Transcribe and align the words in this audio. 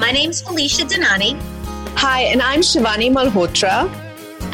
My 0.00 0.12
name's 0.12 0.40
Felicia 0.40 0.84
Danani. 0.86 1.38
Hi, 1.98 2.22
and 2.22 2.40
I'm 2.40 2.60
Shivani 2.60 3.12
Malhotra. 3.12 3.86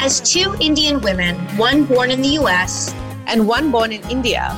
As 0.01 0.19
two 0.19 0.53
Indian 0.59 0.99
women, 0.99 1.37
one 1.55 1.85
born 1.85 2.11
in 2.11 2.21
the 2.21 2.33
US 2.39 2.93
and 3.27 3.47
one 3.47 3.71
born 3.71 3.93
in 3.93 4.01
India, 4.09 4.51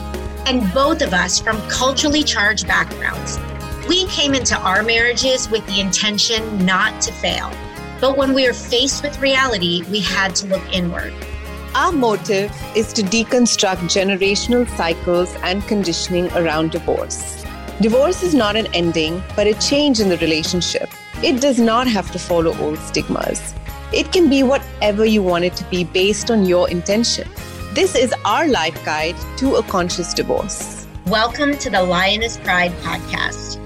and 0.48 0.74
both 0.74 1.04
of 1.04 1.14
us 1.14 1.40
from 1.40 1.62
culturally 1.70 2.24
charged 2.24 2.68
backgrounds, 2.68 3.38
we 3.88 4.08
came 4.08 4.34
into 4.34 4.58
our 4.58 4.82
marriages 4.82 5.48
with 5.52 5.64
the 5.68 5.80
intention 5.80 6.66
not 6.66 7.00
to 7.04 7.14
fail. 7.14 7.52
But 8.02 8.18
when 8.18 8.34
we 8.34 8.48
were 8.48 8.54
faced 8.54 9.04
with 9.04 9.22
reality, 9.22 9.84
we 9.92 10.00
had 10.00 10.34
to 10.38 10.48
look 10.48 10.64
inward. 10.74 11.14
Our 11.76 11.92
motive 11.92 12.52
is 12.76 12.94
to 12.94 13.04
deconstruct 13.04 13.84
generational 13.94 14.68
cycles 14.76 15.36
and 15.44 15.62
conditioning 15.68 16.32
around 16.32 16.72
divorce. 16.72 17.46
Divorce 17.82 18.24
is 18.24 18.36
not 18.36 18.58
an 18.58 18.68
ending, 18.74 19.24
but 19.38 19.48
a 19.48 19.54
change 19.54 20.02
in 20.02 20.10
the 20.10 20.18
relationship. 20.18 20.90
It 21.24 21.40
does 21.40 21.60
not 21.60 21.88
have 21.88 22.12
to 22.12 22.20
follow 22.20 22.54
old 22.58 22.78
stigmas. 22.80 23.56
It 23.94 24.12
can 24.12 24.30
be 24.30 24.44
whatever 24.44 25.06
you 25.06 25.24
want 25.24 25.46
it 25.46 25.56
to 25.56 25.64
be 25.70 25.86
based 25.86 26.30
on 26.30 26.44
your 26.46 26.70
intention. 26.70 27.26
This 27.72 27.96
is 27.96 28.14
our 28.26 28.50
life 28.50 28.84
guide 28.84 29.16
to 29.38 29.56
a 29.56 29.64
conscious 29.64 30.14
divorce. 30.14 30.88
Welcome 31.06 31.58
to 31.60 31.70
the 31.70 31.82
Lioness 31.82 32.36
Pride 32.36 32.74
podcast. 32.84 33.58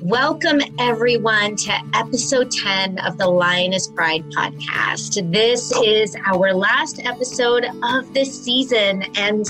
Welcome, 0.00 0.60
everyone, 0.78 1.56
to 1.56 1.72
episode 1.94 2.52
10 2.52 3.00
of 3.00 3.18
the 3.18 3.26
Lioness 3.26 3.88
Pride 3.88 4.22
podcast. 4.30 5.32
This 5.32 5.72
is 5.84 6.16
our 6.24 6.54
last 6.54 7.04
episode 7.04 7.64
of 7.82 8.14
this 8.14 8.44
season, 8.44 9.02
and 9.16 9.44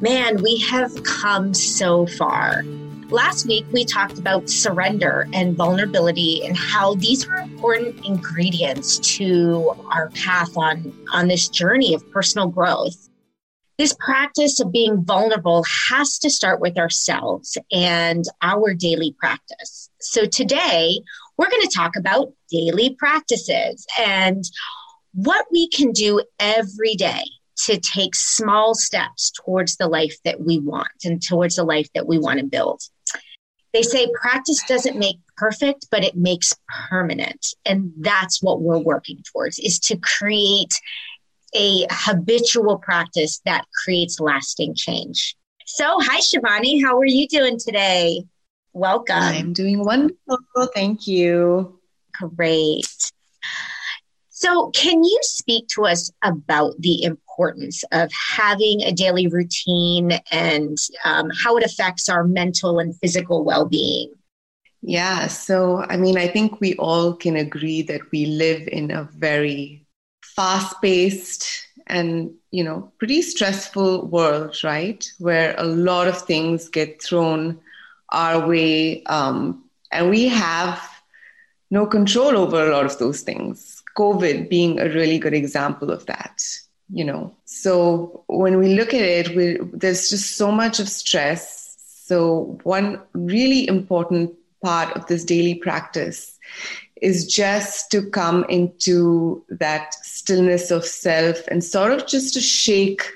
man, 0.00 0.42
we 0.42 0.58
have 0.58 1.02
come 1.04 1.52
so 1.52 2.06
far. 2.06 2.62
Last 3.10 3.46
week, 3.46 3.66
we 3.72 3.84
talked 3.84 4.18
about 4.18 4.48
surrender 4.48 5.26
and 5.32 5.56
vulnerability 5.56 6.44
and 6.44 6.56
how 6.56 6.94
these 6.94 7.28
are 7.28 7.38
important 7.38 8.06
ingredients 8.06 8.98
to 9.16 9.74
our 9.90 10.10
path 10.10 10.56
on, 10.56 10.94
on 11.12 11.28
this 11.28 11.48
journey 11.48 11.92
of 11.92 12.08
personal 12.12 12.46
growth. 12.46 13.08
This 13.78 13.94
practice 13.98 14.60
of 14.60 14.70
being 14.70 15.02
vulnerable 15.04 15.64
has 15.64 16.18
to 16.20 16.30
start 16.30 16.60
with 16.60 16.78
ourselves 16.78 17.58
and 17.72 18.24
our 18.42 18.74
daily 18.74 19.14
practice. 19.18 19.90
So 20.00 20.24
today, 20.24 21.00
we're 21.36 21.50
going 21.50 21.62
to 21.62 21.74
talk 21.74 21.96
about 21.96 22.32
daily 22.50 22.94
practices 22.98 23.86
and 23.98 24.44
what 25.12 25.46
we 25.50 25.68
can 25.68 25.92
do 25.92 26.22
every 26.38 26.94
day 26.94 27.24
to 27.66 27.78
take 27.78 28.14
small 28.14 28.74
steps 28.74 29.30
towards 29.30 29.76
the 29.76 29.88
life 29.88 30.16
that 30.24 30.40
we 30.40 30.58
want 30.58 30.88
and 31.04 31.22
towards 31.22 31.56
the 31.56 31.64
life 31.64 31.88
that 31.94 32.06
we 32.06 32.18
want 32.18 32.40
to 32.40 32.46
build. 32.46 32.80
They 33.72 33.82
say 33.82 34.08
practice 34.20 34.62
doesn't 34.66 34.98
make 34.98 35.16
perfect, 35.36 35.86
but 35.90 36.04
it 36.04 36.16
makes 36.16 36.52
permanent. 36.88 37.54
And 37.64 37.92
that's 37.98 38.42
what 38.42 38.60
we're 38.60 38.78
working 38.78 39.22
towards 39.32 39.58
is 39.58 39.78
to 39.80 39.96
create 39.96 40.74
a 41.54 41.86
habitual 41.90 42.78
practice 42.78 43.40
that 43.44 43.64
creates 43.84 44.20
lasting 44.20 44.74
change. 44.74 45.36
So, 45.66 45.98
hi, 46.00 46.20
Shivani. 46.20 46.82
How 46.82 46.98
are 46.98 47.06
you 47.06 47.28
doing 47.28 47.58
today? 47.58 48.24
Welcome. 48.72 49.16
I'm 49.16 49.52
doing 49.52 49.84
wonderful. 49.84 50.38
Thank 50.74 51.06
you. 51.06 51.78
Great. 52.36 52.86
So, 54.30 54.70
can 54.70 55.04
you 55.04 55.18
speak 55.22 55.68
to 55.74 55.84
us 55.86 56.10
about 56.24 56.74
the 56.78 57.02
importance 57.02 57.29
of 57.92 58.10
having 58.12 58.82
a 58.82 58.92
daily 58.92 59.26
routine 59.26 60.12
and 60.30 60.76
um, 61.04 61.30
how 61.42 61.56
it 61.56 61.64
affects 61.64 62.08
our 62.08 62.24
mental 62.24 62.78
and 62.78 62.96
physical 62.98 63.44
well 63.44 63.66
being? 63.66 64.12
Yeah, 64.82 65.26
so 65.26 65.84
I 65.88 65.96
mean, 65.96 66.16
I 66.16 66.28
think 66.28 66.60
we 66.60 66.74
all 66.76 67.14
can 67.14 67.36
agree 67.36 67.82
that 67.82 68.00
we 68.12 68.26
live 68.26 68.66
in 68.68 68.90
a 68.90 69.08
very 69.16 69.86
fast 70.22 70.80
paced 70.80 71.66
and, 71.86 72.32
you 72.50 72.64
know, 72.64 72.92
pretty 72.98 73.20
stressful 73.20 74.06
world, 74.06 74.56
right? 74.64 75.06
Where 75.18 75.54
a 75.58 75.64
lot 75.64 76.08
of 76.08 76.22
things 76.22 76.68
get 76.68 77.02
thrown 77.02 77.60
our 78.10 78.46
way. 78.46 79.02
Um, 79.04 79.64
and 79.92 80.08
we 80.08 80.28
have 80.28 80.80
no 81.70 81.86
control 81.86 82.36
over 82.38 82.66
a 82.66 82.72
lot 82.72 82.86
of 82.86 82.98
those 82.98 83.22
things 83.22 83.80
COVID 83.96 84.48
being 84.48 84.80
a 84.80 84.88
really 84.88 85.18
good 85.18 85.34
example 85.34 85.90
of 85.90 86.06
that. 86.06 86.40
You 86.92 87.04
know, 87.04 87.36
so 87.44 88.24
when 88.26 88.58
we 88.58 88.74
look 88.74 88.92
at 88.92 89.02
it, 89.02 89.36
we, 89.36 89.58
there's 89.72 90.10
just 90.10 90.36
so 90.36 90.50
much 90.50 90.80
of 90.80 90.88
stress. 90.88 91.76
So, 91.78 92.58
one 92.64 93.00
really 93.12 93.68
important 93.68 94.34
part 94.62 94.96
of 94.96 95.06
this 95.06 95.24
daily 95.24 95.54
practice 95.54 96.38
is 97.00 97.26
just 97.26 97.90
to 97.92 98.02
come 98.10 98.44
into 98.48 99.44
that 99.48 99.94
stillness 99.94 100.70
of 100.70 100.84
self 100.84 101.46
and 101.48 101.64
sort 101.64 101.92
of 101.92 102.06
just 102.06 102.34
to 102.34 102.40
shake 102.40 103.10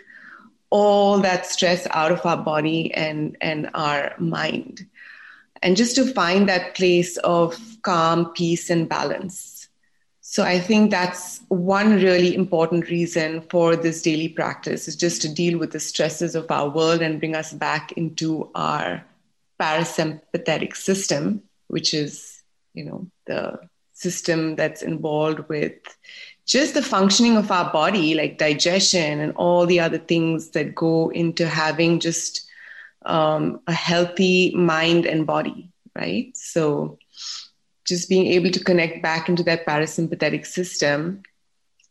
all 0.71 1.19
that 1.19 1.47
stress 1.47 1.87
out 1.91 2.11
of 2.11 2.25
our 2.27 2.37
body 2.37 2.93
and, 2.95 3.37
and 3.41 3.71
our 3.75 4.12
mind. 4.19 4.87
And 5.62 5.77
just 5.77 5.95
to 5.97 6.12
find 6.12 6.49
that 6.49 6.75
place 6.75 7.17
of 7.19 7.59
calm, 7.83 8.33
peace, 8.33 8.71
and 8.71 8.89
balance. 8.89 9.53
So 10.34 10.43
I 10.43 10.59
think 10.59 10.91
that's 10.91 11.43
one 11.47 11.95
really 11.95 12.34
important 12.34 12.91
reason 12.91 13.43
for 13.43 13.77
this 13.77 14.03
daily 14.03 14.28
practice 14.28 14.89
is 14.89 14.97
just 14.97 15.22
to 15.22 15.33
deal 15.33 15.61
with 15.61 15.71
the 15.71 15.78
stresses 15.78 16.34
of 16.34 16.50
our 16.50 16.69
world 16.69 17.03
and 17.03 17.21
bring 17.21 17.37
us 17.37 17.53
back 17.53 17.93
into 17.93 18.50
our 18.56 19.05
parasympathetic 19.61 20.75
system, 20.75 21.44
which 21.69 21.94
is, 21.94 22.43
you 22.73 22.84
know, 22.84 23.06
the 23.27 23.61
system 23.93 24.56
that's 24.56 24.83
involved 24.83 25.49
with 25.49 25.75
just 26.47 26.75
the 26.75 26.83
functioning 26.83 27.37
of 27.37 27.53
our 27.53 27.73
body, 27.73 28.17
like 28.17 28.37
digestion 28.37 29.21
and 29.21 29.34
all 29.37 29.67
the 29.67 29.78
other 29.78 29.99
things 29.99 30.50
that 30.50 30.75
go 30.75 31.11
into 31.11 31.47
having 31.47 32.00
just 32.00 32.44
um, 33.06 33.61
a 33.69 33.73
healthy 33.73 34.53
mind 34.56 35.06
and 35.06 35.28
body, 35.28 35.71
right? 35.94 36.37
So 36.37 36.99
just 37.84 38.09
being 38.09 38.27
able 38.28 38.50
to 38.50 38.62
connect 38.62 39.03
back 39.03 39.28
into 39.28 39.43
that 39.45 39.67
parasympathetic 39.67 40.47
system. 40.47 41.22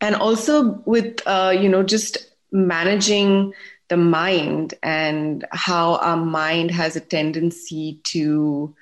And 0.01 0.15
also 0.15 0.81
with 0.85 1.21
uh, 1.25 1.55
you 1.57 1.69
know 1.69 1.83
just 1.83 2.17
managing 2.51 3.53
the 3.89 3.97
mind 3.97 4.73
and 4.81 5.45
how 5.51 5.95
our 5.95 6.17
mind 6.17 6.71
has 6.71 6.95
a 6.95 7.01
tendency 7.01 7.99
to 8.03 8.73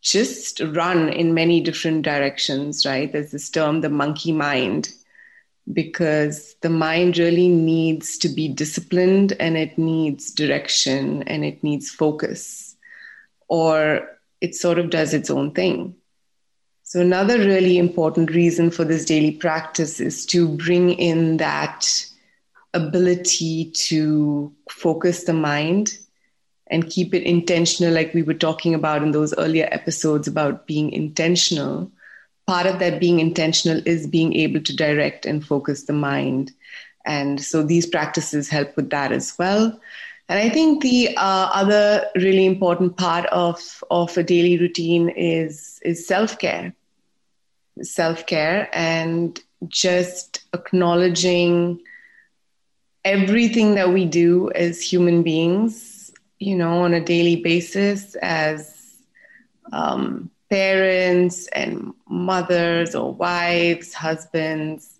just 0.00 0.60
run 0.60 1.08
in 1.08 1.32
many 1.32 1.60
different 1.60 2.02
directions 2.02 2.84
right? 2.84 3.10
There's 3.12 3.30
this 3.30 3.48
term 3.50 3.80
the 3.80 3.88
monkey 3.88 4.32
mind 4.32 4.90
because 5.72 6.56
the 6.60 6.68
mind 6.68 7.16
really 7.16 7.48
needs 7.48 8.18
to 8.18 8.28
be 8.28 8.48
disciplined 8.48 9.32
and 9.40 9.56
it 9.56 9.78
needs 9.78 10.30
direction 10.30 11.22
and 11.22 11.44
it 11.44 11.64
needs 11.64 11.90
focus 11.90 12.76
or 13.48 14.08
it 14.40 14.54
sort 14.54 14.78
of 14.78 14.90
does 14.90 15.14
its 15.14 15.30
own 15.30 15.52
thing 15.52 15.94
so, 16.94 17.00
another 17.00 17.38
really 17.38 17.76
important 17.76 18.30
reason 18.30 18.70
for 18.70 18.84
this 18.84 19.04
daily 19.04 19.32
practice 19.32 19.98
is 19.98 20.24
to 20.26 20.46
bring 20.46 20.92
in 20.92 21.38
that 21.38 22.06
ability 22.72 23.72
to 23.72 24.54
focus 24.70 25.24
the 25.24 25.32
mind 25.32 25.98
and 26.68 26.88
keep 26.88 27.12
it 27.12 27.24
intentional, 27.24 27.92
like 27.92 28.14
we 28.14 28.22
were 28.22 28.32
talking 28.32 28.76
about 28.76 29.02
in 29.02 29.10
those 29.10 29.34
earlier 29.38 29.68
episodes 29.72 30.28
about 30.28 30.68
being 30.68 30.92
intentional. 30.92 31.90
Part 32.46 32.66
of 32.66 32.78
that 32.78 33.00
being 33.00 33.18
intentional 33.18 33.82
is 33.84 34.06
being 34.06 34.32
able 34.36 34.60
to 34.60 34.76
direct 34.76 35.26
and 35.26 35.44
focus 35.44 35.82
the 35.82 35.92
mind. 35.92 36.52
And 37.04 37.42
so 37.42 37.64
these 37.64 37.86
practices 37.86 38.48
help 38.48 38.76
with 38.76 38.90
that 38.90 39.10
as 39.10 39.36
well. 39.36 39.80
And 40.28 40.38
I 40.38 40.48
think 40.48 40.80
the 40.80 41.16
uh, 41.16 41.50
other 41.52 42.06
really 42.14 42.46
important 42.46 42.96
part 42.96 43.26
of, 43.32 43.82
of 43.90 44.16
a 44.16 44.22
daily 44.22 44.58
routine 44.58 45.08
is, 45.08 45.80
is 45.82 46.06
self 46.06 46.38
care 46.38 46.72
self 47.82 48.26
care 48.26 48.68
and 48.72 49.40
just 49.68 50.44
acknowledging 50.52 51.80
everything 53.04 53.74
that 53.74 53.92
we 53.92 54.06
do 54.06 54.50
as 54.52 54.80
human 54.80 55.22
beings, 55.22 56.12
you 56.38 56.56
know, 56.56 56.82
on 56.82 56.94
a 56.94 57.04
daily 57.04 57.36
basis 57.36 58.14
as 58.16 58.96
um, 59.72 60.30
parents 60.50 61.46
and 61.48 61.92
mothers 62.08 62.94
or 62.94 63.12
wives, 63.12 63.92
husbands, 63.92 64.98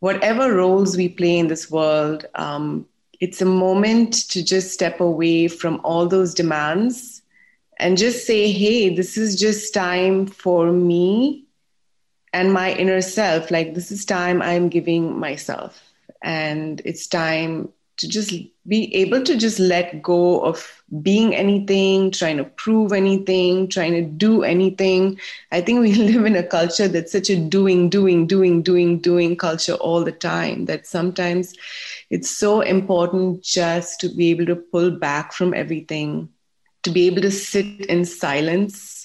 whatever 0.00 0.54
roles 0.54 0.96
we 0.96 1.08
play 1.08 1.38
in 1.38 1.48
this 1.48 1.70
world. 1.70 2.24
Um, 2.34 2.86
it's 3.20 3.42
a 3.42 3.46
moment 3.46 4.28
to 4.30 4.44
just 4.44 4.72
step 4.72 5.00
away 5.00 5.48
from 5.48 5.80
all 5.82 6.06
those 6.06 6.32
demands 6.34 7.22
and 7.78 7.98
just 7.98 8.26
say, 8.26 8.52
hey, 8.52 8.94
this 8.94 9.16
is 9.16 9.38
just 9.38 9.74
time 9.74 10.26
for 10.26 10.72
me 10.72 11.47
and 12.38 12.54
my 12.54 12.72
inner 12.74 13.02
self 13.02 13.50
like 13.50 13.74
this 13.74 13.92
is 13.92 14.04
time 14.04 14.42
i'm 14.42 14.68
giving 14.68 15.18
myself 15.18 15.92
and 16.22 16.82
it's 16.84 17.06
time 17.06 17.72
to 17.98 18.08
just 18.08 18.32
be 18.66 18.94
able 18.94 19.22
to 19.24 19.36
just 19.36 19.58
let 19.58 20.02
go 20.02 20.40
of 20.44 20.84
being 21.02 21.34
anything, 21.34 22.12
trying 22.12 22.36
to 22.38 22.44
prove 22.44 22.92
anything, 22.92 23.68
trying 23.68 23.92
to 23.92 24.02
do 24.02 24.44
anything. 24.44 25.18
I 25.52 25.60
think 25.60 25.80
we 25.80 25.94
live 26.10 26.24
in 26.24 26.36
a 26.36 26.42
culture 26.42 26.88
that's 26.88 27.12
such 27.12 27.30
a 27.30 27.36
doing, 27.36 27.88
doing, 27.90 28.26
doing, 28.26 28.62
doing, 28.62 28.98
doing 28.98 29.36
culture 29.36 29.74
all 29.74 30.04
the 30.04 30.12
time 30.12 30.66
that 30.66 30.86
sometimes 30.86 31.54
it's 32.10 32.30
so 32.30 32.60
important 32.60 33.42
just 33.42 34.00
to 34.00 34.08
be 34.08 34.30
able 34.30 34.46
to 34.46 34.56
pull 34.56 34.90
back 34.90 35.32
from 35.32 35.54
everything, 35.54 36.28
to 36.84 36.90
be 36.90 37.06
able 37.06 37.22
to 37.22 37.30
sit 37.30 37.86
in 37.86 38.04
silence. 38.04 38.97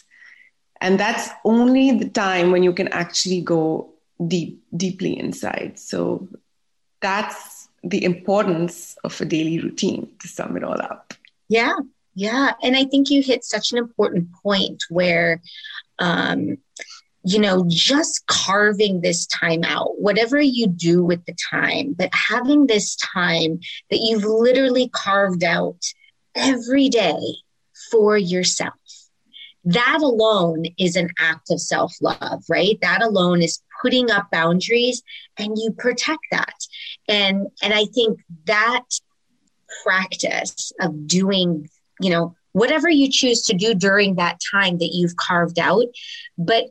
And 0.84 1.00
that's 1.00 1.30
only 1.46 1.98
the 1.98 2.10
time 2.10 2.52
when 2.52 2.62
you 2.62 2.74
can 2.74 2.90
actually 2.90 3.40
go 3.40 3.94
deep, 4.28 4.62
deeply 4.76 5.18
inside. 5.18 5.80
So 5.80 6.28
that's 7.02 7.70
the 7.84 8.04
importance 8.04 8.98
of 9.06 9.20
a 9.22 9.26
daily 9.26 9.60
routine 9.60 10.10
to 10.20 10.28
sum 10.28 10.58
it 10.58 10.64
all 10.64 10.80
up. 10.80 11.14
Yeah, 11.48 11.74
yeah. 12.16 12.52
And 12.62 12.76
I 12.76 12.84
think 12.84 13.10
you 13.10 13.22
hit 13.24 13.46
such 13.46 13.72
an 13.72 13.78
important 13.78 14.28
point 14.44 14.84
where, 14.90 15.42
um, 16.00 16.58
you 17.24 17.40
know, 17.40 17.64
just 17.70 18.28
carving 18.28 19.00
this 19.00 19.26
time 19.28 19.64
out, 19.64 20.02
whatever 20.02 20.42
you 20.42 20.68
do 20.68 21.02
with 21.02 21.26
the 21.26 21.36
time, 21.50 21.94
but 21.94 22.10
having 22.14 22.68
this 22.68 22.98
time 22.98 23.62
that 23.90 24.00
you've 24.02 24.26
literally 24.26 24.90
carved 24.90 25.46
out 25.46 25.80
every 26.36 26.90
day 26.90 27.22
for 27.90 28.18
yourself. 28.18 28.74
That 29.66 30.00
alone 30.02 30.66
is 30.78 30.96
an 30.96 31.10
act 31.20 31.50
of 31.52 31.62
self 31.62 31.96
love, 32.02 32.44
right? 32.50 32.78
That 32.82 33.02
alone 33.02 33.42
is 33.42 33.62
putting 33.84 34.10
up 34.10 34.32
boundaries 34.32 35.04
and 35.38 35.58
you 35.58 35.72
protect 35.78 36.22
that 36.32 36.56
and 37.08 37.48
and 37.62 37.74
i 37.74 37.86
think 37.94 38.20
that 38.46 38.84
practice 39.84 40.72
of 40.80 41.08
doing 41.08 41.70
you 42.00 42.10
know 42.10 42.36
whatever 42.54 42.90
you 42.90 43.10
choose 43.12 43.44
to 43.44 43.54
do 43.54 43.74
during 43.74 44.16
that 44.16 44.40
time 44.52 44.78
that 44.78 44.92
you've 44.94 45.16
carved 45.18 45.60
out 45.60 45.86
but 46.38 46.66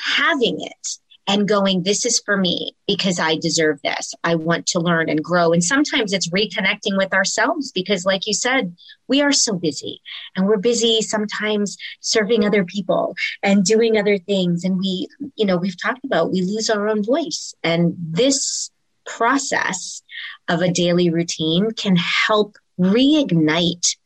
having 0.00 0.60
it 0.60 0.88
and 1.28 1.46
going 1.46 1.82
this 1.82 2.04
is 2.06 2.20
for 2.24 2.36
me 2.36 2.74
because 2.86 3.20
i 3.20 3.36
deserve 3.36 3.80
this. 3.82 4.14
I 4.24 4.34
want 4.34 4.66
to 4.68 4.80
learn 4.80 5.08
and 5.08 5.22
grow. 5.22 5.52
And 5.52 5.62
sometimes 5.62 6.12
it's 6.12 6.30
reconnecting 6.30 6.96
with 6.96 7.12
ourselves 7.12 7.70
because 7.70 8.04
like 8.04 8.26
you 8.26 8.34
said 8.34 8.74
we 9.06 9.20
are 9.20 9.32
so 9.32 9.54
busy 9.54 10.00
and 10.34 10.46
we're 10.46 10.56
busy 10.56 11.02
sometimes 11.02 11.76
serving 12.00 12.44
other 12.44 12.64
people 12.64 13.14
and 13.42 13.64
doing 13.64 13.98
other 13.98 14.18
things. 14.18 14.64
And 14.64 14.78
we 14.78 15.06
you 15.36 15.46
know 15.46 15.58
we've 15.58 15.80
talked 15.80 16.04
about 16.04 16.32
we 16.32 16.40
lose 16.40 16.70
our 16.70 16.88
own 16.88 17.04
voice. 17.04 17.54
And 17.62 17.94
this 17.98 18.70
process 19.04 20.02
of 20.48 20.62
a 20.62 20.72
daily 20.72 21.10
routine 21.10 21.70
can 21.72 21.96
help 21.96 22.56
reignite 22.80 23.96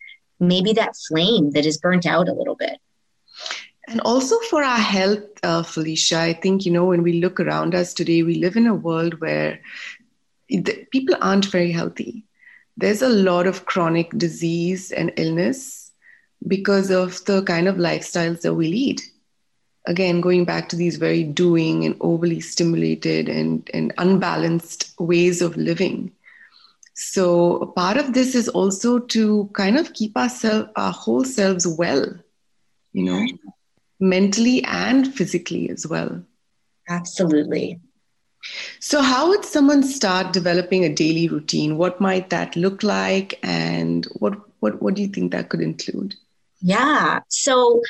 maybe 0.41 0.73
that 0.73 0.97
flame 1.09 1.53
that 1.53 1.67
is 1.67 1.79
burnt 1.79 2.05
out 2.05 2.29
a 2.29 2.35
little 2.35 2.57
bit. 2.57 2.79
And 3.93 4.00
also 4.00 4.39
for 4.49 4.62
our 4.62 4.79
health, 4.79 5.23
uh, 5.43 5.62
Felicia, 5.62 6.19
I 6.19 6.33
think, 6.33 6.65
you 6.65 6.73
know, 6.73 6.87
when 6.87 7.03
we 7.03 7.21
look 7.21 7.39
around 7.39 7.75
us 7.75 7.93
today, 7.93 8.23
we 8.23 8.37
live 8.37 8.56
in 8.56 8.67
a 8.67 8.75
world 8.75 9.21
where 9.21 9.61
people 10.91 11.15
aren't 11.21 11.44
very 11.44 11.71
healthy. 11.71 12.25
There's 12.79 13.03
a 13.03 13.11
lot 13.11 13.47
of 13.47 13.67
chronic 13.67 14.09
disease 14.17 14.93
and 14.93 15.12
illness 15.19 15.91
because 16.49 16.91
of 16.91 17.23
the 17.27 17.43
kind 17.43 17.69
of 17.69 17.77
lifestyles 17.77 18.41
that 18.41 18.55
we 18.55 18.69
lead. 18.69 19.03
Again 19.85 20.23
going 20.23 20.47
back 20.47 20.71
to 20.71 20.77
these 20.77 20.97
very 20.97 21.23
doing 21.23 21.85
and 21.85 21.94
overly 22.00 22.41
stimulated 22.41 23.29
and, 23.29 23.69
and 23.75 23.93
unbalanced 23.99 24.94
ways 24.99 25.43
of 25.43 25.55
living. 25.59 26.12
So 26.94 27.75
part 27.77 27.99
of 27.99 28.15
this 28.15 28.35
is 28.35 28.49
also 28.49 29.00
to 29.00 29.50
kind 29.53 29.79
of 29.79 29.93
keep 29.93 30.17
ourselves 30.17 30.71
our 30.77 30.93
whole 30.93 31.25
selves 31.25 31.67
well 31.67 32.06
you 32.93 33.03
know 33.03 33.27
mentally 34.03 34.63
and 34.65 35.15
physically 35.15 35.71
as 35.71 35.87
well. 35.87 36.23
Absolutely. 36.89 37.81
So 38.81 39.01
how 39.01 39.29
would 39.29 39.45
someone 39.45 39.85
start 39.85 40.33
developing 40.33 40.85
a 40.85 40.93
daily 40.93 41.29
routine? 41.29 41.79
What 41.79 42.01
might 42.01 42.31
that 42.31 42.57
look 42.57 42.83
like? 42.83 43.39
And 43.43 44.05
what 44.15 44.35
what, 44.61 44.83
what 44.83 44.95
do 44.95 45.03
you 45.03 45.09
think 45.09 45.33
that 45.33 45.49
could 45.49 45.61
include? 45.61 46.15
Yeah. 46.61 47.21
So 47.29 47.83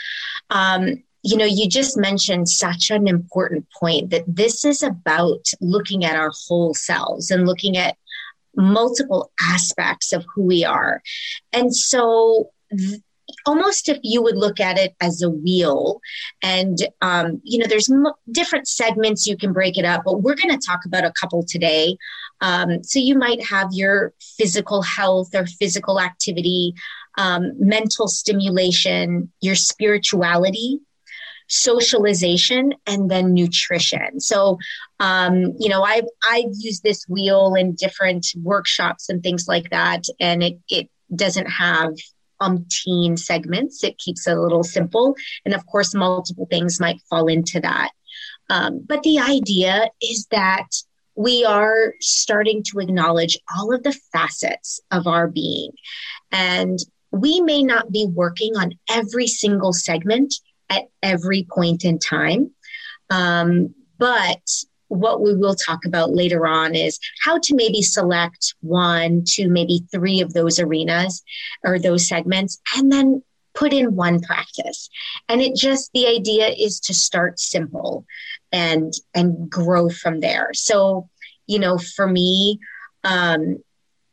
um, 0.50 1.03
you 1.23 1.37
know, 1.37 1.47
you 1.47 1.69
just 1.69 1.97
mentioned 1.97 2.49
such 2.49 2.91
an 2.91 3.06
important 3.06 3.67
point 3.70 4.11
that 4.11 4.25
this 4.26 4.64
is 4.64 4.82
about 4.82 5.47
looking 5.61 6.05
at 6.05 6.17
our 6.17 6.32
whole 6.47 6.75
selves 6.75 7.31
and 7.31 7.47
looking 7.47 7.76
at 7.76 7.97
multiple 8.56 9.31
aspects 9.41 10.12
of 10.12 10.25
who 10.35 10.43
we 10.43 10.64
are. 10.64 11.00
And 11.53 11.75
so, 11.75 12.50
th- 12.76 13.00
almost 13.46 13.88
if 13.88 13.98
you 14.02 14.22
would 14.22 14.36
look 14.36 14.60
at 14.60 14.78
it 14.78 14.94
as 15.00 15.22
a 15.22 15.30
wheel 15.30 16.00
and 16.42 16.78
um, 17.00 17.40
you 17.44 17.58
know 17.58 17.66
there's 17.66 17.90
m- 17.90 18.12
different 18.30 18.66
segments 18.66 19.26
you 19.26 19.36
can 19.36 19.52
break 19.52 19.78
it 19.78 19.84
up 19.84 20.02
but 20.04 20.22
we're 20.22 20.34
going 20.34 20.56
to 20.56 20.66
talk 20.66 20.80
about 20.84 21.04
a 21.04 21.12
couple 21.20 21.44
today 21.46 21.96
um, 22.40 22.82
so 22.82 22.98
you 22.98 23.16
might 23.16 23.44
have 23.44 23.68
your 23.72 24.12
physical 24.20 24.82
health 24.82 25.34
or 25.34 25.46
physical 25.46 26.00
activity 26.00 26.74
um, 27.18 27.52
mental 27.58 28.08
stimulation 28.08 29.30
your 29.40 29.54
spirituality 29.54 30.80
socialization 31.48 32.72
and 32.86 33.10
then 33.10 33.34
nutrition. 33.34 34.20
So, 34.20 34.58
um, 35.00 35.52
you 35.58 35.68
know, 35.68 35.82
I've 35.82 36.06
I've 36.24 36.52
used 36.58 36.82
this 36.82 37.04
wheel 37.08 37.54
in 37.54 37.74
different 37.74 38.26
workshops 38.42 39.10
and 39.10 39.22
things 39.22 39.46
like 39.46 39.68
that, 39.70 40.04
and 40.18 40.42
it 40.42 40.58
it 40.70 40.88
doesn't 41.14 41.46
have 41.46 41.92
umpteen 42.42 43.18
segments. 43.18 43.84
It 43.84 43.98
keeps 43.98 44.26
it 44.26 44.36
a 44.36 44.40
little 44.40 44.64
simple, 44.64 45.14
and 45.44 45.54
of 45.54 45.64
course, 45.66 45.94
multiple 45.94 46.46
things 46.50 46.80
might 46.80 47.00
fall 47.08 47.28
into 47.28 47.60
that. 47.60 47.90
Um, 48.50 48.84
but 48.86 49.02
the 49.02 49.18
idea 49.18 49.88
is 50.02 50.26
that 50.30 50.66
we 51.14 51.44
are 51.44 51.94
starting 52.00 52.62
to 52.64 52.80
acknowledge 52.80 53.38
all 53.54 53.74
of 53.74 53.82
the 53.82 53.98
facets 54.12 54.80
of 54.90 55.06
our 55.06 55.28
being. 55.28 55.70
And 56.30 56.78
we 57.10 57.40
may 57.40 57.62
not 57.62 57.92
be 57.92 58.06
working 58.06 58.56
on 58.56 58.72
every 58.88 59.26
single 59.26 59.72
segment 59.72 60.34
at 60.70 60.84
every 61.02 61.46
point 61.54 61.84
in 61.84 61.98
time. 61.98 62.52
Um, 63.10 63.74
but 63.98 64.40
what 64.92 65.22
we 65.22 65.34
will 65.34 65.54
talk 65.54 65.84
about 65.84 66.14
later 66.14 66.46
on 66.46 66.74
is 66.74 66.98
how 67.24 67.38
to 67.38 67.54
maybe 67.54 67.82
select 67.82 68.54
one, 68.60 69.24
two, 69.26 69.48
maybe 69.48 69.84
three 69.90 70.20
of 70.20 70.32
those 70.32 70.58
arenas 70.58 71.22
or 71.64 71.78
those 71.78 72.06
segments, 72.06 72.60
and 72.76 72.92
then 72.92 73.22
put 73.54 73.72
in 73.72 73.96
one 73.96 74.20
practice. 74.20 74.88
And 75.28 75.40
it 75.40 75.56
just 75.56 75.90
the 75.92 76.06
idea 76.06 76.49
is 76.49 76.80
to 76.80 76.94
start 76.94 77.40
simple 77.40 78.04
and 78.52 78.92
and 79.14 79.50
grow 79.50 79.88
from 79.88 80.20
there. 80.20 80.50
So, 80.52 81.08
you 81.46 81.58
know, 81.58 81.78
for 81.78 82.06
me, 82.06 82.61
um, 83.04 83.62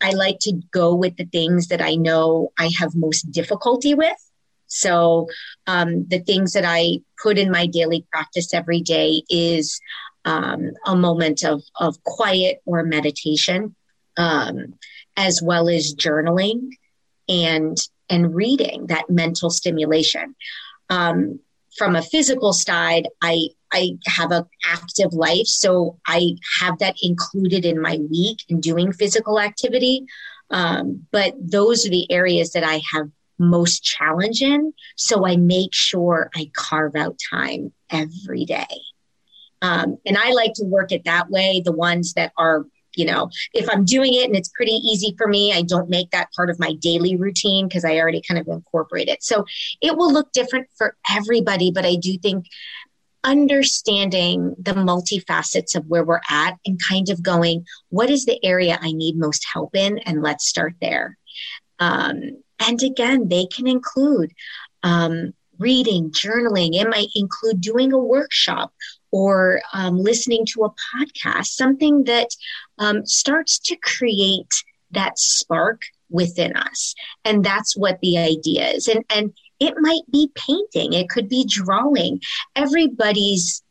I 0.01 0.11
like 0.11 0.39
to 0.41 0.61
go 0.71 0.95
with 0.95 1.17
the 1.17 1.25
things 1.25 1.67
that 1.67 1.81
I 1.81 1.95
know 1.95 2.53
I 2.57 2.71
have 2.79 2.95
most 2.95 3.31
difficulty 3.31 3.95
with 3.95 4.15
so, 4.69 5.27
um, 5.67 6.07
the 6.07 6.19
things 6.19 6.53
that 6.53 6.63
I 6.65 6.99
put 7.21 7.37
in 7.37 7.51
my 7.51 7.65
daily 7.65 8.05
practice 8.11 8.53
every 8.53 8.81
day 8.81 9.23
is 9.29 9.81
um, 10.25 10.71
a 10.85 10.95
moment 10.95 11.43
of, 11.43 11.63
of 11.75 12.01
quiet 12.03 12.61
or 12.65 12.83
meditation, 12.83 13.75
um, 14.17 14.73
as 15.17 15.41
well 15.41 15.69
as 15.69 15.93
journaling 15.93 16.69
and 17.27 17.77
and 18.09 18.33
reading 18.33 18.87
that 18.87 19.09
mental 19.09 19.51
stimulation. 19.51 20.35
Um, 20.89 21.39
from 21.77 21.95
a 21.95 22.01
physical 22.01 22.53
side, 22.53 23.07
I 23.21 23.49
I 23.71 23.97
have 24.07 24.31
an 24.31 24.45
active 24.65 25.13
life, 25.13 25.47
so 25.47 25.99
I 26.07 26.35
have 26.59 26.79
that 26.79 26.95
included 27.01 27.65
in 27.65 27.81
my 27.81 27.99
week 28.09 28.39
in 28.49 28.59
doing 28.59 28.91
physical 28.91 29.39
activity. 29.39 30.05
Um, 30.49 31.05
but 31.11 31.35
those 31.39 31.85
are 31.85 31.89
the 31.89 32.11
areas 32.11 32.51
that 32.53 32.63
I 32.63 32.81
have 32.91 33.09
most 33.37 33.83
challenging. 33.83 34.73
So 34.97 35.25
I 35.25 35.37
make 35.37 35.73
sure 35.73 36.29
I 36.35 36.51
carve 36.53 36.95
out 36.95 37.17
time 37.31 37.71
every 37.89 38.45
day. 38.45 38.67
Um, 39.61 39.97
and 40.05 40.17
I 40.17 40.31
like 40.31 40.53
to 40.55 40.65
work 40.65 40.91
it 40.91 41.05
that 41.05 41.29
way. 41.29 41.61
The 41.63 41.71
ones 41.71 42.13
that 42.13 42.31
are, 42.37 42.65
you 42.95 43.05
know, 43.05 43.29
if 43.53 43.69
I'm 43.69 43.85
doing 43.85 44.13
it 44.13 44.25
and 44.25 44.35
it's 44.35 44.49
pretty 44.49 44.71
easy 44.71 45.15
for 45.17 45.27
me, 45.27 45.53
I 45.53 45.61
don't 45.61 45.89
make 45.89 46.11
that 46.11 46.31
part 46.35 46.49
of 46.49 46.59
my 46.59 46.73
daily 46.73 47.15
routine 47.15 47.67
because 47.67 47.85
I 47.85 47.97
already 47.97 48.21
kind 48.27 48.39
of 48.39 48.47
incorporate 48.47 49.09
it. 49.09 49.23
So 49.23 49.45
it 49.81 49.95
will 49.95 50.11
look 50.11 50.31
different 50.31 50.67
for 50.77 50.95
everybody, 51.09 51.71
but 51.71 51.85
I 51.85 51.95
do 51.95 52.17
think 52.17 52.45
understanding 53.23 54.55
the 54.57 54.73
multifacets 54.73 55.75
of 55.75 55.85
where 55.87 56.03
we're 56.03 56.21
at 56.29 56.57
and 56.65 56.79
kind 56.87 57.09
of 57.09 57.21
going, 57.21 57.65
what 57.89 58.09
is 58.09 58.25
the 58.25 58.43
area 58.43 58.79
I 58.81 58.91
need 58.91 59.17
most 59.17 59.45
help 59.51 59.75
in? 59.75 59.99
And 59.99 60.21
let's 60.21 60.47
start 60.47 60.75
there. 60.81 61.17
Um, 61.79 62.41
and 62.59 62.81
again, 62.81 63.27
they 63.27 63.45
can 63.45 63.67
include 63.67 64.33
um, 64.83 65.33
reading, 65.57 66.11
journaling. 66.11 66.73
It 66.73 66.89
might 66.89 67.09
include 67.15 67.61
doing 67.61 67.93
a 67.93 67.97
workshop 67.97 68.73
or 69.11 69.61
um, 69.73 69.97
listening 69.97 70.45
to 70.47 70.63
a 70.63 70.69
podcast, 70.69 71.47
something 71.47 72.03
that 72.05 72.29
um, 72.77 73.05
starts 73.05 73.59
to 73.59 73.75
create 73.77 74.63
that 74.91 75.17
spark 75.19 75.81
within 76.09 76.55
us. 76.55 76.95
And 77.25 77.43
that's 77.43 77.77
what 77.77 77.99
the 78.01 78.17
idea 78.17 78.69
is. 78.69 78.87
And, 78.87 79.03
and 79.09 79.33
it 79.59 79.75
might 79.79 80.09
be 80.11 80.31
painting, 80.35 80.93
it 80.93 81.09
could 81.09 81.29
be 81.29 81.45
drawing. 81.47 82.21
Everybody's 82.55 83.61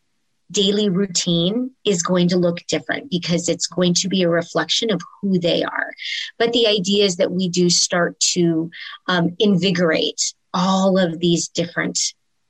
daily 0.51 0.89
routine 0.89 1.71
is 1.85 2.03
going 2.03 2.29
to 2.29 2.39
look 2.39 2.59
different 2.69 3.11
because 3.11 3.49
it's 3.49 3.67
going 3.67 3.95
to 3.95 4.09
be 4.09 4.23
a 4.23 4.29
reflection 4.29 4.91
of 4.91 5.01
who 5.21 5.39
they 5.39 5.63
are. 5.63 5.93
But 6.39 6.53
the 6.53 6.67
idea 6.67 7.05
is 7.05 7.17
that 7.17 7.33
we 7.33 7.49
do 7.49 7.69
start 7.69 8.19
to 8.33 8.71
um, 9.09 9.37
invigorate 9.39 10.33
all 10.55 10.99
of 10.99 11.19
these 11.19 11.49
different 11.49 11.99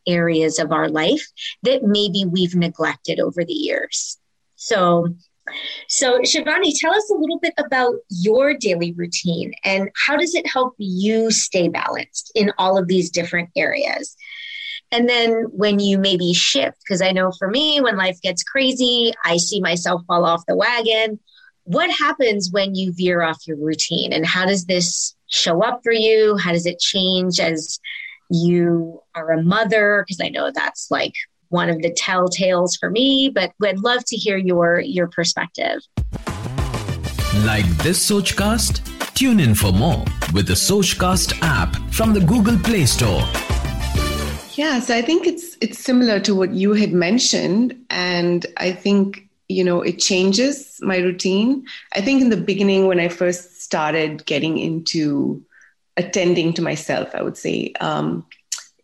areas 0.09 0.59
of 0.59 0.73
our 0.73 0.89
life 0.89 1.25
that 1.63 1.83
maybe 1.83 2.25
we've 2.25 2.55
neglected 2.55 3.21
over 3.21 3.45
the 3.45 3.53
years. 3.53 4.19
So, 4.57 5.09
so 5.89 6.19
Shivani, 6.21 6.73
tell 6.79 6.93
us 6.93 7.11
a 7.11 7.19
little 7.19 7.39
bit 7.39 7.55
about 7.59 7.95
your 8.11 8.55
daily 8.55 8.93
routine 8.93 9.53
and 9.65 9.91
how 10.07 10.17
does 10.17 10.35
it 10.35 10.47
help 10.47 10.75
you 10.79 11.31
stay 11.31 11.69
balanced 11.69 12.33
in 12.35 12.53
all 12.59 12.77
of 12.77 12.89
these 12.89 13.11
different 13.11 13.51
areas? 13.57 14.17
And 14.91 15.09
then 15.09 15.45
when 15.51 15.79
you 15.79 15.99
maybe 15.99 16.33
shift, 16.33 16.79
because 16.81 17.03
I 17.03 17.13
know 17.13 17.31
for 17.39 17.49
me, 17.49 17.81
when 17.81 17.97
life 17.97 18.21
gets 18.23 18.43
crazy, 18.43 19.13
I 19.25 19.37
see 19.37 19.61
myself 19.61 20.03
fall 20.07 20.25
off 20.25 20.47
the 20.47 20.57
wagon. 20.57 21.21
What 21.65 21.91
happens 21.91 22.51
when 22.51 22.75
you 22.75 22.93
veer 22.95 23.21
off 23.23 23.47
your 23.47 23.59
routine 23.59 24.13
and 24.15 24.25
how 24.25 24.47
does 24.47 24.65
this 24.65 25.15
show 25.27 25.63
up 25.63 25.81
for 25.83 25.93
you? 25.93 26.39
How 26.39 26.53
does 26.53 26.65
it 26.65 26.79
change 26.79 27.39
as 27.39 27.79
you 28.31 29.03
are 29.15 29.33
a 29.33 29.43
mother? 29.43 30.05
Because 30.07 30.21
I 30.21 30.29
know 30.29 30.51
that's 30.55 30.91
like 30.91 31.15
one 31.49 31.71
of 31.71 31.81
the 31.83 31.93
telltales 31.93 32.79
for 32.79 32.91
me, 32.91 33.31
but 33.35 33.53
I'd 33.63 33.79
love 33.79 34.05
to 34.07 34.17
hear 34.17 34.37
your 34.37 34.81
your 34.81 35.09
perspective. 35.09 35.81
Like 37.45 37.67
this 37.79 38.11
Sochcast? 38.11 38.85
Tune 39.15 39.41
in 39.41 39.55
for 39.55 39.73
more 39.73 40.05
with 40.33 40.47
the 40.47 40.55
Sochcast 40.55 41.39
app 41.43 41.75
from 41.93 42.13
the 42.13 42.21
Google 42.21 42.59
Play 42.59 42.87
Store. 42.87 43.23
Yeah, 44.55 44.81
so 44.81 44.95
I 44.95 45.03
think 45.03 45.27
it's 45.27 45.57
it's 45.61 45.79
similar 45.79 46.21
to 46.21 46.35
what 46.35 46.53
you 46.53 46.73
had 46.73 46.93
mentioned, 46.93 47.77
and 47.91 48.45
I 48.57 48.73
think 48.73 49.29
you 49.49 49.65
know 49.65 49.83
it 49.83 49.99
changes 49.99 50.79
my 50.83 50.99
routine. 50.99 51.65
I 51.95 52.01
think 52.01 52.23
in 52.23 52.31
the 52.31 52.37
beginning 52.37 52.87
when 52.87 53.01
I 53.01 53.09
first 53.09 53.63
started 53.63 54.27
getting 54.27 54.59
into 54.59 55.43
attending 55.99 56.55
to 56.55 56.63
myself, 56.63 57.15
I 57.15 57.23
would 57.23 57.37
say 57.37 57.73
um, 57.81 58.25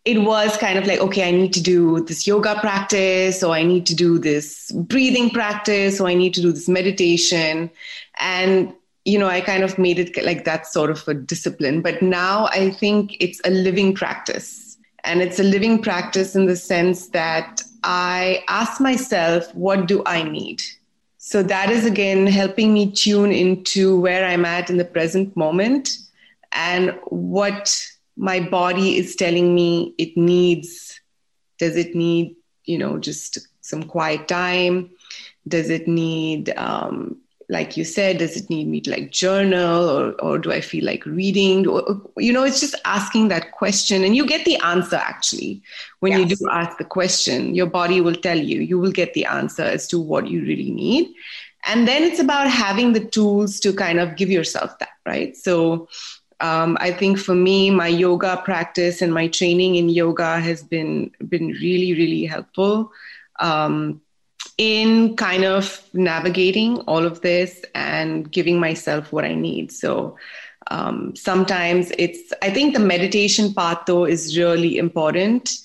it 0.03 0.19
was 0.19 0.55
kind 0.57 0.77
of 0.77 0.85
like 0.85 0.99
okay, 0.99 1.27
I 1.27 1.31
need 1.31 1.53
to 1.53 1.61
do 1.61 2.01
this 2.01 2.27
yoga 2.27 2.59
practice, 2.59 3.41
or 3.41 3.55
I 3.55 3.63
need 3.63 3.87
to 3.87 3.95
do 3.95 4.19
this 4.19 4.71
breathing 4.71 5.31
practice, 5.31 5.99
or 5.99 6.07
I 6.07 6.13
need 6.13 6.35
to 6.35 6.41
do 6.41 6.51
this 6.51 6.69
meditation, 6.69 7.71
and 8.19 8.71
you 9.05 9.19
know, 9.19 9.27
I 9.27 9.39
kind 9.39 9.63
of 9.63 9.77
made 9.77 9.99
it 9.99 10.23
like 10.23 10.45
that 10.45 10.67
sort 10.67 10.89
of 10.89 11.07
a 11.07 11.13
discipline. 11.13 11.81
But 11.81 12.01
now 12.01 12.47
I 12.47 12.71
think 12.71 13.15
it's 13.19 13.39
a 13.45 13.51
living 13.51 13.93
practice 13.93 14.77
and 15.03 15.21
it's 15.21 15.39
a 15.39 15.43
living 15.43 15.81
practice 15.81 16.35
in 16.35 16.47
the 16.47 16.55
sense 16.55 17.09
that 17.09 17.61
I 17.83 18.43
ask 18.49 18.81
myself, 18.81 19.53
what 19.53 19.87
do 19.87 20.01
I 20.07 20.23
need? 20.23 20.63
So 21.19 21.43
that 21.43 21.69
is 21.69 21.85
again 21.85 22.27
helping 22.27 22.73
me 22.73 22.91
tune 22.91 23.31
into 23.31 23.99
where 23.99 24.25
I'm 24.25 24.45
at 24.45 24.69
in 24.69 24.77
the 24.77 24.85
present 24.85 25.35
moment 25.37 25.97
and 26.55 26.97
what 27.05 27.77
my 28.17 28.39
body 28.39 28.97
is 28.97 29.15
telling 29.15 29.53
me 29.53 29.93
it 29.97 30.15
needs. 30.17 30.99
Does 31.59 31.75
it 31.75 31.95
need, 31.95 32.35
you 32.63 32.77
know, 32.77 32.97
just 32.97 33.37
some 33.61 33.83
quiet 33.83 34.27
time? 34.27 34.89
Does 35.47 35.69
it 35.69 35.87
need 35.87 36.49
um, 36.57 37.17
like 37.49 37.77
you 37.77 37.83
said, 37.83 38.17
does 38.17 38.35
it 38.35 38.49
need 38.49 38.67
me 38.67 38.81
to 38.81 38.91
like 38.91 39.11
journal 39.11 39.89
or, 39.89 40.13
or 40.21 40.39
do 40.39 40.51
I 40.51 40.61
feel 40.61 40.83
like 40.83 41.05
reading? 41.05 41.63
You 42.17 42.33
know, 42.33 42.43
it's 42.43 42.59
just 42.59 42.75
asking 42.85 43.27
that 43.27 43.51
question 43.51 44.03
and 44.03 44.15
you 44.15 44.25
get 44.25 44.45
the 44.45 44.57
answer 44.57 44.95
actually. 44.95 45.61
When 45.99 46.13
yes. 46.13 46.21
you 46.21 46.35
do 46.35 46.49
ask 46.49 46.77
the 46.77 46.85
question, 46.85 47.53
your 47.53 47.67
body 47.67 48.01
will 48.01 48.15
tell 48.15 48.37
you, 48.37 48.61
you 48.61 48.79
will 48.79 48.91
get 48.91 49.13
the 49.13 49.25
answer 49.25 49.61
as 49.63 49.87
to 49.89 49.99
what 49.99 50.27
you 50.27 50.41
really 50.41 50.71
need. 50.71 51.13
And 51.67 51.87
then 51.87 52.03
it's 52.03 52.19
about 52.19 52.49
having 52.49 52.93
the 52.93 53.05
tools 53.05 53.59
to 53.61 53.73
kind 53.73 53.99
of 53.99 54.15
give 54.15 54.29
yourself 54.29 54.77
that, 54.79 54.89
right? 55.05 55.35
So 55.35 55.87
um, 56.41 56.77
I 56.79 56.91
think 56.91 57.17
for 57.17 57.35
me, 57.35 57.69
my 57.69 57.87
yoga 57.87 58.41
practice 58.43 59.01
and 59.01 59.13
my 59.13 59.27
training 59.27 59.75
in 59.75 59.89
yoga 59.89 60.39
has 60.39 60.63
been 60.63 61.11
been 61.29 61.47
really, 61.61 61.93
really 61.93 62.25
helpful. 62.25 62.91
Um, 63.39 64.01
in 64.57 65.15
kind 65.17 65.43
of 65.43 65.81
navigating 65.93 66.77
all 66.81 67.05
of 67.05 67.21
this 67.21 67.65
and 67.73 68.31
giving 68.31 68.59
myself 68.59 69.11
what 69.11 69.25
I 69.25 69.35
need. 69.35 69.71
So 69.71 70.17
um, 70.71 71.15
sometimes 71.15 71.91
it's, 71.97 72.31
I 72.41 72.49
think 72.51 72.73
the 72.73 72.79
meditation 72.79 73.53
part 73.53 73.85
though 73.85 74.05
is 74.05 74.37
really 74.37 74.77
important. 74.77 75.57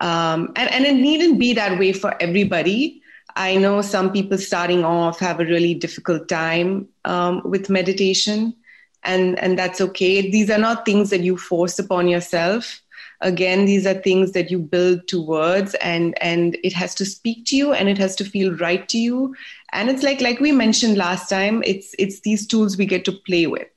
Um, 0.00 0.52
and, 0.56 0.70
and 0.70 0.84
it 0.86 0.94
needn't 0.94 1.38
be 1.38 1.52
that 1.54 1.78
way 1.78 1.92
for 1.92 2.14
everybody. 2.22 3.02
I 3.36 3.56
know 3.56 3.82
some 3.82 4.12
people 4.12 4.38
starting 4.38 4.84
off 4.84 5.18
have 5.18 5.40
a 5.40 5.44
really 5.44 5.74
difficult 5.74 6.28
time 6.28 6.88
um, 7.04 7.42
with 7.44 7.68
meditation, 7.68 8.54
and, 9.02 9.38
and 9.38 9.58
that's 9.58 9.80
okay. 9.80 10.30
These 10.30 10.50
are 10.50 10.58
not 10.58 10.84
things 10.84 11.10
that 11.10 11.22
you 11.22 11.36
force 11.36 11.78
upon 11.78 12.08
yourself. 12.08 12.82
Again 13.22 13.66
these 13.66 13.86
are 13.86 13.94
things 13.94 14.32
that 14.32 14.50
you 14.50 14.58
build 14.58 15.06
towards 15.06 15.74
and 15.74 16.20
and 16.22 16.56
it 16.64 16.72
has 16.72 16.94
to 16.94 17.04
speak 17.04 17.44
to 17.46 17.56
you 17.56 17.74
and 17.74 17.86
it 17.86 17.98
has 17.98 18.16
to 18.16 18.24
feel 18.24 18.56
right 18.56 18.88
to 18.88 18.98
you. 18.98 19.36
And 19.72 19.90
it's 19.90 20.02
like 20.02 20.22
like 20.22 20.40
we 20.40 20.52
mentioned 20.52 20.96
last 20.96 21.28
time 21.28 21.62
it's 21.66 21.94
it's 21.98 22.20
these 22.20 22.46
tools 22.46 22.78
we 22.78 22.86
get 22.86 23.04
to 23.04 23.12
play 23.12 23.46
with. 23.46 23.68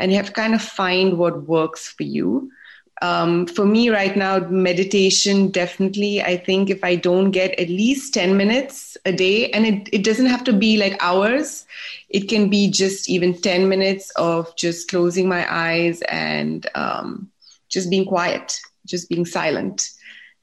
And 0.00 0.10
you 0.10 0.16
have 0.16 0.26
to 0.26 0.32
kind 0.32 0.52
of 0.52 0.60
find 0.60 1.16
what 1.16 1.46
works 1.46 1.86
for 1.86 2.02
you 2.02 2.50
um, 3.02 3.46
for 3.46 3.64
me 3.64 3.90
right 3.90 4.16
now 4.16 4.38
meditation 4.48 5.48
definitely 5.48 6.22
i 6.22 6.36
think 6.36 6.70
if 6.70 6.82
i 6.82 6.94
don't 6.94 7.30
get 7.30 7.58
at 7.58 7.68
least 7.68 8.14
10 8.14 8.36
minutes 8.36 8.96
a 9.04 9.12
day 9.12 9.50
and 9.50 9.66
it, 9.66 9.88
it 9.92 10.04
doesn't 10.04 10.26
have 10.26 10.44
to 10.44 10.52
be 10.52 10.76
like 10.76 10.96
hours 11.00 11.64
it 12.08 12.28
can 12.28 12.48
be 12.48 12.70
just 12.70 13.08
even 13.08 13.38
10 13.40 13.68
minutes 13.68 14.10
of 14.16 14.54
just 14.56 14.88
closing 14.88 15.28
my 15.28 15.46
eyes 15.52 16.02
and 16.02 16.66
um, 16.74 17.30
just 17.68 17.90
being 17.90 18.06
quiet 18.06 18.58
just 18.88 19.08
being 19.08 19.24
silent. 19.24 19.90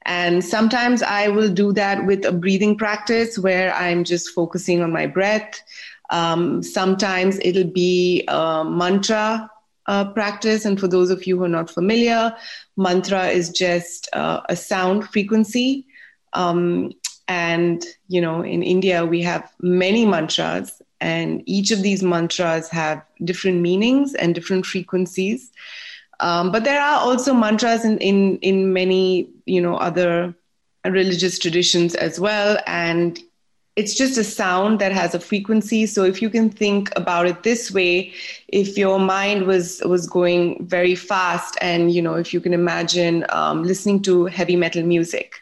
And 0.06 0.44
sometimes 0.44 1.02
I 1.02 1.28
will 1.28 1.52
do 1.52 1.72
that 1.72 2.06
with 2.06 2.24
a 2.24 2.32
breathing 2.32 2.78
practice 2.78 3.38
where 3.38 3.74
I'm 3.74 4.04
just 4.04 4.30
focusing 4.30 4.80
on 4.80 4.92
my 4.92 5.06
breath. 5.06 5.60
Um, 6.10 6.62
sometimes 6.62 7.40
it'll 7.42 7.64
be 7.70 8.24
a 8.28 8.64
mantra 8.64 9.50
uh, 9.86 10.12
practice. 10.12 10.64
And 10.64 10.78
for 10.78 10.88
those 10.88 11.10
of 11.10 11.26
you 11.26 11.38
who 11.38 11.44
are 11.44 11.48
not 11.48 11.70
familiar, 11.70 12.34
mantra 12.76 13.28
is 13.28 13.50
just 13.50 14.08
uh, 14.12 14.40
a 14.48 14.56
sound 14.56 15.08
frequency. 15.08 15.86
Um, 16.32 16.92
and, 17.28 17.84
you 18.08 18.20
know, 18.20 18.42
in 18.42 18.62
India, 18.62 19.04
we 19.04 19.22
have 19.22 19.50
many 19.60 20.06
mantras, 20.06 20.80
and 21.00 21.42
each 21.46 21.70
of 21.72 21.82
these 21.82 22.02
mantras 22.02 22.68
have 22.68 23.02
different 23.24 23.60
meanings 23.60 24.14
and 24.14 24.34
different 24.34 24.64
frequencies. 24.64 25.50
Um, 26.20 26.52
but 26.52 26.64
there 26.64 26.80
are 26.80 27.00
also 27.00 27.34
mantras 27.34 27.84
in, 27.84 27.98
in, 27.98 28.38
in 28.38 28.72
many, 28.72 29.28
you 29.44 29.60
know, 29.60 29.76
other 29.76 30.34
religious 30.84 31.38
traditions 31.38 31.94
as 31.94 32.20
well. 32.20 32.58
And 32.66 33.18
it's 33.76 33.94
just 33.94 34.18
a 34.18 34.24
sound 34.24 34.78
that 34.80 34.92
has 34.92 35.14
a 35.14 35.20
frequency. 35.20 35.86
So 35.86 36.04
if 36.04 36.22
you 36.22 36.30
can 36.30 36.50
think 36.50 36.90
about 36.96 37.26
it 37.26 37.42
this 37.42 37.70
way, 37.70 38.12
if 38.48 38.76
your 38.76 38.98
mind 38.98 39.46
was 39.46 39.82
was 39.84 40.06
going 40.06 40.66
very 40.66 40.94
fast, 40.94 41.56
and 41.60 41.92
you 41.92 42.02
know, 42.02 42.14
if 42.14 42.32
you 42.32 42.40
can 42.40 42.54
imagine 42.54 43.24
um, 43.28 43.62
listening 43.62 44.02
to 44.02 44.26
heavy 44.26 44.56
metal 44.56 44.82
music, 44.82 45.34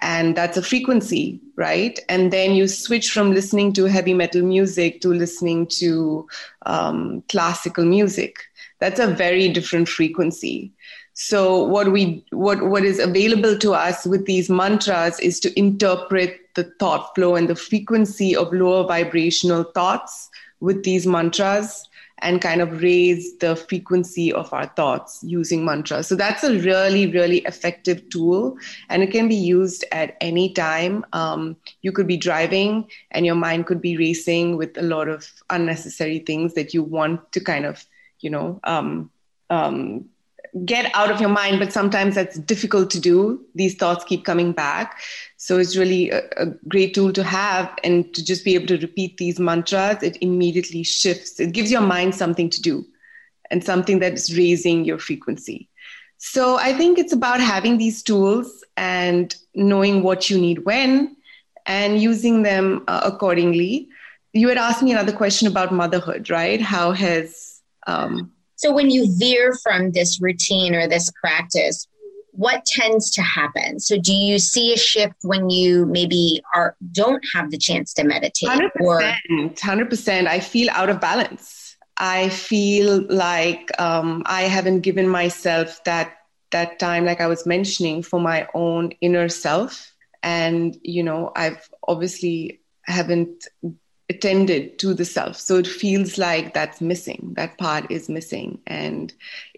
and 0.00 0.34
that's 0.34 0.56
a 0.56 0.62
frequency, 0.62 1.40
right? 1.56 2.00
And 2.08 2.32
then 2.32 2.54
you 2.54 2.68
switch 2.68 3.10
from 3.10 3.32
listening 3.32 3.72
to 3.74 3.84
heavy 3.84 4.14
metal 4.14 4.42
music 4.42 5.00
to 5.02 5.08
listening 5.08 5.66
to 5.78 6.26
um, 6.66 7.22
classical 7.28 7.84
music 7.84 8.38
that's 8.78 9.00
a 9.00 9.06
very 9.06 9.48
different 9.48 9.88
frequency 9.88 10.72
so 11.14 11.64
what 11.64 11.90
we 11.90 12.24
what 12.30 12.62
what 12.62 12.84
is 12.84 12.98
available 12.98 13.58
to 13.58 13.74
us 13.74 14.06
with 14.06 14.24
these 14.26 14.48
mantras 14.48 15.18
is 15.20 15.40
to 15.40 15.58
interpret 15.58 16.47
the 16.58 16.64
thought 16.80 17.14
flow 17.14 17.36
and 17.36 17.48
the 17.48 17.54
frequency 17.54 18.34
of 18.34 18.52
lower 18.52 18.84
vibrational 18.84 19.62
thoughts 19.62 20.28
with 20.58 20.82
these 20.82 21.06
mantras 21.06 21.88
and 22.20 22.42
kind 22.42 22.60
of 22.60 22.82
raise 22.82 23.38
the 23.38 23.54
frequency 23.54 24.32
of 24.32 24.52
our 24.52 24.66
thoughts 24.74 25.20
using 25.22 25.64
mantras. 25.64 26.08
So 26.08 26.16
that's 26.16 26.42
a 26.42 26.58
really, 26.58 27.06
really 27.06 27.38
effective 27.52 28.08
tool, 28.10 28.56
and 28.88 29.04
it 29.04 29.12
can 29.12 29.28
be 29.28 29.36
used 29.36 29.84
at 29.92 30.16
any 30.20 30.52
time. 30.52 31.06
Um, 31.12 31.56
you 31.82 31.92
could 31.92 32.08
be 32.08 32.16
driving, 32.16 32.88
and 33.12 33.24
your 33.24 33.36
mind 33.36 33.66
could 33.66 33.80
be 33.80 33.96
racing 33.96 34.56
with 34.56 34.76
a 34.76 34.82
lot 34.82 35.08
of 35.08 35.30
unnecessary 35.48 36.18
things 36.18 36.54
that 36.54 36.74
you 36.74 36.82
want 36.82 37.30
to 37.32 37.40
kind 37.40 37.66
of 37.66 37.86
you 38.18 38.30
know 38.30 38.58
um, 38.64 39.12
um, 39.48 40.06
get 40.64 40.90
out 40.94 41.10
of 41.10 41.20
your 41.20 41.30
mind, 41.30 41.58
but 41.58 41.72
sometimes 41.72 42.14
that's 42.14 42.38
difficult 42.38 42.90
to 42.90 43.00
do. 43.00 43.44
These 43.54 43.76
thoughts 43.76 44.04
keep 44.04 44.24
coming 44.24 44.52
back. 44.52 44.98
So 45.36 45.58
it's 45.58 45.76
really 45.76 46.10
a, 46.10 46.22
a, 46.36 46.46
great 46.68 46.94
tool 46.94 47.12
to 47.12 47.22
have 47.22 47.70
and 47.84 48.12
to 48.14 48.24
just 48.24 48.44
be 48.44 48.54
able 48.54 48.66
to 48.68 48.78
repeat 48.78 49.16
these 49.16 49.38
mantras, 49.38 50.02
it 50.02 50.18
immediately 50.20 50.82
shifts. 50.82 51.38
It 51.38 51.52
gives 51.52 51.70
your 51.70 51.80
mind 51.80 52.14
something 52.14 52.50
to 52.50 52.60
do 52.60 52.84
and 53.50 53.62
something 53.64 53.98
that 54.00 54.14
is 54.14 54.36
raising 54.36 54.84
your 54.84 54.98
frequency. 54.98 55.68
So 56.18 56.56
I 56.56 56.72
think 56.72 56.98
it's 56.98 57.12
about 57.12 57.40
having 57.40 57.78
these 57.78 58.02
tools 58.02 58.64
and 58.76 59.34
knowing 59.54 60.02
what 60.02 60.28
you 60.28 60.38
need 60.38 60.64
when 60.64 61.16
and 61.66 62.00
using 62.02 62.42
them 62.42 62.84
uh, 62.88 63.00
accordingly. 63.04 63.88
You 64.32 64.48
had 64.48 64.58
asked 64.58 64.82
me 64.82 64.92
another 64.92 65.12
question 65.12 65.46
about 65.46 65.72
motherhood, 65.72 66.28
right? 66.28 66.60
How 66.60 66.92
has 66.92 67.60
um, 67.86 68.32
so 68.58 68.72
when 68.72 68.90
you 68.90 69.16
veer 69.16 69.54
from 69.62 69.92
this 69.92 70.20
routine 70.20 70.74
or 70.74 70.88
this 70.88 71.12
practice, 71.12 71.86
what 72.32 72.64
tends 72.66 73.08
to 73.12 73.22
happen? 73.22 73.78
So 73.78 73.98
do 74.00 74.12
you 74.12 74.40
see 74.40 74.74
a 74.74 74.76
shift 74.76 75.14
when 75.22 75.48
you 75.48 75.86
maybe 75.86 76.42
are 76.56 76.74
don't 76.90 77.24
have 77.32 77.52
the 77.52 77.56
chance 77.56 77.94
to 77.94 78.04
meditate? 78.04 78.48
100%, 78.48 78.70
or 78.80 79.00
100%. 79.30 80.26
I 80.26 80.40
feel 80.40 80.70
out 80.70 80.90
of 80.90 81.00
balance. 81.00 81.76
I 81.98 82.30
feel 82.30 83.06
like 83.08 83.70
um, 83.80 84.24
I 84.26 84.42
haven't 84.42 84.80
given 84.80 85.08
myself 85.08 85.82
that 85.84 86.16
that 86.50 86.80
time, 86.80 87.04
like 87.04 87.20
I 87.20 87.28
was 87.28 87.46
mentioning, 87.46 88.02
for 88.02 88.20
my 88.20 88.48
own 88.54 88.90
inner 89.00 89.28
self. 89.28 89.92
And 90.24 90.76
you 90.82 91.04
know, 91.04 91.30
I've 91.36 91.68
obviously 91.86 92.60
haven't 92.82 93.46
attended 94.08 94.78
to 94.78 94.94
the 94.94 95.04
self. 95.04 95.36
So 95.36 95.56
it 95.56 95.66
feels 95.66 96.16
like 96.16 96.54
that's 96.54 96.80
missing. 96.80 97.32
That 97.36 97.58
part 97.58 97.90
is 97.90 98.08
missing. 98.08 98.58
And 98.66 99.12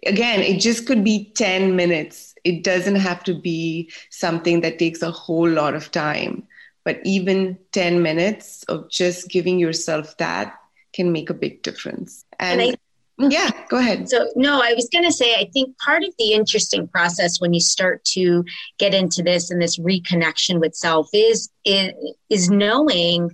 again, 0.04 0.40
it 0.40 0.60
just 0.60 0.86
could 0.86 1.04
be 1.04 1.32
10 1.36 1.76
minutes. 1.76 2.34
It 2.44 2.64
doesn't 2.64 2.96
have 2.96 3.22
to 3.24 3.34
be 3.34 3.90
something 4.10 4.60
that 4.62 4.78
takes 4.78 5.02
a 5.02 5.10
whole 5.10 5.48
lot 5.48 5.74
of 5.74 5.92
time. 5.92 6.46
But 6.84 7.00
even 7.04 7.58
10 7.72 8.02
minutes 8.02 8.64
of 8.64 8.90
just 8.90 9.28
giving 9.28 9.58
yourself 9.58 10.16
that 10.16 10.58
can 10.92 11.12
make 11.12 11.30
a 11.30 11.34
big 11.34 11.62
difference. 11.62 12.24
And, 12.38 12.60
and 12.60 12.72
I- 12.72 12.76
yeah, 13.30 13.50
go 13.68 13.76
ahead. 13.76 14.08
So, 14.08 14.30
no, 14.34 14.62
I 14.62 14.72
was 14.72 14.88
going 14.90 15.04
to 15.04 15.12
say, 15.12 15.34
I 15.34 15.48
think 15.52 15.76
part 15.78 16.02
of 16.04 16.14
the 16.18 16.32
interesting 16.32 16.88
process 16.88 17.38
when 17.38 17.52
you 17.52 17.60
start 17.60 18.02
to 18.12 18.44
get 18.78 18.94
into 18.94 19.22
this 19.22 19.50
and 19.50 19.60
this 19.60 19.78
reconnection 19.78 20.58
with 20.58 20.74
self 20.74 21.08
is 21.12 21.50
is, 21.66 21.92
is 22.30 22.50
knowing 22.50 23.30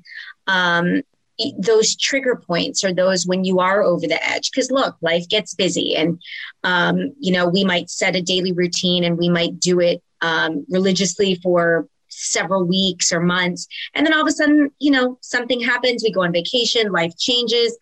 um, 0.47 1.03
those 1.59 1.97
trigger 1.97 2.37
points 2.37 2.83
or 2.83 2.93
those 2.93 3.27
when 3.27 3.45
you 3.45 3.61
are 3.61 3.83
over 3.83 4.07
the 4.07 4.29
edge. 4.29 4.51
Because 4.51 4.71
look 4.71 4.97
life 5.01 5.29
gets 5.29 5.55
busy 5.55 5.95
and 5.95 6.21
um, 6.65 7.13
you 7.21 7.33
know 7.33 7.49
we 7.49 7.65
might 7.65 7.91
set 7.91 8.17
a 8.17 8.23
daily 8.23 8.53
routine 8.53 9.05
and 9.05 9.19
we 9.19 9.29
might 9.29 9.61
do 9.61 9.81
it 9.81 10.03
um, 10.23 10.65
religiously 10.69 11.35
for 11.37 11.89
several 12.09 12.65
weeks 12.65 13.13
or 13.13 13.21
months. 13.21 13.67
And 13.95 14.07
then 14.07 14.15
all 14.15 14.23
of 14.23 14.29
a 14.29 14.33
sudden 14.33 14.71
you 14.79 14.91
know 14.91 15.19
something 15.21 15.61
happens. 15.61 16.03
We 16.03 16.13
go 16.13 16.23
on 16.23 16.33
vacation 16.33 16.93
life 16.93 17.17
changes. 17.19 17.77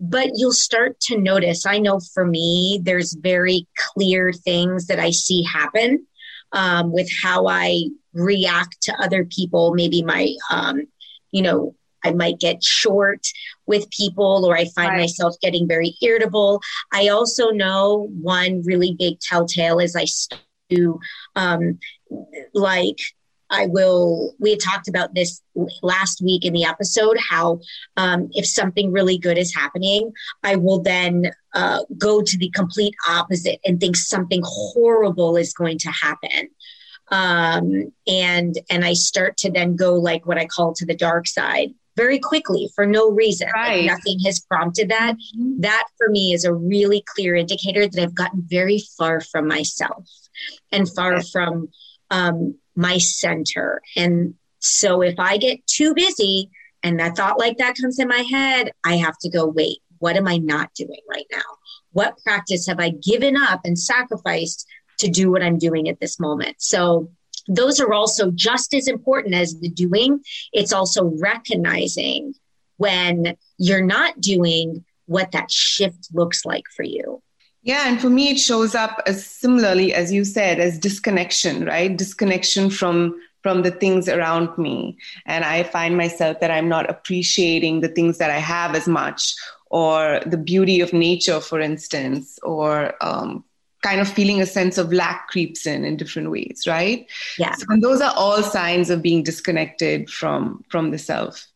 But 0.00 0.30
you'll 0.34 0.52
start 0.52 0.98
to 1.02 1.16
notice 1.16 1.64
i 1.64 1.78
know 1.78 2.00
for 2.12 2.26
me 2.26 2.80
there's 2.82 3.14
very 3.14 3.66
clear 3.76 4.32
things 4.32 4.88
that 4.88 4.98
i 4.98 5.10
see 5.10 5.44
happen 5.44 6.04
um, 6.52 6.92
with 6.92 7.08
how 7.22 7.46
i 7.46 7.84
react 8.12 8.82
to 8.82 8.92
other 9.00 9.24
people 9.24 9.72
maybe 9.72 10.02
my 10.02 10.34
um, 10.50 10.82
you 11.30 11.42
know 11.42 11.76
I 12.04 12.12
might 12.12 12.38
get 12.38 12.62
short 12.62 13.26
with 13.66 13.90
people 13.90 14.44
or 14.44 14.56
I 14.56 14.66
find 14.66 14.90
right. 14.90 15.00
myself 15.00 15.34
getting 15.40 15.66
very 15.66 15.94
irritable. 16.02 16.60
I 16.92 17.08
also 17.08 17.50
know 17.50 18.08
one 18.20 18.62
really 18.64 18.94
big 18.98 19.20
telltale 19.20 19.78
is 19.78 19.96
I 19.96 20.06
do 20.68 21.00
um, 21.34 21.78
like 22.52 22.98
I 23.50 23.66
will. 23.66 24.34
We 24.40 24.50
had 24.50 24.60
talked 24.60 24.88
about 24.88 25.14
this 25.14 25.40
last 25.82 26.22
week 26.22 26.44
in 26.44 26.54
the 26.54 26.64
episode. 26.64 27.18
How 27.18 27.60
um, 27.96 28.28
if 28.32 28.46
something 28.46 28.90
really 28.90 29.18
good 29.18 29.38
is 29.38 29.54
happening, 29.54 30.12
I 30.42 30.56
will 30.56 30.80
then 30.80 31.30
uh, 31.52 31.84
go 31.98 32.22
to 32.22 32.38
the 32.38 32.50
complete 32.50 32.94
opposite 33.08 33.60
and 33.64 33.78
think 33.78 33.96
something 33.96 34.42
horrible 34.44 35.36
is 35.36 35.52
going 35.52 35.78
to 35.78 35.90
happen 35.90 36.48
um, 37.10 37.92
and 38.06 38.58
and 38.70 38.84
I 38.84 38.94
start 38.94 39.36
to 39.38 39.50
then 39.50 39.76
go 39.76 39.94
like 39.94 40.26
what 40.26 40.38
I 40.38 40.46
call 40.46 40.72
to 40.74 40.86
the 40.86 40.96
dark 40.96 41.26
side 41.26 41.74
very 41.96 42.18
quickly 42.18 42.68
for 42.74 42.86
no 42.86 43.10
reason. 43.10 43.48
Right. 43.54 43.86
Like 43.86 43.98
nothing 43.98 44.18
has 44.24 44.40
prompted 44.40 44.88
that. 44.90 45.14
Mm-hmm. 45.14 45.60
That 45.60 45.84
for 45.96 46.08
me 46.08 46.32
is 46.32 46.44
a 46.44 46.54
really 46.54 47.04
clear 47.06 47.34
indicator 47.34 47.86
that 47.86 48.02
I've 48.02 48.14
gotten 48.14 48.42
very 48.46 48.82
far 48.96 49.20
from 49.20 49.48
myself 49.48 50.08
and 50.72 50.92
far 50.92 51.22
from 51.22 51.68
um, 52.10 52.56
my 52.74 52.98
center. 52.98 53.80
And 53.96 54.34
so 54.58 55.02
if 55.02 55.18
I 55.18 55.36
get 55.36 55.66
too 55.66 55.94
busy 55.94 56.50
and 56.82 56.98
that 57.00 57.16
thought 57.16 57.38
like 57.38 57.58
that 57.58 57.76
comes 57.76 57.98
in 57.98 58.08
my 58.08 58.24
head, 58.30 58.72
I 58.84 58.96
have 58.96 59.18
to 59.20 59.30
go, 59.30 59.46
wait, 59.46 59.78
what 59.98 60.16
am 60.16 60.28
I 60.28 60.38
not 60.38 60.74
doing 60.74 61.00
right 61.08 61.26
now? 61.30 61.42
What 61.92 62.18
practice 62.24 62.66
have 62.66 62.80
I 62.80 62.90
given 62.90 63.36
up 63.36 63.60
and 63.64 63.78
sacrificed 63.78 64.66
to 64.98 65.08
do 65.08 65.30
what 65.30 65.42
I'm 65.42 65.58
doing 65.58 65.88
at 65.88 66.00
this 66.00 66.18
moment? 66.18 66.56
So 66.58 67.10
those 67.46 67.80
are 67.80 67.92
also 67.92 68.30
just 68.30 68.74
as 68.74 68.88
important 68.88 69.34
as 69.34 69.58
the 69.60 69.68
doing. 69.68 70.20
It's 70.52 70.72
also 70.72 71.04
recognizing 71.20 72.34
when 72.76 73.36
you're 73.58 73.84
not 73.84 74.20
doing 74.20 74.84
what 75.06 75.32
that 75.32 75.50
shift 75.50 76.08
looks 76.12 76.44
like 76.44 76.64
for 76.74 76.82
you. 76.82 77.22
Yeah, 77.62 77.88
and 77.88 78.00
for 78.00 78.10
me, 78.10 78.30
it 78.30 78.38
shows 78.38 78.74
up 78.74 79.00
as 79.06 79.24
similarly, 79.24 79.94
as 79.94 80.12
you 80.12 80.24
said, 80.24 80.60
as 80.60 80.78
disconnection, 80.78 81.64
right? 81.64 81.96
Disconnection 81.96 82.70
from 82.70 83.20
from 83.42 83.62
the 83.62 83.70
things 83.70 84.08
around 84.08 84.56
me, 84.56 84.96
and 85.26 85.44
I 85.44 85.64
find 85.64 85.98
myself 85.98 86.40
that 86.40 86.50
I'm 86.50 86.68
not 86.68 86.88
appreciating 86.88 87.80
the 87.80 87.88
things 87.88 88.16
that 88.18 88.30
I 88.30 88.38
have 88.38 88.74
as 88.74 88.88
much, 88.88 89.34
or 89.66 90.20
the 90.24 90.38
beauty 90.38 90.80
of 90.80 90.92
nature, 90.92 91.40
for 91.40 91.60
instance, 91.60 92.38
or 92.42 92.94
um, 93.02 93.44
kind 93.84 94.00
of 94.00 94.08
feeling 94.08 94.40
a 94.40 94.46
sense 94.46 94.78
of 94.78 94.92
lack 94.92 95.28
creeps 95.28 95.66
in 95.66 95.84
in 95.84 95.96
different 95.96 96.30
ways 96.30 96.64
right? 96.66 97.06
Yeah. 97.38 97.54
So, 97.54 97.66
and 97.68 97.82
those 97.82 98.00
are 98.00 98.14
all 98.16 98.42
signs 98.42 98.90
of 98.90 99.02
being 99.02 99.22
disconnected 99.22 100.10
from 100.10 100.64
from 100.68 100.90
the 100.90 100.98
self. 100.98 101.46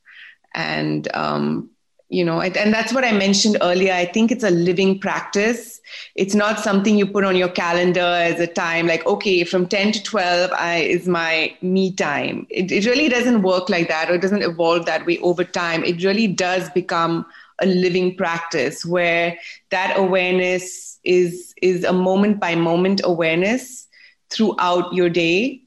And 0.54 1.08
um 1.14 1.70
you 2.10 2.24
know 2.24 2.40
and 2.40 2.72
that's 2.72 2.92
what 2.94 3.04
i 3.04 3.12
mentioned 3.12 3.58
earlier. 3.60 3.92
I 3.92 4.06
think 4.06 4.30
it's 4.30 4.44
a 4.44 4.50
living 4.50 4.98
practice. 4.98 5.80
It's 6.14 6.34
not 6.34 6.60
something 6.60 6.96
you 6.96 7.06
put 7.06 7.24
on 7.24 7.36
your 7.36 7.48
calendar 7.48 8.10
as 8.30 8.40
a 8.40 8.46
time 8.46 8.86
like 8.86 9.04
okay 9.06 9.44
from 9.44 9.66
10 9.66 9.92
to 9.92 10.02
12 10.02 10.50
I, 10.52 10.76
is 10.76 11.06
my 11.06 11.54
me 11.60 11.92
time. 11.92 12.46
It, 12.50 12.72
it 12.72 12.86
really 12.86 13.08
doesn't 13.08 13.42
work 13.42 13.68
like 13.68 13.88
that 13.88 14.10
or 14.10 14.14
it 14.14 14.22
doesn't 14.22 14.42
evolve 14.42 14.86
that 14.86 15.06
way 15.06 15.18
over 15.18 15.44
time. 15.44 15.84
It 15.84 16.02
really 16.02 16.26
does 16.26 16.70
become 16.70 17.26
a 17.60 17.66
living 17.66 18.16
practice 18.16 18.84
where 18.84 19.36
that 19.70 19.96
awareness 19.96 20.98
is 21.04 21.54
is 21.62 21.84
a 21.84 21.92
moment 21.92 22.40
by 22.40 22.54
moment 22.54 23.00
awareness 23.04 23.86
throughout 24.30 24.92
your 24.92 25.08
day. 25.08 25.62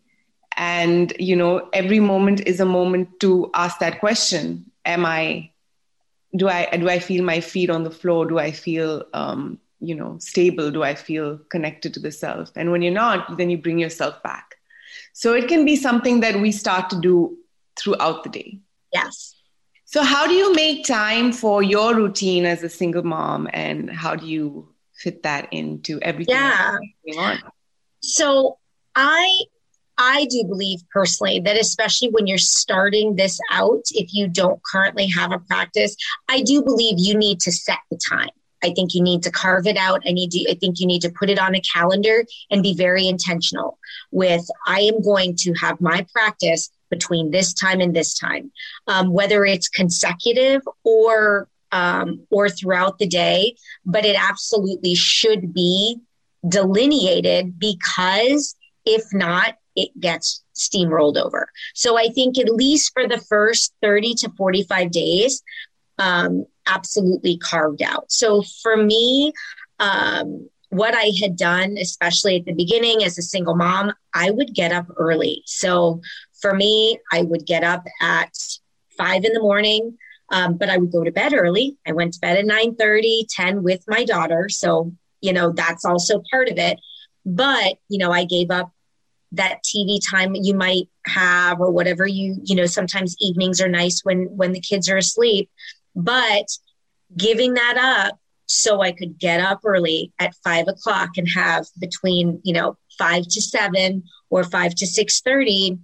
And 0.58 1.14
you 1.20 1.36
know 1.36 1.68
every 1.74 2.00
moment 2.00 2.42
is 2.42 2.60
a 2.60 2.66
moment 2.66 3.20
to 3.22 3.50
ask 3.54 3.80
that 3.80 4.00
question. 4.00 4.66
Am 4.86 5.06
i 5.06 5.50
do 6.36 6.48
i 6.48 6.66
do 6.78 6.90
i 6.90 7.00
feel 7.00 7.24
my 7.24 7.40
feet 7.40 7.70
on 7.70 7.84
the 7.84 7.92
floor? 7.92 8.26
Do 8.26 8.40
i 8.40 8.52
feel 8.52 9.04
um, 9.14 9.60
you 9.80 9.96
know 9.96 10.18
stable? 10.20 10.72
Do 10.72 10.84
i 10.84 10.96
feel 10.96 11.40
connected 11.50 11.94
to 11.96 12.00
the 12.00 12.12
self? 12.12 12.52
And 12.56 12.72
when 12.72 12.82
you're 12.82 12.94
not 12.94 13.38
then 13.38 13.50
you 13.50 13.58
bring 13.58 13.80
yourself 13.80 14.22
back. 14.24 14.56
So 15.14 15.34
it 15.34 15.48
can 15.48 15.66
be 15.66 15.76
something 15.76 16.22
that 16.22 16.40
we 16.40 16.52
start 16.52 16.90
to 16.90 17.00
do 17.00 17.38
throughout 17.78 18.24
the 18.24 18.30
day. 18.30 18.60
Yes 18.94 19.41
so 19.92 20.04
how 20.04 20.26
do 20.26 20.34
you 20.34 20.54
make 20.54 20.86
time 20.86 21.34
for 21.34 21.62
your 21.62 21.94
routine 21.94 22.46
as 22.46 22.64
a 22.64 22.70
single 22.70 23.04
mom 23.04 23.50
and 23.52 23.90
how 23.90 24.16
do 24.16 24.26
you 24.26 24.74
fit 24.96 25.24
that 25.24 25.52
into 25.52 26.00
everything 26.02 26.36
yeah. 26.36 27.38
So 28.02 28.58
I 28.96 29.42
I 29.98 30.26
do 30.30 30.46
believe 30.46 30.80
personally 30.92 31.42
that 31.42 31.58
especially 31.58 32.10
when 32.10 32.26
you're 32.26 32.38
starting 32.38 33.16
this 33.16 33.38
out, 33.52 33.84
if 33.92 34.14
you 34.14 34.28
don't 34.28 34.64
currently 34.64 35.08
have 35.08 35.32
a 35.32 35.40
practice, 35.40 35.96
I 36.30 36.42
do 36.42 36.64
believe 36.64 36.96
you 36.98 37.16
need 37.16 37.40
to 37.42 37.52
set 37.52 37.78
the 37.92 38.00
time. 38.10 38.30
I 38.64 38.72
think 38.72 38.94
you 38.94 39.04
need 39.04 39.24
to 39.24 39.32
carve 39.32 39.68
it 39.68 39.78
out. 39.78 40.02
I 40.08 40.12
need 40.12 40.32
to, 40.32 40.52
I 40.52 40.56
think 40.56 40.80
you 40.80 40.88
need 40.88 41.02
to 41.02 41.10
put 41.10 41.30
it 41.30 41.40
on 41.40 41.54
a 41.56 41.62
calendar 41.62 42.26
and 42.50 42.64
be 42.64 42.74
very 42.74 43.08
intentional 43.08 43.78
with 44.12 44.46
I 44.66 44.82
am 44.82 45.02
going 45.02 45.36
to 45.42 45.54
have 45.54 45.82
my 45.82 46.06
practice 46.14 46.70
between 46.92 47.32
this 47.32 47.54
time 47.54 47.82
and 47.82 47.96
this 47.96 48.14
time, 48.14 48.52
um, 48.88 49.12
whether 49.12 49.44
it's 49.44 49.68
consecutive 49.68 50.62
or 50.84 51.48
um, 51.72 52.28
or 52.30 52.50
throughout 52.50 53.00
the 53.00 53.08
day, 53.08 53.56
but 53.86 54.06
it 54.06 54.16
absolutely 54.20 54.94
should 54.94 55.54
be 55.54 55.98
delineated 56.48 57.58
because 57.58 58.56
if 58.86 59.04
not, 59.14 59.56
it 59.76 59.90
gets 60.00 60.44
steamrolled 60.54 61.18
over. 61.18 61.48
So 61.74 61.98
I 61.98 62.10
think 62.10 62.38
at 62.38 62.50
least 62.50 62.92
for 62.94 63.08
the 63.08 63.20
first 63.30 63.74
30 63.82 64.16
to 64.16 64.30
45 64.38 64.92
days, 64.92 65.42
um, 65.98 66.46
absolutely 66.68 67.38
carved 67.38 67.82
out. 67.82 68.12
So 68.12 68.44
for 68.62 68.76
me, 68.76 69.32
um, 69.80 70.50
what 70.70 70.94
I 70.96 71.12
had 71.22 71.36
done, 71.36 71.78
especially 71.78 72.38
at 72.38 72.46
the 72.46 72.54
beginning 72.54 73.04
as 73.04 73.18
a 73.18 73.22
single 73.22 73.56
mom, 73.56 73.94
I 74.14 74.32
would 74.32 74.54
get 74.54 74.72
up 74.72 74.88
early. 74.98 75.44
So 75.46 76.02
for 76.42 76.54
me, 76.54 77.00
I 77.12 77.22
would 77.22 77.46
get 77.46 77.64
up 77.64 77.86
at 78.02 78.34
five 78.98 79.24
in 79.24 79.34
the 79.34 79.40
morning, 79.40 79.98
um, 80.32 80.58
but 80.58 80.70
I 80.70 80.78
would 80.78 80.92
go 80.92 81.04
to 81.04 81.12
bed 81.12 81.34
early. 81.34 81.78
I 81.88 81.92
went 81.94 82.14
to 82.14 82.20
bed 82.20 82.38
at 82.38 82.46
9 82.46 82.76
30, 82.76 83.28
10 83.30 83.64
with 83.64 83.84
my 83.88 84.04
daughter. 84.04 84.50
So, 84.50 84.94
you 85.22 85.34
know, 85.34 85.52
that's 85.52 85.86
also 85.86 86.24
part 86.32 86.50
of 86.50 86.58
it. 86.58 86.80
But, 87.26 87.76
you 87.90 88.00
know, 88.00 88.12
I 88.12 88.26
gave 88.26 88.50
up 88.50 88.72
that 89.34 89.64
TV 89.64 90.00
time 90.06 90.36
you 90.36 90.54
might 90.54 90.90
have 91.06 91.60
or 91.62 91.72
whatever 91.72 92.06
you, 92.06 92.38
you 92.44 92.56
know, 92.56 92.66
sometimes 92.66 93.16
evenings 93.20 93.62
are 93.62 93.70
nice 93.70 94.02
when 94.04 94.26
when 94.36 94.52
the 94.52 94.60
kids 94.60 94.90
are 94.90 94.98
asleep. 94.98 95.50
But 95.96 96.48
giving 97.16 97.54
that 97.54 97.78
up 97.78 98.20
so 98.46 98.82
I 98.82 98.92
could 98.92 99.18
get 99.18 99.40
up 99.40 99.62
early 99.64 100.12
at 100.20 100.36
five 100.44 100.68
o'clock 100.68 101.12
and 101.18 101.28
have 101.30 101.66
between, 101.80 102.42
you 102.44 102.54
know, 102.54 102.78
five 102.98 103.24
to 103.24 103.42
seven 103.42 104.04
or 104.30 104.44
five 104.44 104.76
to 104.76 104.88
six 104.88 105.22
thirty 105.22 105.78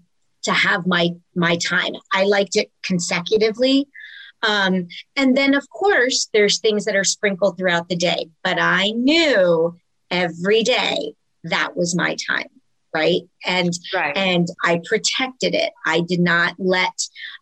to 0.48 0.54
have 0.54 0.88
my 0.88 1.10
my 1.36 1.58
time. 1.58 1.94
I 2.14 2.24
liked 2.24 2.56
it 2.56 2.72
consecutively. 2.84 3.88
Um, 4.44 4.88
and 5.16 5.36
then 5.36 5.54
of 5.54 5.70
course 5.70 6.30
there's 6.34 6.60
things 6.60 6.86
that 6.86 6.96
are 6.96 7.04
sprinkled 7.04 7.58
throughout 7.58 7.90
the 7.90 7.96
day, 7.96 8.30
but 8.44 8.58
I 8.60 8.92
knew 8.92 9.76
every 10.12 10.64
day 10.64 11.14
that 11.44 11.76
was 11.76 11.96
my 11.96 12.16
time 12.28 12.50
right 12.94 13.22
and 13.46 13.74
right. 13.94 14.16
and 14.16 14.48
i 14.64 14.80
protected 14.86 15.54
it 15.54 15.72
i 15.86 16.00
did 16.02 16.20
not 16.20 16.54
let 16.58 16.94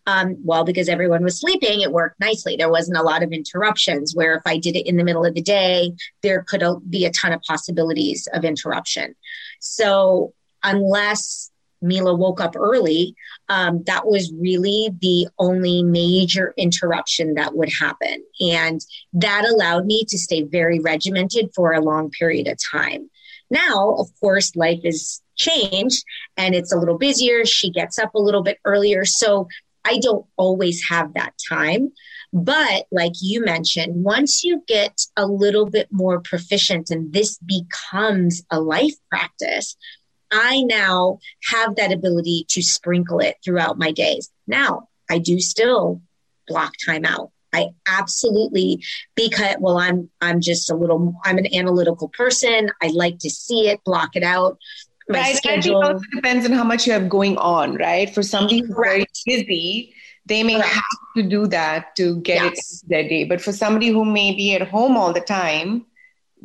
um, 0.08 0.36
well 0.44 0.64
because 0.64 0.90
everyone 0.90 1.24
was 1.24 1.40
sleeping 1.40 1.82
it 1.82 1.92
worked 1.92 2.20
nicely 2.20 2.56
there 2.56 2.70
wasn't 2.70 2.98
a 2.98 3.04
lot 3.04 3.24
of 3.24 3.32
interruptions 3.32 4.16
where 4.16 4.36
if 4.36 4.42
i 4.46 4.58
did 4.58 4.76
it 4.76 4.88
in 4.88 4.98
the 4.98 5.04
middle 5.04 5.26
of 5.26 5.36
the 5.36 5.42
day 5.42 5.92
there 6.24 6.44
could 6.44 6.64
be 6.90 7.06
a 7.06 7.12
ton 7.12 7.32
of 7.32 7.42
possibilities 7.44 8.28
of 8.34 8.44
interruption 8.44 9.16
so 9.60 10.34
unless 10.64 11.52
Mila 11.86 12.16
woke 12.16 12.42
up 12.42 12.56
early, 12.56 13.16
um, 13.50 13.84
that 13.86 14.08
was 14.08 14.34
really 14.40 14.90
the 15.02 15.28
only 15.40 15.84
major 15.84 16.54
interruption 16.58 17.36
that 17.36 17.56
would 17.56 17.72
happen. 17.72 18.24
And 18.40 18.82
that 19.14 19.46
allowed 19.46 19.86
me 19.86 20.04
to 20.06 20.18
stay 20.18 20.44
very 20.44 20.80
regimented 20.80 21.52
for 21.56 21.74
a 21.74 21.82
long 21.82 22.10
period 22.10 22.48
of 22.48 22.58
time. 22.72 23.10
Now, 23.50 23.96
of 24.00 24.08
course, 24.20 24.56
life 24.56 24.82
is 24.84 25.22
changed 25.36 26.04
and 26.38 26.56
it's 26.56 26.74
a 26.74 26.78
little 26.78 26.98
busier. 26.98 27.46
She 27.46 27.70
gets 27.70 28.00
up 28.00 28.16
a 28.16 28.22
little 28.22 28.42
bit 28.42 28.58
earlier. 28.66 29.06
So 29.06 29.48
I 29.86 30.00
don't 30.00 30.26
always 30.38 30.82
have 30.90 31.14
that 31.14 31.34
time. 31.48 31.92
But 32.34 32.88
like 32.92 33.14
you 33.22 33.46
mentioned, 33.46 34.04
once 34.04 34.44
you 34.44 34.64
get 34.68 35.00
a 35.16 35.26
little 35.26 35.70
bit 35.70 35.88
more 35.92 36.20
proficient 36.20 36.90
and 36.90 37.14
this 37.14 37.38
becomes 37.38 38.44
a 38.52 38.60
life 38.60 38.96
practice, 39.10 39.78
I 40.32 40.62
now 40.64 41.20
have 41.52 41.76
that 41.76 41.92
ability 41.92 42.46
to 42.50 42.62
sprinkle 42.62 43.20
it 43.20 43.38
throughout 43.44 43.78
my 43.78 43.92
days. 43.92 44.30
Now, 44.48 44.90
I 45.10 45.20
do 45.20 45.40
still 45.40 46.02
block 46.48 46.74
time 46.86 47.06
out. 47.06 47.32
I 47.54 47.70
absolutely 47.88 48.84
because 49.16 49.56
well 49.60 49.78
I'm 49.78 50.10
I'm 50.20 50.42
just 50.42 50.70
a 50.70 50.76
little 50.76 51.16
I'm 51.24 51.38
an 51.38 51.54
analytical 51.54 52.10
person. 52.10 52.70
I 52.84 52.88
like 52.88 53.20
to 53.20 53.30
see 53.30 53.70
it, 53.70 53.84
block 53.86 54.16
it 54.16 54.24
out. 54.24 54.58
My 55.08 55.20
right. 55.20 55.36
schedule 55.36 55.78
I 55.78 55.86
think 55.86 55.94
also 55.96 56.06
depends 56.16 56.46
on 56.46 56.52
how 56.52 56.64
much 56.64 56.86
you 56.86 56.94
have 56.94 57.08
going 57.08 57.38
on, 57.38 57.76
right? 57.76 58.14
For 58.14 58.24
somebody 58.24 58.60
who's 58.60 58.76
very 58.76 59.06
busy, 59.26 59.94
they 60.26 60.44
may 60.44 60.54
have 60.60 60.84
to 61.16 61.24
do 61.24 61.48
that 61.48 61.96
to 61.98 62.18
get 62.22 62.44
yes. 62.44 62.84
it 62.84 62.90
their 62.90 63.08
day. 63.08 63.24
But 63.24 63.40
for 63.40 63.54
somebody 63.54 63.90
who 63.90 64.04
may 64.04 64.36
be 64.36 64.56
at 64.56 64.68
home 64.68 64.98
all 64.98 65.14
the 65.14 65.22
time, 65.22 65.86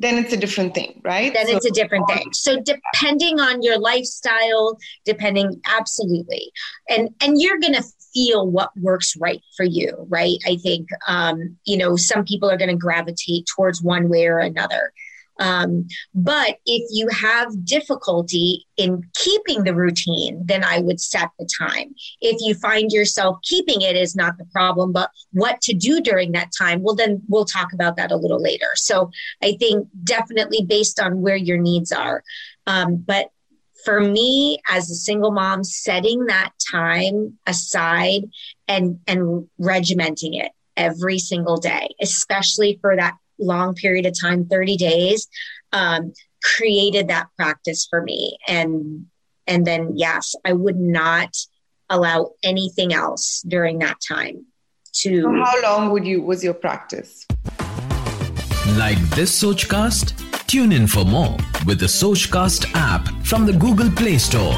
then 0.00 0.16
it's 0.16 0.32
a 0.32 0.36
different 0.36 0.74
thing, 0.74 1.00
right? 1.04 1.32
Then 1.34 1.46
so, 1.46 1.56
it's 1.56 1.66
a 1.66 1.70
different 1.70 2.08
thing. 2.08 2.32
So 2.32 2.58
depending 2.60 3.38
on 3.38 3.62
your 3.62 3.78
lifestyle, 3.78 4.78
depending 5.04 5.60
absolutely. 5.66 6.50
And 6.88 7.10
and 7.20 7.40
you're 7.40 7.58
gonna 7.58 7.82
feel 8.14 8.50
what 8.50 8.70
works 8.78 9.14
right 9.18 9.42
for 9.56 9.64
you, 9.64 10.06
right? 10.08 10.38
I 10.46 10.56
think 10.56 10.88
um, 11.06 11.56
you 11.64 11.76
know, 11.76 11.96
some 11.96 12.24
people 12.24 12.50
are 12.50 12.56
gonna 12.56 12.76
gravitate 12.76 13.46
towards 13.54 13.82
one 13.82 14.08
way 14.08 14.26
or 14.26 14.38
another. 14.38 14.92
Um, 15.40 15.88
but 16.14 16.58
if 16.66 16.88
you 16.90 17.08
have 17.08 17.64
difficulty 17.64 18.66
in 18.76 19.02
keeping 19.14 19.64
the 19.64 19.74
routine, 19.74 20.42
then 20.44 20.62
I 20.62 20.80
would 20.80 21.00
set 21.00 21.30
the 21.38 21.48
time. 21.58 21.94
If 22.20 22.36
you 22.40 22.54
find 22.54 22.92
yourself 22.92 23.38
keeping 23.42 23.80
it 23.80 23.96
is 23.96 24.14
not 24.14 24.36
the 24.36 24.44
problem, 24.44 24.92
but 24.92 25.10
what 25.32 25.60
to 25.62 25.72
do 25.72 26.00
during 26.00 26.32
that 26.32 26.50
time, 26.56 26.82
well, 26.82 26.94
then 26.94 27.22
we'll 27.28 27.46
talk 27.46 27.72
about 27.72 27.96
that 27.96 28.12
a 28.12 28.16
little 28.16 28.40
later. 28.40 28.68
So 28.74 29.10
I 29.42 29.56
think 29.58 29.88
definitely 30.04 30.62
based 30.62 31.00
on 31.00 31.22
where 31.22 31.36
your 31.36 31.58
needs 31.58 31.90
are. 31.90 32.22
Um, 32.66 32.96
but 32.96 33.30
for 33.84 34.00
me 34.00 34.60
as 34.68 34.90
a 34.90 34.94
single 34.94 35.30
mom 35.30 35.64
setting 35.64 36.26
that 36.26 36.52
time 36.70 37.38
aside 37.46 38.22
and 38.68 39.00
and 39.06 39.48
regimenting 39.58 40.34
it 40.34 40.52
every 40.76 41.18
single 41.18 41.56
day 41.56 41.88
especially 42.00 42.78
for 42.82 42.94
that 42.94 43.14
long 43.40 43.74
period 43.74 44.06
of 44.06 44.14
time 44.20 44.46
30 44.46 44.76
days 44.76 45.28
um, 45.72 46.12
created 46.42 47.08
that 47.08 47.26
practice 47.36 47.86
for 47.88 48.02
me. 48.02 48.38
And 48.46 49.06
and 49.50 49.66
then 49.66 49.92
yes 49.96 50.34
i 50.44 50.52
would 50.52 50.78
not 50.78 51.36
allow 51.90 52.30
anything 52.42 52.94
else 52.94 53.42
during 53.46 53.80
that 53.80 53.96
time 54.06 54.46
to 54.92 55.22
so 55.22 55.44
how 55.44 55.62
long 55.62 55.90
would 55.90 56.06
you 56.06 56.22
was 56.22 56.42
your 56.42 56.54
practice? 56.54 57.26
Like 58.76 58.98
this 59.10 59.42
sochcast? 59.42 60.16
Tune 60.46 60.72
in 60.72 60.86
for 60.88 61.04
more 61.04 61.36
with 61.64 61.78
the 61.78 61.86
sochcast 61.86 62.70
app 62.74 63.08
from 63.24 63.46
the 63.46 63.52
google 63.52 63.90
play 63.90 64.18
store. 64.18 64.56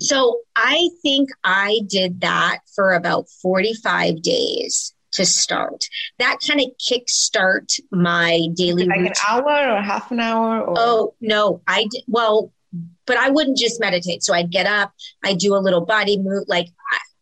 So 0.00 0.40
i 0.56 0.88
think 1.02 1.30
i 1.44 1.80
did 1.86 2.20
that 2.20 2.58
for 2.74 2.92
about 2.94 3.28
45 3.42 4.22
days 4.22 4.94
to 5.16 5.26
start. 5.26 5.84
That 6.18 6.38
kind 6.46 6.60
of 6.60 6.68
kickstart 6.78 7.78
my 7.90 8.40
daily 8.54 8.84
like 8.84 8.98
routine. 8.98 9.06
an 9.08 9.12
hour 9.28 9.76
or 9.76 9.82
half 9.82 10.10
an 10.10 10.20
hour 10.20 10.60
or 10.62 10.74
Oh, 10.78 11.14
no. 11.20 11.60
I 11.66 11.86
did, 11.90 12.04
well, 12.06 12.52
but 13.06 13.16
I 13.16 13.30
wouldn't 13.30 13.56
just 13.56 13.80
meditate. 13.80 14.22
So 14.22 14.34
I'd 14.34 14.50
get 14.50 14.66
up, 14.66 14.92
I 15.24 15.34
do 15.34 15.54
a 15.54 15.58
little 15.58 15.84
body 15.84 16.18
move 16.18 16.44
like 16.48 16.68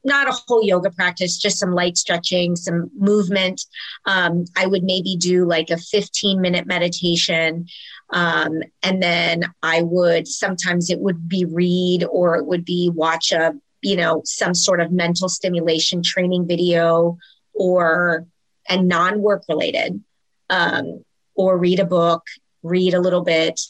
not 0.04 0.28
a 0.28 0.32
whole 0.32 0.62
yoga 0.62 0.90
practice, 0.90 1.38
just 1.38 1.58
some 1.58 1.72
light 1.72 1.96
stretching, 1.96 2.56
some 2.56 2.90
movement. 2.96 3.62
Um, 4.04 4.44
I 4.56 4.66
would 4.66 4.84
maybe 4.84 5.16
do 5.16 5.46
like 5.46 5.70
a 5.70 5.78
15 5.78 6.40
minute 6.40 6.66
meditation. 6.66 7.66
Um, 8.10 8.62
and 8.82 9.02
then 9.02 9.44
I 9.62 9.82
would 9.82 10.28
sometimes 10.28 10.90
it 10.90 11.00
would 11.00 11.26
be 11.28 11.46
read 11.46 12.04
or 12.04 12.36
it 12.36 12.44
would 12.46 12.64
be 12.64 12.90
watch 12.94 13.32
a, 13.32 13.54
you 13.82 13.96
know, 13.96 14.20
some 14.24 14.54
sort 14.54 14.80
of 14.80 14.92
mental 14.92 15.28
stimulation 15.28 16.02
training 16.02 16.46
video 16.46 17.16
or 17.54 18.26
and 18.68 18.88
non-work 18.88 19.44
related 19.48 20.02
um, 20.50 21.04
or 21.34 21.58
read 21.58 21.80
a 21.80 21.84
book 21.84 22.22
read 22.64 22.94
a 22.94 23.00
little 23.00 23.22
bit 23.22 23.60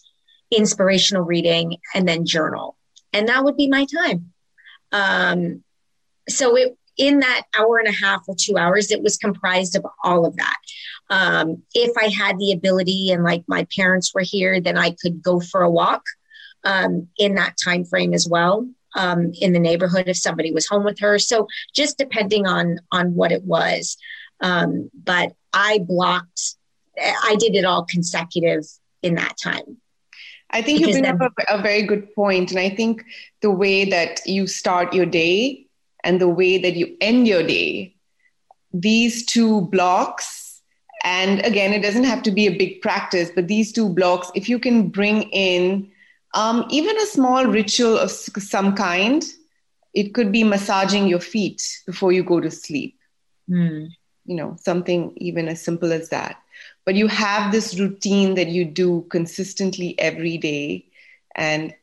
inspirational 0.51 1.23
reading 1.23 1.77
and 1.94 2.09
then 2.09 2.25
journal. 2.25 2.77
And 3.12 3.29
that 3.29 3.44
would 3.44 3.57
be 3.57 3.68
my 3.68 3.85
time. 3.85 4.33
Um, 4.92 5.62
so 6.29 6.57
it 6.57 6.79
in 6.97 7.18
that 7.18 7.42
hour 7.59 7.79
and 7.79 7.88
a 7.88 8.05
half 8.05 8.23
or 8.29 8.37
two 8.38 8.57
hours 8.57 8.92
it 8.92 9.03
was 9.03 9.16
comprised 9.16 9.75
of 9.75 9.85
all 10.05 10.25
of 10.25 10.37
that. 10.37 10.57
Um, 11.11 11.62
if 11.75 11.90
i 11.99 12.09
had 12.09 12.38
the 12.38 12.53
ability 12.53 13.11
and 13.11 13.25
like 13.25 13.44
my 13.47 13.66
parents 13.77 14.14
were 14.14 14.23
here 14.23 14.59
then 14.59 14.79
i 14.79 14.97
could 15.03 15.23
go 15.23 15.38
for 15.38 15.61
a 15.62 15.70
walk 15.70 16.03
um, 16.64 17.09
in 17.18 17.35
that 17.35 17.57
time 17.62 17.85
frame 17.85 18.14
as 18.14 18.27
well 18.27 18.66
um, 18.95 19.33
in 19.41 19.53
the 19.53 19.59
neighborhood 19.59 20.09
if 20.09 20.17
somebody 20.17 20.53
was 20.53 20.67
home 20.67 20.85
with 20.85 20.99
her. 21.01 21.19
So 21.19 21.49
just 21.75 21.99
depending 21.99 22.47
on 22.47 22.79
on 22.93 23.15
what 23.15 23.33
it 23.33 23.45
was. 23.45 23.97
Um, 24.41 24.91
but 24.95 25.33
I 25.53 25.79
blocked. 25.79 26.57
I 26.99 27.37
did 27.39 27.57
it 27.57 27.65
all 27.65 27.85
consecutive 27.85 28.65
in 29.03 29.17
that 29.17 29.37
time. 29.43 29.79
I 30.51 30.63
think 30.63 30.81
you 30.81 30.91
bring 30.91 31.03
then, 31.03 31.21
up 31.21 31.33
a, 31.49 31.59
a 31.59 31.63
very 31.63 31.83
good 31.83 32.15
point, 32.15 32.51
and 32.53 32.61
I 32.61 32.71
think 32.71 33.05
the 33.41 33.51
way 33.51 33.85
that 33.87 34.21
you 34.27 34.47
start 34.47 34.95
your 34.95 35.07
day 35.07 35.67
and 36.05 36.21
the 36.21 36.29
way 36.29 36.59
that 36.59 36.77
you 36.77 36.97
end 37.01 37.27
your 37.27 37.43
day, 37.43 37.97
these 38.73 39.27
two 39.27 39.63
blocks 39.63 40.45
and 41.05 41.45
again 41.45 41.73
it 41.73 41.83
doesn't 41.83 42.05
have 42.05 42.23
to 42.23 42.33
be 42.33 42.47
a 42.47 42.57
big 42.57 42.81
practice 42.81 43.31
but 43.33 43.47
these 43.47 43.73
two 43.73 43.89
blocks 43.89 44.33
if 44.35 44.49
you 44.49 44.59
can 44.59 44.89
bring 44.89 45.23
in 45.31 45.89
um, 46.35 46.66
even 46.70 46.97
a 46.99 47.07
small 47.07 47.47
ritual 47.47 47.99
of 47.99 48.11
some 48.11 48.75
kind. 48.75 49.25
It 49.94 50.12
could 50.12 50.33
be 50.33 50.42
massaging 50.42 51.07
your 51.07 51.20
feet 51.20 51.62
before 51.87 52.11
you 52.11 52.25
go 52.25 52.40
to 52.40 52.51
sleep. 52.51 52.99
Mm. 53.49 53.90
You 54.27 54.37
know, 54.37 54.57
something 54.61 55.12
even 55.16 55.49
as 55.49 55.62
simple 55.62 55.92
as 55.92 56.09
that. 56.09 56.37
But 56.85 56.97
you 56.97 57.07
have 57.07 57.53
this 57.53 57.79
routine 57.79 58.35
that 58.35 58.49
you 58.49 58.64
do 58.64 59.07
consistently 59.11 59.99
every 59.99 60.37
day. 60.37 60.87
And 61.37 61.75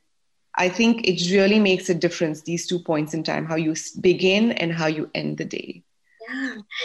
I 0.55 0.67
think 0.69 1.07
it 1.07 1.31
really 1.31 1.59
makes 1.59 1.89
a 1.89 1.95
difference, 1.95 2.41
these 2.41 2.67
two 2.67 2.79
points 2.79 3.13
in 3.13 3.23
time, 3.23 3.45
how 3.45 3.55
you 3.55 3.75
begin 4.01 4.51
and 4.51 4.73
how 4.73 4.87
you 4.87 5.09
end 5.15 5.37
the 5.37 5.45
day. 5.45 5.83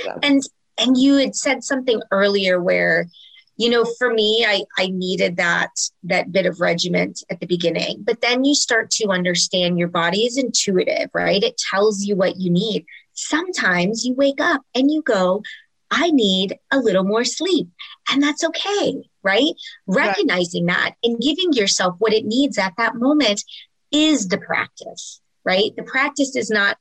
Yeah. 0.04 0.14
And 0.22 0.42
and 0.78 0.96
you 0.96 1.14
had 1.14 1.34
said 1.34 1.64
something 1.64 2.00
earlier 2.10 2.60
where 2.60 3.08
you 3.56 3.70
know 3.70 3.84
for 3.98 4.12
me 4.12 4.44
i 4.46 4.62
i 4.78 4.88
needed 4.88 5.36
that 5.36 5.70
that 6.02 6.30
bit 6.32 6.46
of 6.46 6.60
regiment 6.60 7.22
at 7.30 7.40
the 7.40 7.46
beginning 7.46 8.02
but 8.04 8.20
then 8.20 8.44
you 8.44 8.54
start 8.54 8.90
to 8.90 9.08
understand 9.08 9.78
your 9.78 9.88
body 9.88 10.24
is 10.24 10.36
intuitive 10.36 11.10
right 11.14 11.42
it 11.42 11.56
tells 11.70 12.04
you 12.04 12.16
what 12.16 12.36
you 12.36 12.50
need 12.50 12.84
sometimes 13.12 14.04
you 14.04 14.14
wake 14.14 14.40
up 14.40 14.62
and 14.74 14.90
you 14.90 15.02
go 15.02 15.42
i 15.90 16.10
need 16.10 16.58
a 16.70 16.78
little 16.78 17.04
more 17.04 17.24
sleep 17.24 17.68
and 18.10 18.22
that's 18.22 18.44
okay 18.44 19.02
right 19.22 19.54
recognizing 19.86 20.66
right. 20.66 20.76
that 20.76 20.94
and 21.02 21.20
giving 21.20 21.52
yourself 21.52 21.94
what 21.98 22.12
it 22.12 22.24
needs 22.24 22.58
at 22.58 22.74
that 22.76 22.94
moment 22.94 23.42
is 23.90 24.28
the 24.28 24.38
practice 24.38 25.20
right 25.44 25.74
the 25.76 25.82
practice 25.82 26.36
is 26.36 26.50
not 26.50 26.76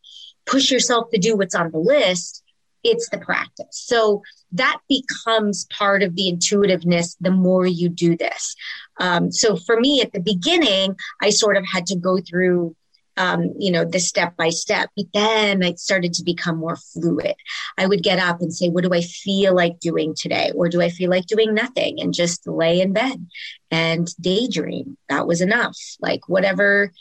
push 0.46 0.72
yourself 0.72 1.10
to 1.12 1.18
do 1.18 1.36
what's 1.36 1.56
on 1.56 1.72
the 1.72 1.78
list 1.78 2.44
it's 2.86 3.10
the 3.10 3.18
practice. 3.18 3.66
So 3.72 4.22
that 4.58 4.80
becomes 4.90 5.66
part 5.66 6.04
of 6.04 6.16
the 6.16 6.30
intuitiveness 6.30 7.16
the 7.20 7.32
more 7.32 7.66
you 7.66 7.90
do 7.90 8.18
this. 8.18 8.56
Um, 9.00 9.32
so 9.32 9.56
for 9.56 9.80
me 9.80 10.02
at 10.02 10.14
the 10.14 10.20
beginning, 10.20 10.96
I 11.22 11.30
sort 11.30 11.58
of 11.58 11.66
had 11.66 11.86
to 11.88 11.96
go 11.96 12.20
through. 12.20 12.76
Um, 13.18 13.54
you 13.58 13.72
know, 13.72 13.86
the 13.86 14.02
step 14.02 14.36
by 14.36 14.50
step, 14.50 14.90
but 14.98 15.06
then 15.14 15.64
it 15.64 15.80
started 15.80 16.12
to 16.16 16.24
become 16.26 16.58
more 16.58 16.76
fluid. 16.76 17.36
I 17.78 17.86
would 17.86 18.04
get 18.04 18.20
up 18.20 18.42
and 18.42 18.54
say, 18.54 18.68
What 18.68 18.84
do 18.84 18.94
I 18.94 19.00
feel 19.00 19.56
like 19.56 19.80
doing 19.80 20.16
today? 20.18 20.52
Or 20.54 20.68
do 20.68 20.82
I 20.82 20.90
feel 20.90 21.10
like 21.10 21.26
doing 21.26 21.54
nothing 21.54 22.02
and 22.02 22.14
just 22.14 22.46
lay 22.46 22.82
in 22.82 22.92
bed 22.92 23.26
and 23.72 24.06
daydream? 24.20 24.98
That 25.08 25.28
was 25.28 25.40
enough. 25.40 25.78
Like, 26.02 26.28
whatever 26.28 26.92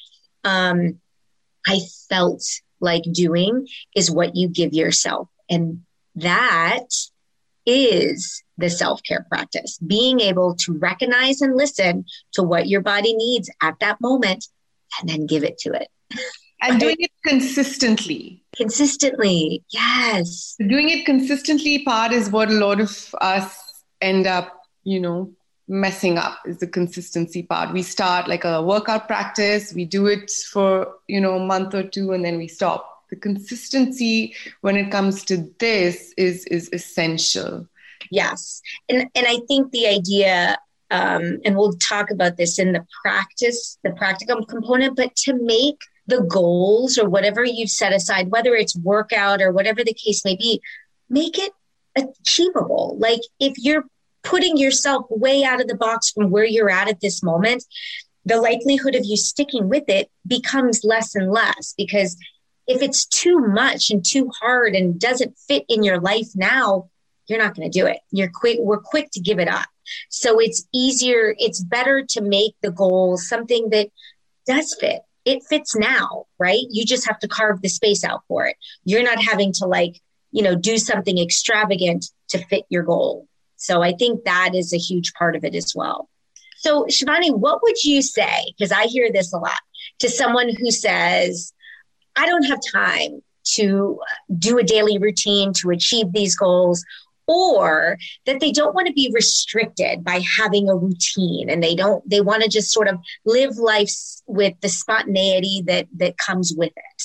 um, 0.45 1.01
I 1.67 1.81
felt 2.09 2.45
like 2.81 3.03
doing 3.11 3.67
is 3.97 4.11
what 4.11 4.37
you 4.37 4.49
give 4.49 4.73
yourself. 4.73 5.29
And 5.51 5.83
that 6.17 6.87
is 7.67 8.43
the 8.59 8.71
self 8.71 9.03
care 9.03 9.27
practice 9.29 9.79
being 9.79 10.21
able 10.21 10.55
to 10.57 10.73
recognize 10.79 11.41
and 11.41 11.57
listen 11.57 12.05
to 12.33 12.43
what 12.43 12.69
your 12.69 12.81
body 12.81 13.15
needs 13.15 13.51
at 13.63 13.75
that 13.81 14.01
moment 14.01 14.47
and 15.01 15.09
then 15.09 15.27
give 15.27 15.45
it 15.45 15.59
to 15.59 15.73
it. 15.73 15.89
And 16.63 16.81
doing 16.81 16.97
it 16.99 17.11
consistently. 17.27 18.43
Consistently, 18.57 19.63
yes. 19.71 20.57
Doing 20.59 20.89
it 20.89 21.05
consistently 21.05 21.85
part 21.85 22.13
is 22.13 22.31
what 22.31 22.49
a 22.49 22.55
lot 22.55 22.81
of 22.81 23.15
us 23.21 23.59
end 24.01 24.27
up, 24.27 24.63
you 24.83 25.01
know, 25.01 25.33
messing 25.69 26.19
up 26.19 26.39
is 26.47 26.59
the 26.59 26.67
consistency 26.67 27.43
part. 27.43 27.73
We 27.73 27.83
start 27.83 28.29
like 28.29 28.45
a 28.45 28.63
workout 28.63 29.07
practice, 29.07 29.75
we 29.75 29.85
do 29.85 30.07
it 30.07 30.31
for, 30.31 30.95
you 31.09 31.21
know, 31.21 31.37
a 31.37 31.45
month 31.45 31.75
or 31.75 31.83
two, 31.83 32.13
and 32.13 32.25
then 32.25 32.39
we 32.39 32.49
stop 32.49 32.94
the 33.11 33.17
consistency 33.17 34.35
when 34.61 34.77
it 34.77 34.91
comes 34.91 35.25
to 35.25 35.51
this 35.59 36.13
is 36.17 36.45
is 36.47 36.69
essential. 36.73 37.69
Yes. 38.11 38.61
And 38.89 39.09
and 39.15 39.27
i 39.27 39.39
think 39.49 39.71
the 39.71 39.87
idea 39.87 40.59
um, 40.91 41.41
and 41.45 41.57
we'll 41.57 41.73
talk 41.75 42.11
about 42.11 42.37
this 42.37 42.59
in 42.59 42.73
the 42.73 42.87
practice 43.03 43.79
the 43.83 43.93
practical 43.93 44.45
component 44.45 44.97
but 44.97 45.17
to 45.17 45.35
make 45.35 45.81
the 46.07 46.21
goals 46.21 46.99
or 46.99 47.09
whatever 47.09 47.45
you've 47.45 47.71
set 47.71 47.93
aside 47.93 48.31
whether 48.31 48.55
it's 48.55 48.77
workout 48.77 49.41
or 49.41 49.51
whatever 49.51 49.83
the 49.83 49.95
case 49.95 50.25
may 50.25 50.37
be 50.37 50.61
make 51.09 51.39
it 51.39 51.53
achievable. 51.97 52.97
Like 52.99 53.21
if 53.41 53.55
you're 53.57 53.85
putting 54.23 54.57
yourself 54.57 55.07
way 55.11 55.45
out 55.45 55.61
of 55.61 55.69
the 55.69 55.77
box 55.77 56.11
from 56.11 56.31
where 56.31 56.45
you're 56.45 56.71
at 56.71 56.89
at 56.89 57.01
this 57.01 57.23
moment 57.23 57.65
the 58.25 58.41
likelihood 58.41 58.95
of 58.95 59.05
you 59.05 59.17
sticking 59.17 59.69
with 59.69 59.85
it 59.89 60.11
becomes 60.27 60.83
less 60.83 61.15
and 61.15 61.31
less 61.31 61.75
because 61.77 62.17
if 62.67 62.83
it's 62.83 63.07
too 63.07 63.39
much 63.39 63.91
and 63.91 64.05
too 64.05 64.31
hard 64.41 64.75
and 64.75 64.99
doesn't 64.99 65.39
fit 65.39 65.65
in 65.69 65.83
your 65.83 66.01
life 66.01 66.29
now, 66.35 66.89
you're 67.27 67.39
not 67.39 67.55
going 67.55 67.71
to 67.71 67.79
do 67.79 67.87
it. 67.87 67.99
You're 68.11 68.31
quick, 68.33 68.59
we're 68.61 68.81
quick 68.81 69.11
to 69.13 69.21
give 69.21 69.39
it 69.39 69.49
up. 69.49 69.67
So 70.09 70.39
it's 70.41 70.67
easier, 70.73 71.35
it's 71.39 71.63
better 71.63 72.05
to 72.11 72.21
make 72.21 72.55
the 72.63 72.71
goal 72.71 73.17
something 73.17 73.71
that 73.71 73.89
does 74.47 74.77
fit. 74.79 75.01
It 75.25 75.43
fits 75.49 75.75
now, 75.75 76.27
right? 76.39 76.65
You 76.71 76.85
just 76.85 77.07
have 77.07 77.19
to 77.21 77.29
carve 77.29 77.63
the 77.63 77.69
space 77.69 78.05
out 78.05 78.23
for 78.29 78.47
it. 78.47 78.57
You're 78.85 79.03
not 79.03 79.23
having 79.23 79.53
to 79.55 79.67
like, 79.67 80.01
you 80.33 80.43
know, 80.43 80.55
do 80.55 80.77
something 80.77 81.19
extravagant 81.19 82.07
to 82.29 82.39
fit 82.39 82.65
your 82.69 82.83
goal. 82.83 83.27
So 83.57 83.83
I 83.83 83.93
think 83.93 84.25
that 84.25 84.51
is 84.55 84.75
a 84.75 84.79
huge 84.79 85.15
part 85.15 85.37
of 85.37 85.45
it 85.45 85.55
as 85.55 85.73
well. 85.75 86.09
So, 86.59 86.85
Shivani, 86.85 87.35
what 87.35 87.63
would 87.63 87.83
you 87.85 88.03
say? 88.03 88.53
Because 88.57 88.73
I 88.73 88.87
hear 88.87 89.11
this 89.13 89.33
a 89.33 89.39
lot 89.39 89.59
to 90.01 90.09
someone 90.09 90.51
who 90.55 90.71
says, 90.71 91.54
I 92.17 92.27
don't 92.27 92.45
have 92.45 92.61
time 92.73 93.23
to 93.55 94.01
do 94.39 94.59
a 94.59 94.63
daily 94.63 94.99
routine 94.99 95.53
to 95.55 95.71
achieve 95.71 96.13
these 96.13 96.35
goals 96.35 96.85
or 97.27 97.97
that 98.27 98.41
they 98.41 98.53
don't 98.53 98.75
want 98.75 98.87
to 98.87 98.93
be 98.93 99.11
restricted 99.15 100.05
by 100.05 100.23
having 100.39 100.69
a 100.69 100.77
routine 100.77 101.49
and 101.49 101.63
they 101.63 101.75
don't 101.75 102.09
they 102.09 102.21
want 102.21 102.43
to 102.43 102.49
just 102.49 102.71
sort 102.71 102.89
of 102.89 102.99
live 103.25 103.57
life 103.57 103.93
with 104.27 104.55
the 104.61 104.69
spontaneity 104.69 105.63
that 105.67 105.87
that 105.97 106.19
comes 106.19 106.55
with 106.57 106.73
it. 106.77 107.03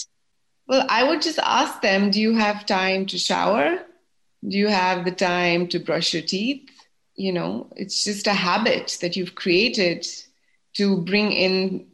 Well 0.68 0.86
i 0.90 1.04
would 1.04 1.22
just 1.22 1.40
ask 1.40 1.82
them 1.82 2.12
do 2.12 2.22
you 2.22 2.36
have 2.36 2.66
time 2.66 3.06
to 3.08 3.18
shower? 3.18 3.80
Do 4.48 4.58
you 4.58 4.68
have 4.68 5.04
the 5.04 5.12
time 5.12 5.68
to 5.68 5.80
brush 5.80 6.14
your 6.14 6.24
teeth? 6.24 6.70
You 7.16 7.34
know 7.34 7.70
it's 7.76 8.04
just 8.04 8.28
a 8.28 8.34
habit 8.34 8.98
that 9.02 9.16
you've 9.16 9.36
created 9.36 10.08
to 10.74 11.02
bring 11.02 11.32
in 11.32 11.88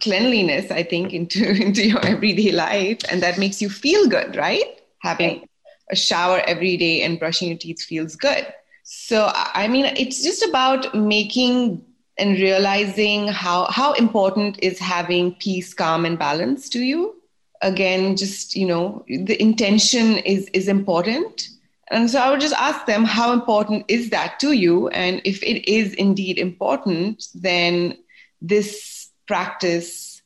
cleanliness 0.00 0.70
i 0.70 0.82
think 0.82 1.12
into 1.18 1.48
into 1.50 1.86
your 1.86 2.04
everyday 2.04 2.50
life 2.52 2.98
and 3.10 3.22
that 3.22 3.38
makes 3.38 3.60
you 3.62 3.68
feel 3.68 4.08
good 4.08 4.36
right? 4.36 4.80
Having 5.02 5.48
a 5.90 5.96
shower 5.96 6.40
every 6.46 6.76
day 6.76 7.02
and 7.02 7.18
brushing 7.18 7.48
your 7.48 7.58
teeth 7.58 7.82
feels 7.82 8.16
good. 8.16 8.46
So 8.84 9.30
i 9.34 9.68
mean 9.68 9.86
it's 9.96 10.22
just 10.22 10.42
about 10.42 10.94
making 10.94 11.84
and 12.18 12.38
realizing 12.38 13.28
how 13.28 13.66
how 13.70 13.92
important 13.94 14.58
is 14.62 14.78
having 14.78 15.34
peace 15.36 15.72
calm 15.72 16.04
and 16.04 16.18
balance 16.18 16.68
to 16.70 16.80
you. 16.80 17.16
Again 17.62 18.16
just 18.16 18.56
you 18.56 18.66
know 18.66 19.04
the 19.08 19.40
intention 19.40 20.18
is 20.18 20.48
is 20.52 20.68
important. 20.68 21.48
And 21.92 22.10
so 22.10 22.20
i 22.20 22.30
would 22.30 22.40
just 22.40 22.54
ask 22.54 22.86
them 22.86 23.04
how 23.04 23.32
important 23.32 23.84
is 23.88 24.10
that 24.10 24.38
to 24.40 24.52
you? 24.52 24.88
And 24.88 25.22
if 25.24 25.42
it 25.42 25.70
is 25.70 25.94
indeed 25.94 26.38
important 26.38 27.26
then 27.34 27.96
this 28.42 28.99
practice 29.30 30.22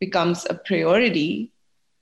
becomes 0.00 0.46
a 0.48 0.54
priority 0.54 1.52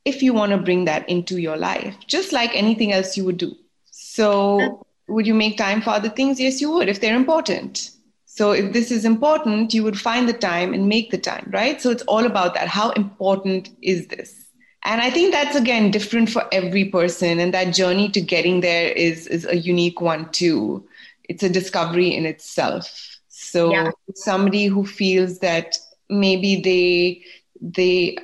if 0.05 0.23
you 0.23 0.33
want 0.33 0.53
to 0.53 0.59
bring 0.59 0.85
that 0.85 1.09
into 1.09 1.38
your 1.38 1.57
life, 1.57 1.97
just 2.07 2.33
like 2.33 2.55
anything 2.55 2.93
else 2.93 3.17
you 3.17 3.25
would 3.25 3.38
do. 3.38 3.57
So, 3.90 4.87
would 5.09 5.27
you 5.27 5.35
make 5.35 5.57
time 5.57 5.83
for 5.83 5.90
other 5.90 6.09
things? 6.09 6.38
Yes, 6.38 6.61
you 6.61 6.71
would 6.71 6.88
if 6.88 7.01
they're 7.01 7.17
important. 7.17 7.90
So, 8.27 8.53
if 8.53 8.73
this 8.73 8.93
is 8.93 9.05
important, 9.05 9.75
you 9.75 9.83
would 9.83 9.99
find 9.99 10.29
the 10.29 10.38
time 10.51 10.73
and 10.75 10.88
make 10.88 11.11
the 11.11 11.19
time, 11.19 11.51
right? 11.53 11.81
So, 11.81 11.90
it's 11.90 12.05
all 12.05 12.25
about 12.25 12.55
that. 12.55 12.69
How 12.69 12.90
important 12.90 13.71
is 13.83 14.07
this? 14.07 14.45
And 14.85 15.01
I 15.01 15.11
think 15.11 15.33
that's 15.33 15.57
again 15.57 15.90
different 15.90 16.31
for 16.31 16.45
every 16.53 16.85
person, 16.85 17.40
and 17.40 17.53
that 17.53 17.75
journey 17.75 18.09
to 18.11 18.21
getting 18.21 18.61
there 18.61 18.93
is, 18.93 19.27
is 19.27 19.45
a 19.47 19.57
unique 19.57 20.01
one 20.01 20.31
too. 20.31 20.87
It's 21.25 21.43
a 21.43 21.49
discovery 21.49 22.14
in 22.14 22.27
itself. 22.27 23.19
So, 23.29 23.73
yeah. 23.73 23.90
somebody 24.14 24.67
who 24.67 24.87
feels 24.87 25.40
that 25.40 25.79
maybe 26.09 26.61
they 26.61 27.23
they 27.61 28.17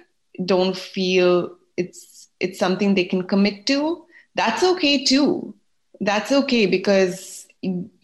don't 0.45 0.77
feel 0.77 1.57
it's 1.77 2.29
it's 2.41 2.59
something 2.59 2.95
they 2.95 3.05
can 3.05 3.23
commit 3.23 3.67
to 3.67 4.05
that's 4.35 4.63
okay 4.63 5.05
too. 5.05 5.55
That's 6.01 6.33
okay 6.33 6.67
because 6.67 7.47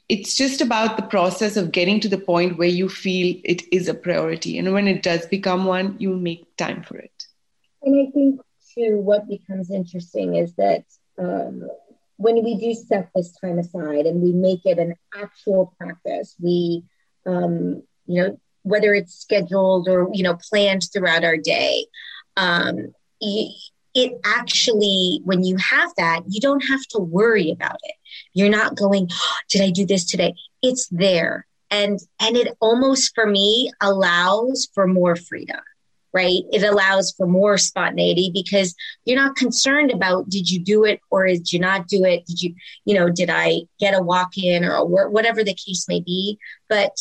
it's 0.09 0.37
just 0.37 0.61
about 0.61 0.97
the 0.97 1.03
process 1.03 1.57
of 1.57 1.73
getting 1.73 2.01
to 2.01 2.09
the 2.09 2.19
point 2.19 2.59
where 2.59 2.69
you 2.69 2.89
feel 2.89 3.41
it 3.45 3.62
is 3.73 3.89
a 3.89 3.95
priority. 3.95 4.59
And 4.59 4.73
when 4.73 4.89
it 4.89 5.03
does 5.03 5.27
become 5.27 5.65
one 5.65 5.97
you'll 5.99 6.19
make 6.19 6.57
time 6.57 6.83
for 6.83 6.97
it. 6.99 7.25
And 7.83 8.09
i 8.09 8.11
think 8.11 8.41
too 8.75 8.99
what 8.99 9.29
becomes 9.29 9.71
interesting 9.71 10.35
is 10.35 10.55
that 10.55 10.85
um, 11.19 11.69
when 12.17 12.43
we 12.45 12.57
do 12.57 12.75
set 12.75 13.09
this 13.15 13.33
time 13.41 13.59
aside 13.59 14.07
and 14.07 14.21
we 14.21 14.33
make 14.33 14.67
it 14.67 14.79
an 14.79 14.95
actual 15.15 15.75
practice 15.79 16.35
we 16.41 16.85
um, 17.25 17.83
you 18.07 18.23
know 18.23 18.41
whether 18.67 18.95
it's 18.95 19.15
scheduled 19.15 19.89
or 19.89 20.09
you 20.13 20.23
know 20.23 20.37
planned 20.51 20.83
throughout 20.93 21.25
our 21.25 21.37
day. 21.37 21.87
Um, 22.37 22.93
it 23.21 24.21
actually 24.27 25.21
when 25.25 25.43
you 25.43 25.57
have 25.57 25.91
that 25.97 26.21
you 26.29 26.39
don't 26.39 26.61
have 26.69 26.85
to 26.91 26.99
worry 26.99 27.51
about 27.51 27.79
it. 27.83 27.95
You're 28.35 28.51
not 28.51 28.77
going 28.77 29.09
oh, 29.11 29.37
did 29.49 29.63
i 29.63 29.71
do 29.71 29.87
this 29.87 30.05
today? 30.05 30.35
It's 30.63 30.89
there. 30.89 31.47
And 31.71 31.99
and 32.21 32.37
it 32.37 32.57
almost 32.61 33.15
for 33.15 33.27
me 33.27 33.73
allows 33.81 34.69
for 34.75 34.87
more 34.87 35.17
freedom 35.17 35.61
right? 36.13 36.45
It 36.51 36.63
allows 36.63 37.13
for 37.13 37.27
more 37.27 37.59
spontaneity 37.59 38.31
because 38.33 38.75
you're 39.05 39.23
not 39.23 39.37
concerned 39.37 39.91
about 39.91 40.31
did 40.31 40.51
you 40.51 40.59
do 40.59 40.85
it 40.85 40.99
or 41.11 41.27
did 41.27 41.53
you 41.53 41.59
not 41.59 41.89
do 41.89 42.05
it? 42.05 42.25
Did 42.25 42.41
you 42.41 42.55
you 42.87 42.95
know 42.95 43.11
did 43.11 43.29
i 43.31 43.61
get 43.79 43.95
a 43.95 44.03
walk 44.03 44.39
in 44.39 44.65
or 44.65 44.73
a 44.73 44.85
work, 44.85 45.13
whatever 45.13 45.45
the 45.45 45.55
case 45.55 45.87
may 45.89 46.01
be. 46.01 46.39
But 46.71 46.93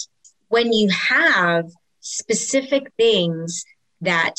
when 0.49 0.73
you 0.73 0.89
have 0.89 1.65
specific 1.99 2.91
things 2.97 3.65
that 4.01 4.35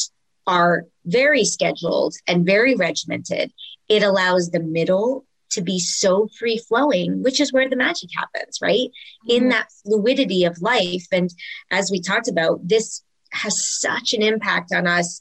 are 0.46 0.84
very 1.04 1.44
scheduled 1.44 2.14
and 2.26 2.46
very 2.46 2.74
regimented, 2.76 3.52
it 3.88 4.02
allows 4.02 4.50
the 4.50 4.60
middle 4.60 5.24
to 5.50 5.60
be 5.60 5.78
so 5.78 6.28
free 6.38 6.58
flowing, 6.58 7.22
which 7.22 7.40
is 7.40 7.52
where 7.52 7.68
the 7.68 7.76
magic 7.76 8.10
happens, 8.14 8.58
right? 8.60 8.88
Mm-hmm. 8.88 9.30
In 9.30 9.48
that 9.50 9.68
fluidity 9.82 10.44
of 10.44 10.60
life. 10.60 11.06
And 11.12 11.30
as 11.70 11.90
we 11.90 12.00
talked 12.00 12.28
about, 12.28 12.66
this 12.66 13.02
has 13.32 13.80
such 13.80 14.12
an 14.12 14.22
impact 14.22 14.72
on 14.74 14.86
us 14.86 15.20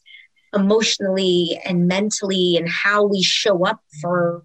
emotionally 0.53 1.59
and 1.65 1.87
mentally 1.87 2.55
and 2.57 2.69
how 2.69 3.05
we 3.05 3.21
show 3.21 3.65
up 3.65 3.81
for 4.01 4.43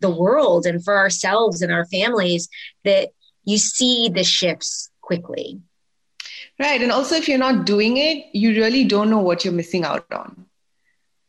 the 0.00 0.10
world 0.10 0.66
and 0.66 0.84
for 0.84 0.96
ourselves 0.96 1.62
and 1.62 1.72
our 1.72 1.86
families 1.86 2.48
that 2.84 3.10
you 3.44 3.58
see 3.58 4.08
the 4.08 4.24
shifts 4.24 4.90
quickly. 5.12 5.60
Right. 6.58 6.80
And 6.80 6.92
also, 6.92 7.16
if 7.16 7.28
you're 7.28 7.38
not 7.38 7.66
doing 7.66 7.96
it, 7.96 8.26
you 8.32 8.50
really 8.50 8.84
don't 8.84 9.10
know 9.10 9.18
what 9.18 9.44
you're 9.44 9.54
missing 9.54 9.84
out 9.84 10.06
on. 10.12 10.46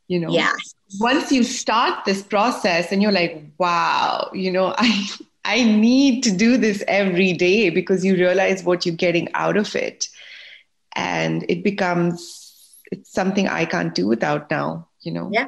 You 0.08 0.20
know? 0.20 0.30
Yeah. 0.30 0.54
Once 1.00 1.32
you 1.32 1.44
start 1.44 2.06
this 2.06 2.22
process 2.22 2.92
and 2.92 3.02
you're 3.02 3.12
like, 3.12 3.44
wow, 3.58 4.30
you 4.34 4.52
know, 4.52 4.74
I, 4.78 5.10
I 5.46 5.64
need 5.64 6.24
to 6.24 6.32
do 6.32 6.58
this 6.58 6.84
every 6.88 7.34
day 7.34 7.70
because 7.70 8.06
you 8.06 8.16
realize 8.16 8.64
what 8.64 8.86
you're 8.86 8.96
getting 8.96 9.30
out 9.34 9.58
of 9.58 9.76
it. 9.76 10.08
And 10.96 11.46
it 11.50 11.64
becomes 11.64 12.40
it's 12.92 13.12
something 13.12 13.48
I 13.48 13.66
can't 13.66 13.96
do 13.96 14.08
without 14.08 14.52
now, 14.52 14.90
you 15.02 15.12
know? 15.12 15.30
Yeah. 15.34 15.48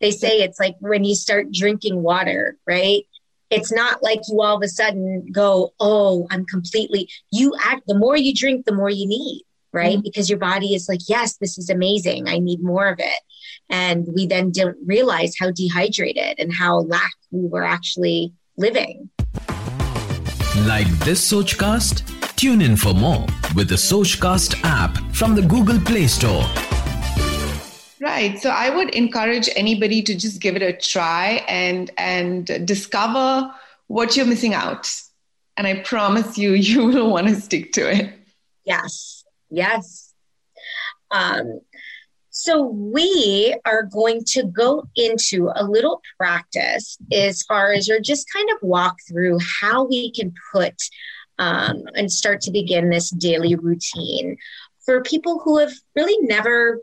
They 0.00 0.12
say 0.12 0.42
it's 0.42 0.60
like 0.60 0.76
when 0.78 1.02
you 1.02 1.16
start 1.16 1.50
drinking 1.50 2.02
water, 2.02 2.56
right? 2.66 3.04
It's 3.50 3.72
not 3.72 4.02
like 4.02 4.20
you 4.28 4.42
all 4.42 4.56
of 4.56 4.62
a 4.62 4.68
sudden 4.68 5.26
go, 5.32 5.72
oh, 5.80 6.26
I'm 6.30 6.44
completely, 6.44 7.08
you 7.30 7.54
act, 7.64 7.86
the 7.86 7.96
more 7.96 8.16
you 8.16 8.34
drink, 8.34 8.66
the 8.66 8.74
more 8.74 8.90
you 8.90 9.06
need, 9.06 9.44
right? 9.72 9.94
Mm-hmm. 9.94 10.02
Because 10.02 10.28
your 10.28 10.38
body 10.38 10.74
is 10.74 10.88
like, 10.88 11.00
yes, 11.08 11.38
this 11.38 11.56
is 11.56 11.70
amazing. 11.70 12.28
I 12.28 12.38
need 12.38 12.62
more 12.62 12.88
of 12.88 12.98
it. 12.98 13.20
And 13.70 14.06
we 14.14 14.26
then 14.26 14.50
don't 14.50 14.76
realize 14.84 15.34
how 15.38 15.50
dehydrated 15.50 16.38
and 16.38 16.52
how 16.52 16.80
lack 16.80 17.12
we 17.30 17.48
were 17.48 17.64
actually 17.64 18.32
living. 18.58 19.08
Like 20.66 20.88
this 21.00 21.32
Sochcast? 21.32 22.04
Tune 22.36 22.60
in 22.60 22.76
for 22.76 22.94
more 22.94 23.26
with 23.54 23.68
the 23.68 23.76
Sochcast 23.76 24.60
app 24.62 24.96
from 25.14 25.34
the 25.34 25.42
Google 25.42 25.80
Play 25.80 26.06
Store. 26.06 26.44
Right. 28.08 28.38
So 28.38 28.48
I 28.48 28.70
would 28.70 28.94
encourage 28.94 29.50
anybody 29.54 30.00
to 30.00 30.14
just 30.14 30.40
give 30.40 30.56
it 30.56 30.62
a 30.62 30.72
try 30.72 31.44
and 31.46 31.90
and 31.98 32.46
discover 32.66 33.54
what 33.88 34.16
you're 34.16 34.24
missing 34.24 34.54
out. 34.54 34.90
And 35.58 35.66
I 35.66 35.80
promise 35.80 36.38
you, 36.38 36.52
you 36.68 36.86
will 36.86 37.10
want 37.10 37.28
to 37.28 37.34
stick 37.34 37.72
to 37.72 37.82
it. 37.82 38.14
Yes. 38.64 39.24
Yes. 39.50 40.14
Um, 41.10 41.60
so 42.30 42.62
we 42.62 43.54
are 43.66 43.82
going 43.82 44.24
to 44.28 44.44
go 44.44 44.88
into 44.96 45.50
a 45.54 45.64
little 45.64 46.00
practice 46.16 46.96
as 47.12 47.42
far 47.42 47.74
as 47.74 47.90
or 47.90 48.00
just 48.00 48.26
kind 48.32 48.48
of 48.54 48.62
walk 48.62 48.96
through 49.06 49.38
how 49.60 49.84
we 49.84 50.12
can 50.12 50.32
put 50.50 50.80
um, 51.38 51.82
and 51.94 52.10
start 52.10 52.40
to 52.42 52.52
begin 52.52 52.88
this 52.88 53.10
daily 53.10 53.54
routine 53.54 54.38
for 54.86 55.02
people 55.02 55.40
who 55.40 55.58
have 55.58 55.72
really 55.94 56.16
never 56.26 56.80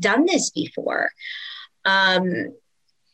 done 0.00 0.26
this 0.26 0.50
before. 0.50 1.10
Um, 1.84 2.52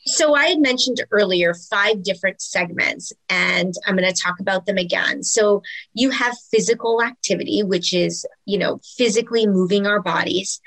so 0.05 0.35
I 0.35 0.47
had 0.47 0.59
mentioned 0.59 1.01
earlier 1.13 1.55
five 1.55 2.03
different 2.03 2.43
segments, 2.43 3.13
and 3.29 3.73
I'm 3.87 3.97
going 3.97 4.13
to 4.13 4.21
talk 4.21 4.41
about 4.41 4.67
them 4.67 4.77
again. 4.77 5.23
So 5.23 5.63
you 5.95 6.11
have 6.11 6.37
physical 6.51 7.03
activity, 7.03 7.63
which 7.63 7.95
is 7.95 8.27
you 8.45 8.59
know 8.59 8.81
physically 8.97 9.47
moving 9.47 9.87
our 9.87 10.03
bodies. 10.03 10.61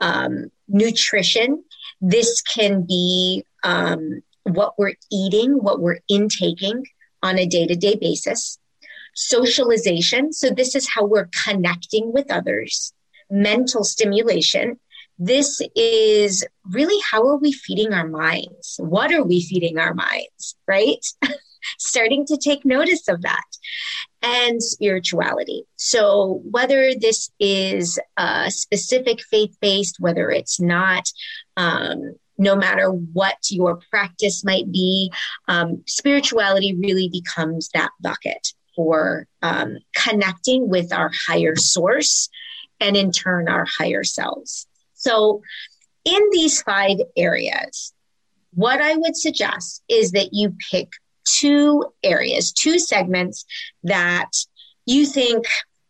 Um, 0.00 0.50
nutrition. 0.70 1.62
This 2.00 2.40
can 2.40 2.86
be 2.86 3.44
um, 3.62 4.22
what 4.44 4.78
we're 4.78 4.94
eating, 5.12 5.52
what 5.52 5.80
we're 5.80 6.00
intaking 6.08 6.84
on 7.22 7.38
a 7.38 7.46
day 7.46 7.66
to 7.66 7.76
day 7.76 7.96
basis. 7.96 8.58
Socialization. 9.14 10.32
So 10.32 10.50
this 10.50 10.74
is 10.74 10.88
how 10.88 11.04
we're 11.04 11.28
connecting 11.44 12.12
with 12.12 12.30
others. 12.30 12.92
Mental 13.28 13.84
stimulation 13.84 14.78
this 15.20 15.60
is 15.76 16.46
really 16.64 16.98
how 17.08 17.28
are 17.28 17.36
we 17.36 17.52
feeding 17.52 17.92
our 17.92 18.08
minds? 18.08 18.76
What 18.78 19.12
are 19.12 19.22
we 19.22 19.42
feeding 19.42 19.78
our 19.78 19.92
minds, 19.92 20.56
right? 20.66 21.04
Starting 21.78 22.24
to 22.26 22.38
take 22.38 22.64
notice 22.64 23.06
of 23.06 23.20
that. 23.22 23.44
And 24.22 24.62
spirituality. 24.62 25.64
So, 25.76 26.42
whether 26.50 26.92
this 26.94 27.30
is 27.40 27.98
a 28.18 28.50
specific 28.50 29.22
faith 29.22 29.56
based, 29.62 29.96
whether 29.98 30.30
it's 30.30 30.60
not, 30.60 31.04
um, 31.56 32.16
no 32.36 32.54
matter 32.54 32.90
what 32.90 33.36
your 33.50 33.80
practice 33.88 34.44
might 34.44 34.70
be, 34.70 35.10
um, 35.48 35.82
spirituality 35.86 36.76
really 36.78 37.08
becomes 37.08 37.70
that 37.72 37.90
bucket 38.02 38.52
for 38.76 39.26
um, 39.40 39.78
connecting 39.94 40.68
with 40.68 40.92
our 40.92 41.10
higher 41.26 41.56
source 41.56 42.28
and 42.78 42.98
in 42.98 43.12
turn 43.12 43.48
our 43.48 43.66
higher 43.78 44.04
selves. 44.04 44.66
So, 45.00 45.42
in 46.04 46.20
these 46.30 46.62
five 46.62 46.98
areas, 47.16 47.92
what 48.54 48.80
I 48.80 48.96
would 48.96 49.16
suggest 49.16 49.82
is 49.88 50.12
that 50.12 50.30
you 50.32 50.54
pick 50.70 50.92
two 51.24 51.84
areas, 52.02 52.52
two 52.52 52.78
segments 52.78 53.44
that 53.84 54.30
you 54.86 55.06
think 55.06 55.46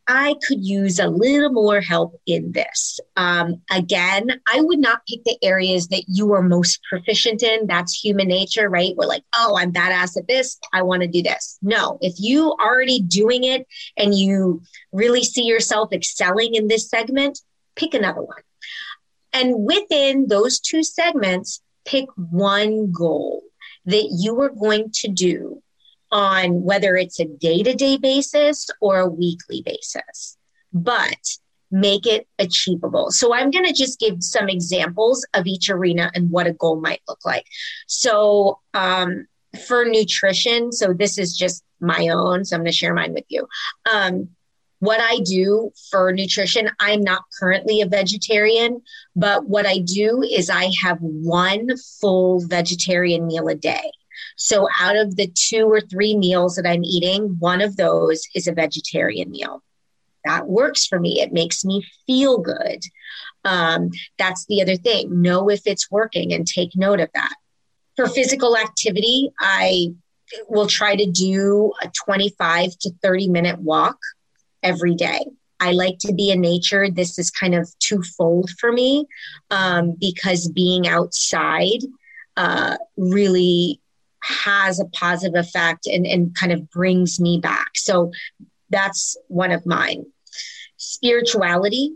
I 0.07 0.35
could 0.47 0.65
use 0.65 0.99
a 0.99 1.07
little 1.07 1.53
more 1.53 1.81
help 1.81 2.21
in 2.27 2.51
this. 2.51 2.99
Um, 3.17 3.63
again, 3.71 4.41
I 4.53 4.61
would 4.61 4.81
not 4.81 5.07
pick 5.07 5.23
the 5.25 5.39
areas 5.41 5.87
that 5.89 6.03
you 6.09 6.33
are 6.33 6.43
most 6.43 6.81
proficient 6.89 7.45
in. 7.45 7.69
That's 7.69 7.93
human 7.93 8.27
nature, 8.27 8.69
right? 8.69 8.95
We're 8.97 9.07
like, 9.07 9.23
oh, 9.37 9.57
I'm 9.57 9.73
badass 9.73 10.17
at 10.17 10.27
this. 10.27 10.59
I 10.73 10.83
want 10.83 11.03
to 11.03 11.09
do 11.09 11.23
this. 11.23 11.59
No, 11.63 11.99
if 12.01 12.15
you 12.19 12.51
already 12.61 13.01
doing 13.01 13.45
it 13.45 13.69
and 13.97 14.13
you 14.13 14.63
really 14.93 15.23
see 15.23 15.45
yourself 15.45 15.93
excelling 15.93 16.55
in 16.55 16.67
this 16.67 16.91
segment, 16.91 17.41
pick 17.77 17.95
another 17.95 18.23
one. 18.23 18.43
And 19.33 19.65
within 19.65 20.27
those 20.29 20.61
two 20.61 20.83
segments, 20.83 21.61
pick 21.85 22.07
one 22.17 22.93
goal 22.93 23.43
that 23.87 24.09
you 24.19 24.41
are 24.41 24.51
going 24.51 24.91
to 24.93 25.09
do 25.09 25.63
on 26.13 26.63
whether 26.63 26.97
it's 26.97 27.21
a 27.21 27.25
day 27.25 27.63
to 27.63 27.75
day 27.75 27.97
basis 27.97 28.69
or 28.81 28.99
a 28.99 29.09
weekly 29.09 29.63
basis, 29.63 30.37
but 30.73 31.17
make 31.71 32.07
it 32.07 32.27
achievable. 32.39 33.11
So 33.11 33.33
I'm 33.33 33.51
going 33.51 33.65
to 33.65 33.73
just 33.73 34.01
give 34.01 34.23
some 34.23 34.49
examples 34.49 35.25
of 35.35 35.47
each 35.47 35.71
arena 35.71 36.11
and 36.15 36.31
what 36.31 36.49
a 36.49 36.53
goal 36.53 36.81
might 36.81 37.01
look 37.09 37.25
like. 37.25 37.47
So, 37.87 38.59
um, 38.75 39.27
for 39.67 39.85
nutrition, 39.85 40.73
so 40.73 40.93
this 40.93 41.19
is 41.19 41.37
just 41.37 41.65
my 41.81 42.09
own, 42.09 42.45
so 42.45 42.55
I'm 42.55 42.63
going 42.63 42.71
to 42.71 42.77
share 42.77 42.95
mine 42.95 43.15
with 43.15 43.25
you. 43.29 43.49
Um, 43.93 44.29
what 44.81 45.01
I 45.01 45.21
do 45.21 45.71
for 45.91 46.11
nutrition, 46.11 46.71
I'm 46.81 47.03
not 47.03 47.23
currently 47.39 47.81
a 47.83 47.87
vegetarian, 47.87 48.83
but 49.15 49.47
what 49.47 49.67
I 49.67 49.79
do 49.79 50.23
is 50.23 50.51
I 50.51 50.71
have 50.83 50.99
one 51.01 51.69
full 52.01 52.41
vegetarian 52.47 53.27
meal 53.27 53.49
a 53.49 53.55
day. 53.55 53.93
So 54.37 54.69
out 54.79 54.97
of 54.97 55.17
the 55.17 55.29
two 55.29 55.71
or 55.71 55.83
three 55.83 56.17
meals 56.17 56.57
that 56.57 56.67
I'm 56.67 56.83
eating, 56.83 57.37
one 57.39 57.61
of 57.61 57.77
those 57.77 58.23
is 58.35 58.47
a 58.47 58.53
vegetarian 58.53 59.31
meal. 59.31 59.63
That 60.25 60.49
works 60.49 60.87
for 60.87 60.99
me. 60.99 61.21
It 61.21 61.33
makes 61.33 61.63
me 61.65 61.87
feel 62.07 62.39
good. 62.39 62.81
Um, 63.45 63.91
that's 64.19 64.47
the 64.47 64.63
other 64.63 64.77
thing. 64.77 65.21
Know 65.21 65.51
if 65.51 65.67
it's 65.67 65.91
working 65.91 66.33
and 66.33 66.47
take 66.47 66.71
note 66.75 67.01
of 67.01 67.11
that. 67.15 67.35
For 67.97 68.09
physical 68.09 68.57
activity, 68.57 69.31
I 69.39 69.95
will 70.49 70.67
try 70.67 70.97
to 70.97 71.07
do 71.07 71.73
a 71.83 71.91
25 72.07 72.79
to 72.81 72.91
30 73.03 73.29
minute 73.29 73.59
walk 73.59 73.99
every 74.63 74.95
day. 74.95 75.25
I 75.59 75.73
like 75.73 75.99
to 76.01 76.15
be 76.15 76.31
in 76.31 76.41
nature. 76.41 76.91
This 76.91 77.19
is 77.19 77.31
kind 77.31 77.55
of 77.55 77.71
twofold 77.79 78.51
for 78.59 78.73
me 78.73 79.07
um, 79.51 79.95
because 79.99 80.49
being 80.49 80.89
outside 80.89 81.81
uh, 82.37 82.79
really 82.97 83.81
has 84.23 84.81
a 84.81 84.87
positive 84.87 85.39
effect 85.39 85.87
and, 85.87 86.07
and 86.07 86.35
kind 86.35 86.53
of 86.53 86.71
brings 86.71 87.21
me 87.21 87.39
back. 87.39 87.71
So 87.75 88.13
that's 88.71 89.17
one 89.29 89.51
of 89.51 89.67
mine. 89.67 90.07
Spirituality, 90.77 91.93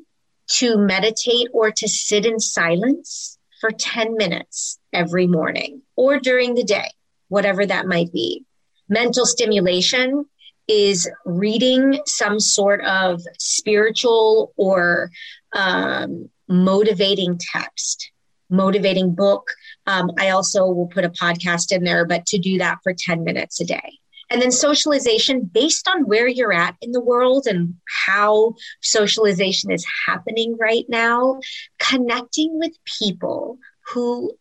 to 0.46 0.76
meditate 0.76 1.48
or 1.52 1.70
to 1.70 1.88
sit 1.88 2.26
in 2.26 2.38
silence 2.38 3.38
for 3.60 3.70
10 3.70 4.16
minutes 4.16 4.78
every 4.92 5.26
morning 5.26 5.82
or 5.96 6.18
during 6.18 6.54
the 6.54 6.64
day, 6.64 6.90
whatever 7.28 7.64
that 7.64 7.86
might 7.86 8.12
be. 8.12 8.44
Mental 8.88 9.24
stimulation, 9.24 10.26
is 10.68 11.10
reading 11.24 12.00
some 12.06 12.40
sort 12.40 12.82
of 12.84 13.22
spiritual 13.38 14.52
or 14.56 15.10
um, 15.54 16.30
motivating 16.48 17.38
text, 17.38 18.10
motivating 18.50 19.14
book. 19.14 19.48
Um, 19.86 20.10
I 20.18 20.30
also 20.30 20.64
will 20.66 20.86
put 20.86 21.04
a 21.04 21.10
podcast 21.10 21.72
in 21.72 21.84
there, 21.84 22.06
but 22.06 22.26
to 22.26 22.38
do 22.38 22.58
that 22.58 22.78
for 22.82 22.94
10 22.96 23.24
minutes 23.24 23.60
a 23.60 23.64
day. 23.64 23.98
And 24.30 24.40
then 24.40 24.50
socialization 24.50 25.42
based 25.42 25.86
on 25.86 26.04
where 26.04 26.26
you're 26.26 26.52
at 26.52 26.76
in 26.80 26.92
the 26.92 27.00
world 27.00 27.46
and 27.46 27.74
how 28.06 28.54
socialization 28.80 29.70
is 29.70 29.86
happening 30.06 30.56
right 30.58 30.86
now, 30.88 31.40
connecting 31.78 32.58
with 32.58 32.72
people 32.98 33.58
who 33.92 34.32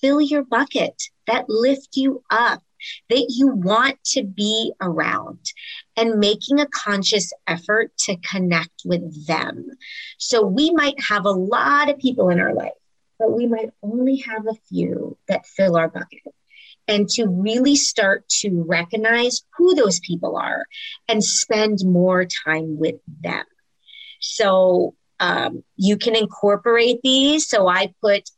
fill 0.00 0.20
your 0.20 0.44
bucket, 0.44 0.94
that 1.26 1.48
lift 1.48 1.96
you 1.96 2.22
up, 2.30 2.62
that 3.08 3.26
you 3.28 3.48
want 3.48 4.02
to 4.04 4.22
be 4.22 4.72
around 4.80 5.38
and 5.96 6.18
making 6.18 6.60
a 6.60 6.66
conscious 6.66 7.32
effort 7.46 7.92
to 7.98 8.16
connect 8.16 8.82
with 8.84 9.26
them. 9.26 9.66
So 10.18 10.42
we 10.42 10.70
might 10.70 11.00
have 11.08 11.24
a 11.24 11.30
lot 11.30 11.90
of 11.90 11.98
people 11.98 12.28
in 12.28 12.40
our 12.40 12.54
life, 12.54 12.72
but 13.18 13.32
we 13.32 13.46
might 13.46 13.70
only 13.82 14.16
have 14.18 14.46
a 14.46 14.58
few 14.68 15.16
that 15.28 15.46
fill 15.46 15.76
our 15.76 15.88
bucket. 15.88 16.20
And 16.88 17.08
to 17.10 17.26
really 17.28 17.76
start 17.76 18.28
to 18.40 18.64
recognize 18.66 19.42
who 19.56 19.74
those 19.74 20.00
people 20.00 20.36
are 20.36 20.66
and 21.08 21.22
spend 21.22 21.78
more 21.84 22.26
time 22.44 22.76
with 22.76 22.96
them. 23.22 23.44
So 24.20 24.96
um, 25.20 25.62
you 25.76 25.96
can 25.96 26.16
incorporate 26.16 27.00
these. 27.02 27.48
So 27.48 27.68
I 27.68 27.94
put 28.02 28.28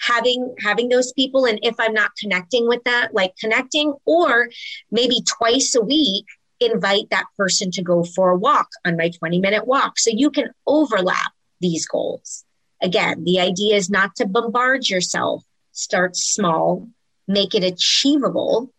having 0.00 0.54
having 0.60 0.88
those 0.88 1.12
people 1.12 1.44
and 1.44 1.58
if 1.62 1.74
i'm 1.78 1.92
not 1.92 2.10
connecting 2.20 2.68
with 2.68 2.82
that 2.84 3.12
like 3.14 3.34
connecting 3.36 3.92
or 4.04 4.48
maybe 4.90 5.22
twice 5.26 5.74
a 5.74 5.80
week 5.80 6.24
invite 6.60 7.10
that 7.10 7.26
person 7.36 7.70
to 7.72 7.82
go 7.82 8.04
for 8.04 8.30
a 8.30 8.36
walk 8.36 8.68
on 8.84 8.96
my 8.96 9.10
20 9.10 9.40
minute 9.40 9.66
walk. 9.66 9.98
So 9.98 10.10
you 10.12 10.30
can 10.30 10.50
overlap 10.66 11.32
these 11.60 11.86
goals. 11.86 12.44
Again 12.80 13.24
the 13.24 13.40
idea 13.40 13.76
is 13.76 13.90
not 13.90 14.14
to 14.16 14.26
bombard 14.26 14.88
yourself 14.88 15.44
start 15.72 16.16
small 16.16 16.88
make 17.26 17.54
it 17.54 17.64
achievable 17.64 18.72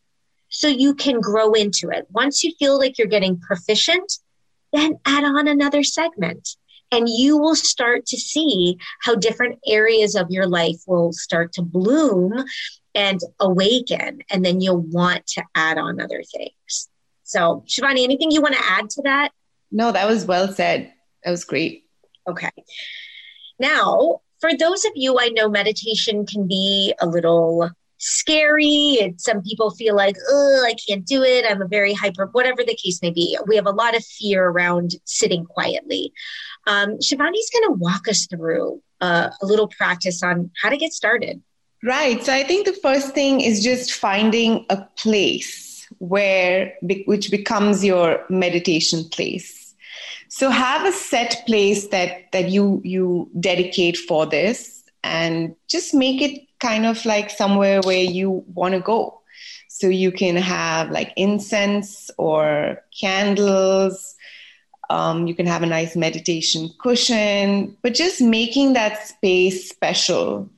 so 0.49 0.67
you 0.67 0.95
can 0.95 1.21
grow 1.21 1.53
into 1.53 1.89
it. 1.89 2.07
Once 2.09 2.43
you 2.43 2.53
feel 2.57 2.77
like 2.77 2.97
you're 2.97 3.07
getting 3.07 3.39
proficient 3.39 4.19
then 4.71 4.99
add 5.05 5.23
on 5.23 5.47
another 5.47 5.83
segment 5.83 6.55
and 6.91 7.07
you 7.09 7.37
will 7.37 7.55
start 7.55 8.05
to 8.07 8.17
see 8.17 8.77
how 9.01 9.15
different 9.15 9.59
areas 9.67 10.15
of 10.15 10.27
your 10.29 10.47
life 10.47 10.77
will 10.87 11.11
start 11.13 11.53
to 11.53 11.61
bloom 11.61 12.33
and 12.95 13.19
awaken. 13.39 14.19
And 14.29 14.43
then 14.43 14.61
you'll 14.61 14.81
want 14.81 15.25
to 15.27 15.43
add 15.55 15.77
on 15.77 16.01
other 16.01 16.23
things. 16.23 16.89
So, 17.23 17.63
Shivani, 17.67 18.03
anything 18.03 18.31
you 18.31 18.41
want 18.41 18.55
to 18.55 18.63
add 18.63 18.89
to 18.91 19.01
that? 19.03 19.29
No, 19.71 19.91
that 19.91 20.07
was 20.07 20.25
well 20.25 20.51
said. 20.51 20.91
That 21.23 21.31
was 21.31 21.43
great. 21.43 21.85
Okay. 22.27 22.49
Now, 23.59 24.21
for 24.39 24.55
those 24.55 24.85
of 24.85 24.93
you, 24.95 25.19
I 25.19 25.29
know 25.29 25.49
meditation 25.49 26.25
can 26.25 26.47
be 26.47 26.93
a 26.99 27.05
little 27.05 27.69
scary. 27.99 28.97
And 29.01 29.19
some 29.21 29.41
people 29.43 29.69
feel 29.71 29.95
like, 29.95 30.15
oh, 30.29 30.65
I 30.65 30.73
can't 30.87 31.05
do 31.05 31.23
it. 31.23 31.45
I'm 31.47 31.61
a 31.61 31.67
very 31.67 31.93
hyper, 31.93 32.27
whatever 32.31 32.63
the 32.63 32.75
case 32.75 33.01
may 33.01 33.11
be. 33.11 33.37
We 33.47 33.55
have 33.55 33.67
a 33.67 33.71
lot 33.71 33.95
of 33.95 34.03
fear 34.03 34.45
around 34.45 34.95
sitting 35.05 35.45
quietly. 35.45 36.11
Um, 36.65 36.97
Shivani's 36.97 37.51
going 37.51 37.67
to 37.67 37.75
walk 37.77 38.07
us 38.07 38.25
through 38.25 38.81
uh, 39.01 39.29
a 39.41 39.45
little 39.45 39.67
practice 39.67 40.23
on 40.23 40.51
how 40.61 40.69
to 40.69 40.77
get 40.77 40.93
started. 40.93 41.41
Right. 41.83 42.23
So 42.23 42.33
I 42.33 42.43
think 42.43 42.65
the 42.65 42.73
first 42.73 43.13
thing 43.13 43.39
is 43.41 43.63
just 43.63 43.93
finding 43.93 44.65
a 44.69 44.77
place 44.97 45.87
where, 45.99 46.73
which 47.05 47.31
becomes 47.31 47.85
your 47.85 48.25
meditation 48.29 49.07
place. 49.09 49.73
So 50.27 50.51
have 50.51 50.85
a 50.85 50.91
set 50.91 51.43
place 51.47 51.87
that 51.87 52.31
that 52.33 52.49
you 52.49 52.81
you 52.83 53.31
dedicate 53.39 53.97
for 53.97 54.27
this, 54.27 54.78
and 55.03 55.55
just 55.67 55.93
make 55.93 56.21
it 56.21 56.47
kind 56.59 56.85
of 56.85 57.05
like 57.05 57.29
somewhere 57.29 57.81
where 57.81 58.03
you 58.03 58.43
want 58.53 58.73
to 58.73 58.79
go. 58.79 59.21
So 59.67 59.87
you 59.87 60.11
can 60.11 60.35
have 60.35 60.91
like 60.91 61.13
incense 61.15 62.11
or 62.17 62.83
candles. 62.99 64.15
Um, 64.89 65.27
you 65.27 65.35
can 65.35 65.45
have 65.45 65.63
a 65.63 65.67
nice 65.67 65.95
meditation 65.95 66.69
cushion, 66.81 67.77
but 67.81 67.93
just 67.93 68.21
making 68.21 68.73
that 68.73 69.07
space 69.07 69.69
special 69.69 70.49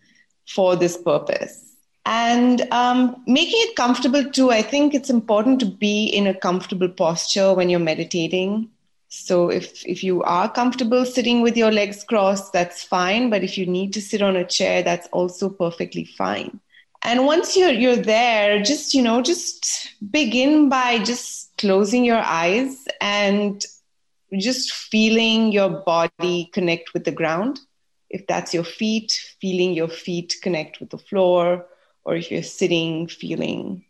for 0.48 0.76
this 0.76 0.98
purpose. 0.98 1.76
And 2.06 2.62
um, 2.72 3.22
making 3.28 3.60
it 3.60 3.76
comfortable 3.76 4.24
too. 4.24 4.50
I 4.50 4.64
think 4.64 4.96
it's 4.96 5.10
important 5.10 5.60
to 5.60 5.66
be 5.68 6.06
in 6.06 6.26
a 6.26 6.34
comfortable 6.34 6.90
posture 6.90 7.54
when 7.54 7.70
you're 7.70 7.80
meditating. 7.80 8.70
So 9.14 9.50
if 9.50 9.86
if 9.86 10.06
you 10.06 10.24
are 10.24 10.50
comfortable 10.50 11.04
sitting 11.06 11.42
with 11.42 11.58
your 11.58 11.70
legs 11.70 12.02
crossed, 12.06 12.54
that's 12.54 12.82
fine. 12.82 13.30
But 13.30 13.44
if 13.44 13.58
you 13.58 13.66
need 13.66 13.92
to 13.94 14.02
sit 14.02 14.22
on 14.22 14.38
a 14.38 14.46
chair, 14.46 14.84
that's 14.84 15.10
also 15.12 15.50
perfectly 15.50 16.06
fine. 16.06 16.62
And 17.04 17.26
once 17.26 17.58
you're 17.58 17.74
you're 17.74 17.98
there, 17.98 18.64
just 18.64 18.94
you 18.94 19.02
know, 19.02 19.22
just 19.22 19.90
begin 20.12 20.70
by 20.70 21.00
just 21.00 21.52
closing 21.58 22.06
your 22.06 22.20
eyes 22.20 22.88
and 23.02 23.66
just 24.40 24.72
feeling 24.72 25.52
your 25.52 25.70
body 25.70 26.50
connect 26.54 26.94
with 26.94 27.04
the 27.04 27.12
ground. 27.12 27.60
If 28.10 28.28
that's 28.28 28.54
your 28.54 28.64
feet, 28.64 29.12
feeling 29.42 29.74
your 29.74 29.90
feet 29.90 30.38
connect 30.42 30.80
with 30.80 30.90
the 30.90 30.98
floor, 30.98 31.66
or 32.06 32.16
if 32.16 32.32
you're 32.32 32.44
sitting, 32.44 33.08
feeling 33.10 33.84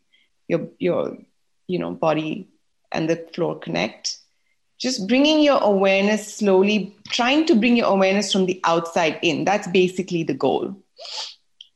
your 0.48 0.68
your 0.80 1.16
you 1.68 1.78
know 1.78 1.92
body 1.92 2.48
and 2.92 3.08
the 3.08 3.18
floor 3.36 3.60
connect 3.60 4.18
just 4.82 5.08
bringing 5.08 5.42
your 5.42 5.60
awareness 5.62 6.38
slowly, 6.38 6.96
trying 7.10 7.46
to 7.46 7.54
bring 7.54 7.78
your 7.78 7.86
awareness 7.86 8.32
from 8.32 8.48
the 8.48 8.60
outside 8.64 9.20
in. 9.22 9.46
That's 9.46 9.68
basically 9.68 10.24
the 10.24 10.34
goal. 10.34 10.76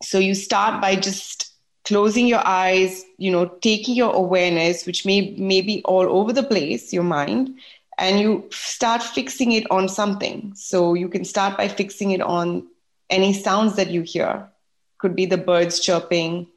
So 0.01 0.18
you 0.18 0.34
start 0.34 0.82
by 0.82 0.95
just 0.95 1.53
closing 1.84 2.26
your 2.26 2.41
eyes, 2.43 3.03
you 3.18 3.32
know, 3.32 3.45
taking 3.62 3.93
your 3.93 4.12
awareness, 4.12 4.88
which 4.88 5.06
may, 5.06 5.36
may 5.38 5.62
be 5.62 5.84
all 5.86 6.18
over 6.18 6.34
the 6.34 6.41
place, 6.41 6.91
your 6.91 7.03
mind, 7.03 7.53
and 7.99 8.20
you 8.20 8.49
start 8.51 9.03
fixing 9.03 9.51
it 9.51 9.70
on 9.70 9.88
something. 9.88 10.51
So 10.56 10.95
you 10.95 11.08
can 11.08 11.24
start 11.24 11.58
by 11.58 11.68
fixing 11.68 12.10
it 12.10 12.22
on 12.22 12.68
any 13.12 13.34
sounds 13.34 13.76
that 13.76 13.91
you 13.91 14.01
hear. 14.01 14.49
Could 14.97 15.16
be 15.16 15.28
the 15.28 15.38
birds 15.38 15.80
chirping, 15.80 16.47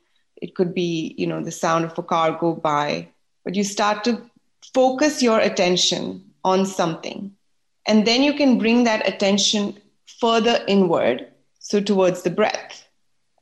it 0.41 0.55
could 0.55 0.73
be, 0.73 1.15
you 1.19 1.27
know, 1.27 1.43
the 1.43 1.51
sound 1.51 1.85
of 1.85 1.99
a 1.99 2.03
car 2.03 2.33
go 2.33 2.55
by. 2.55 3.09
But 3.45 3.55
you 3.55 3.65
start 3.65 4.03
to 4.05 4.23
focus 4.73 5.23
your 5.23 5.41
attention 5.41 6.25
on 6.45 6.67
something. 6.67 7.33
And 7.87 8.07
then 8.07 8.23
you 8.23 8.35
can 8.35 8.59
bring 8.59 8.85
that 8.85 9.09
attention 9.09 9.81
further 10.21 10.63
inward, 10.69 11.29
so 11.59 11.81
towards 11.81 12.23
the 12.23 12.31
breath. 12.31 12.87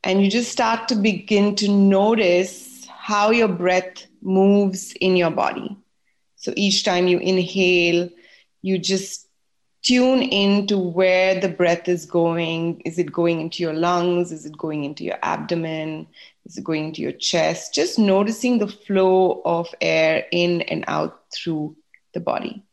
And 0.03 0.23
you 0.23 0.29
just 0.29 0.51
start 0.51 0.87
to 0.89 0.95
begin 0.95 1.55
to 1.55 1.69
notice 1.69 2.87
how 2.87 3.31
your 3.31 3.47
breath 3.47 4.05
moves 4.21 4.93
in 4.93 5.15
your 5.15 5.31
body. 5.31 5.75
So 6.35 6.53
each 6.55 6.83
time 6.83 7.07
you 7.07 7.17
inhale, 7.17 8.09
you 8.61 8.77
just 8.77 9.27
tune 9.81 10.21
into 10.21 10.77
where 10.77 11.39
the 11.39 11.49
breath 11.49 11.87
is 11.87 12.05
going. 12.05 12.81
Is 12.81 12.99
it 12.99 13.11
going 13.11 13.41
into 13.41 13.63
your 13.63 13.73
lungs? 13.73 14.31
Is 14.31 14.45
it 14.45 14.57
going 14.57 14.83
into 14.83 15.03
your 15.03 15.17
abdomen? 15.23 16.07
Is 16.45 16.57
it 16.57 16.63
going 16.63 16.85
into 16.85 17.01
your 17.01 17.13
chest? 17.13 17.73
Just 17.73 17.97
noticing 17.97 18.59
the 18.59 18.67
flow 18.67 19.41
of 19.45 19.73
air 19.81 20.25
in 20.31 20.61
and 20.63 20.85
out 20.87 21.23
through 21.33 21.75
the 22.13 22.19
body 22.19 22.63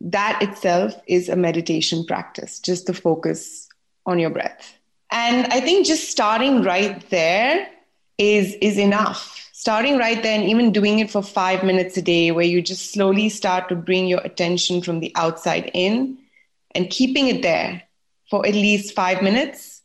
that 0.00 0.42
itself 0.42 0.94
is 1.06 1.28
a 1.28 1.36
meditation 1.36 2.04
practice, 2.04 2.58
just 2.58 2.86
to 2.86 2.94
focus 2.94 3.68
on 4.06 4.18
your 4.18 4.30
breath. 4.30 4.76
And 5.10 5.46
I 5.52 5.60
think 5.60 5.86
just 5.86 6.10
starting 6.10 6.62
right 6.62 7.08
there 7.10 7.68
is, 8.18 8.54
is 8.60 8.78
enough. 8.78 9.48
Starting 9.52 9.98
right 9.98 10.22
there 10.22 10.38
and 10.38 10.48
even 10.48 10.72
doing 10.72 11.00
it 11.00 11.10
for 11.10 11.22
five 11.22 11.62
minutes 11.64 11.96
a 11.96 12.02
day, 12.02 12.30
where 12.30 12.46
you 12.46 12.62
just 12.62 12.92
slowly 12.92 13.28
start 13.28 13.68
to 13.68 13.74
bring 13.74 14.06
your 14.06 14.20
attention 14.20 14.80
from 14.80 15.00
the 15.00 15.12
outside 15.16 15.70
in 15.74 16.16
and 16.74 16.88
keeping 16.88 17.28
it 17.28 17.42
there 17.42 17.82
for 18.30 18.46
at 18.46 18.54
least 18.54 18.94
five 18.94 19.22
minutes 19.22 19.82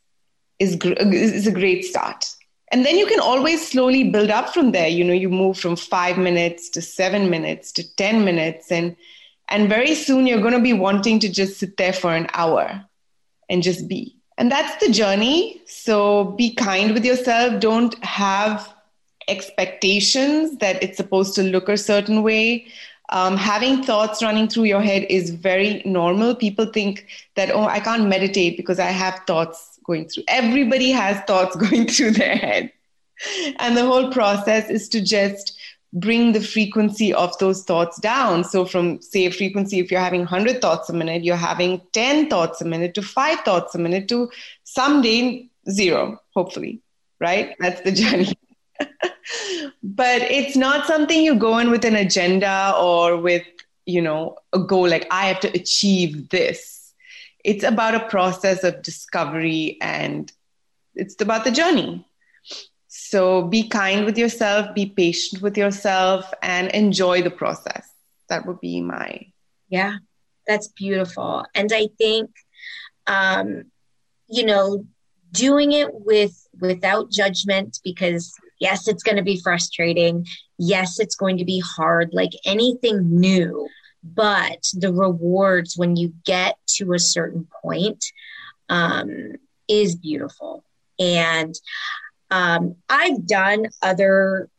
is, 0.59 0.76
gr- 0.76 0.93
is 0.93 1.45
a 1.47 1.51
great 1.51 1.84
start. 1.84 2.26
And 2.72 2.86
then 2.86 2.97
you 2.97 3.05
can 3.05 3.20
always 3.20 3.68
slowly 3.68 4.09
build 4.09 4.30
up 4.30 4.53
from 4.53 4.72
there. 4.72 4.88
You 4.88 5.03
know, 5.03 5.13
you 5.13 5.30
move 5.30 5.57
from 5.57 5.76
five 5.76 6.18
minutes 6.18 6.70
to 6.70 6.82
seven 6.82 7.30
minutes 7.30 7.72
to 7.74 7.95
10 7.95 8.24
minutes. 8.24 8.72
And 8.72 8.95
and 9.50 9.70
very 9.70 9.96
soon 9.96 10.28
you're 10.28 10.41
going 10.41 10.54
to 10.54 10.60
be 10.60 10.74
wanting 10.74 11.20
to 11.20 11.30
just 11.30 11.60
sit 11.60 11.78
there 11.78 11.93
for 11.93 12.14
an 12.14 12.28
hour 12.34 12.84
and 13.50 13.62
just 13.64 13.88
be. 13.88 14.16
And 14.38 14.52
that's 14.52 14.86
the 14.86 14.91
journey. 14.91 15.62
So 15.66 16.26
be 16.32 16.54
kind 16.54 16.93
with 16.93 17.06
yourself. 17.06 17.62
Don't 17.62 17.96
have 18.04 18.74
expectations 19.28 20.58
that 20.58 20.82
it's 20.84 20.98
supposed 20.98 21.36
to 21.36 21.43
look 21.43 21.70
a 21.70 21.78
certain 21.78 22.22
way. 22.24 22.68
Um, 23.10 23.38
having 23.38 23.84
thoughts 23.84 24.24
running 24.24 24.48
through 24.48 24.64
your 24.64 24.82
head 24.82 25.06
is 25.10 25.30
very 25.30 25.82
normal. 25.86 26.36
People 26.36 26.66
think 26.66 27.06
that, 27.36 27.52
oh, 27.52 27.66
I 27.66 27.80
can't 27.80 28.08
meditate 28.08 28.58
because 28.58 28.80
I 28.80 28.88
have 28.88 29.22
thoughts 29.28 29.80
going 29.84 30.08
through. 30.08 30.24
Everybody 30.28 30.89
has 30.89 31.22
thoughts 31.26 31.56
going 31.70 31.88
through 31.88 32.12
their 32.12 32.36
head. 32.36 32.72
And 33.60 33.78
the 33.78 33.86
whole 33.86 34.12
process 34.12 34.70
is 34.70 34.89
to 34.89 35.02
just 35.02 35.58
bring 35.94 36.34
the 36.34 36.42
frequency 36.42 37.14
of 37.14 37.38
those 37.38 37.64
thoughts 37.64 38.00
down. 38.00 38.44
So, 38.44 38.66
from 38.66 39.02
say 39.02 39.30
frequency, 39.30 39.80
if 39.80 39.92
you're 39.92 40.00
having 40.00 40.22
100 40.22 40.62
thoughts 40.62 40.90
a 40.90 40.94
minute, 40.94 41.24
you're 41.24 41.36
having 41.36 41.82
10 41.94 42.30
thoughts 42.30 42.62
a 42.62 42.66
minute 42.66 42.94
to 42.96 43.02
five 43.02 43.40
thoughts 43.42 43.76
a 43.76 43.78
minute 43.78 44.08
to 44.10 44.30
someday 44.64 45.48
zero, 45.70 46.22
hopefully, 46.34 46.82
right? 47.20 47.56
That's 47.60 47.82
the 47.82 47.92
journey. 48.04 48.34
but 49.84 50.22
it's 50.22 50.56
not 50.56 50.86
something 50.86 51.22
you 51.22 51.36
go 51.36 51.58
in 51.60 51.72
with 51.72 51.86
an 51.86 51.96
agenda 51.96 52.74
or 52.78 53.18
with, 53.18 53.46
you 53.86 54.02
know, 54.02 54.38
a 54.54 54.60
goal 54.60 54.90
like 54.90 55.08
I 55.12 55.28
have 55.28 55.40
to 55.42 55.48
achieve 55.50 56.30
this. 56.30 56.94
It's 57.44 57.64
about 57.64 57.96
a 57.96 58.08
process 58.10 58.64
of 58.64 58.82
discovery 58.82 59.78
and 59.82 60.32
it's 60.96 61.20
about 61.22 61.44
the 61.44 61.52
journey. 61.52 62.06
So 62.98 63.41
be 63.41 63.68
kind 63.68 64.06
with 64.06 64.18
yourself, 64.18 64.74
be 64.74 64.86
patient 64.86 65.41
with 65.41 65.58
yourself, 65.58 66.34
and 66.41 66.70
enjoy 66.72 67.22
the 67.22 67.30
process. 67.30 67.86
That 68.30 68.46
would 68.46 68.62
be 68.62 68.80
my. 68.80 69.28
Yeah, 69.68 69.98
that's 70.48 70.70
beautiful. 70.70 71.46
And 71.54 71.72
I 71.74 71.89
think, 71.98 72.32
um, 73.06 73.66
you 74.30 74.46
know, 74.46 74.86
doing 75.34 75.74
it 75.74 75.89
with 75.91 76.48
without 76.62 77.12
judgment 77.12 77.80
because 77.84 78.34
yes, 78.62 78.88
it's 78.88 79.04
going 79.04 79.18
to 79.18 79.24
be 79.24 79.41
frustrating. 79.41 80.26
Yes, 80.58 80.98
it's 80.98 81.18
going 81.18 81.38
to 81.39 81.46
be 81.46 81.60
hard, 81.60 82.12
like 82.14 82.32
anything 82.46 83.20
new. 83.20 83.68
But 84.06 84.64
the 84.74 84.93
rewards 84.93 85.76
when 85.76 85.98
you 85.98 86.14
get 86.24 86.58
to 86.78 86.93
a 86.93 87.00
certain 87.00 87.46
point 87.62 88.06
um, 88.70 89.34
is 89.68 89.98
beautiful. 89.98 90.64
And 90.98 91.54
um, 92.32 92.76
I've 92.89 93.26
done 93.28 93.67
other 93.82 94.49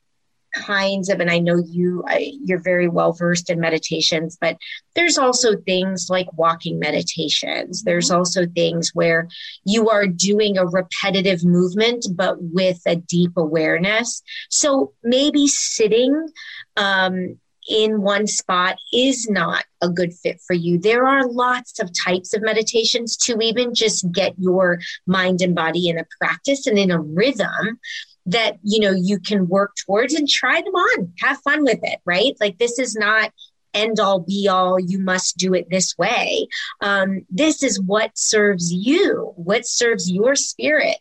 kinds 0.57 1.09
of 1.09 1.21
and 1.21 1.31
i 1.31 1.39
know 1.39 1.63
you 1.67 2.03
I, 2.07 2.33
you're 2.45 2.63
very 2.63 2.89
well 2.89 3.13
versed 3.13 3.51
in 3.51 3.61
meditations 3.61 4.39
but 4.41 4.57
there's 4.95 5.19
also 5.19 5.57
things 5.57 6.09
like 6.09 6.33
walking 6.33 6.79
meditations 6.79 7.83
there's 7.83 8.09
mm-hmm. 8.09 8.19
also 8.19 8.47
things 8.47 8.93
where 8.95 9.29
you 9.65 9.91
are 9.91 10.07
doing 10.07 10.57
a 10.57 10.67
repetitive 10.67 11.45
movement 11.45 12.07
but 12.15 12.37
with 12.41 12.81
a 12.87 12.97
deep 12.97 13.33
awareness 13.37 14.23
so 14.49 14.93
maybe 15.03 15.47
sitting 15.47 16.29
um, 16.77 17.39
in 17.69 18.03
one 18.03 18.27
spot 18.27 18.77
is 18.93 19.29
not 19.29 19.65
a 19.83 19.89
good 19.89 20.15
fit 20.15 20.41
for 20.47 20.55
you. 20.55 20.79
There 20.79 21.07
are 21.07 21.27
lots 21.27 21.81
of 21.81 21.91
types 21.93 22.35
of 22.35 22.43
meditations 22.43 23.17
to 23.19 23.39
even 23.41 23.75
just 23.75 24.11
get 24.13 24.35
your 24.39 24.79
mind 25.07 25.43
and 25.43 25.55
body 25.55 25.89
in 25.89 25.99
a 25.99 26.07
practice 26.21 26.67
and 26.67 26.79
in 26.79 26.91
a 26.91 27.01
rhythm 27.01 27.79
that 28.27 28.59
you 28.63 28.81
know 28.81 28.93
you 28.93 29.21
can 29.21 29.49
work 29.49 29.73
towards 29.85 30.15
and 30.15 30.29
try 30.29 30.61
them 30.61 30.75
on. 30.75 31.13
Have 31.21 31.41
fun 31.43 31.63
with 31.63 31.79
it 31.83 32.01
right? 32.05 32.35
Like 32.41 32.59
this 32.59 32.79
is 32.79 32.95
not 32.95 33.33
end 33.75 34.01
all 34.01 34.21
be 34.21 34.49
all 34.49 34.81
you 34.81 34.99
must 34.99 35.37
do 35.37 35.53
it 35.55 35.69
this 35.71 35.97
way. 35.99 36.49
Um, 36.81 37.27
this 37.31 37.63
is 37.63 37.81
what 37.81 38.17
serves 38.17 38.73
you 38.73 39.33
what 39.37 39.67
serves 39.67 40.11
your 40.11 40.35
spirit 40.35 40.97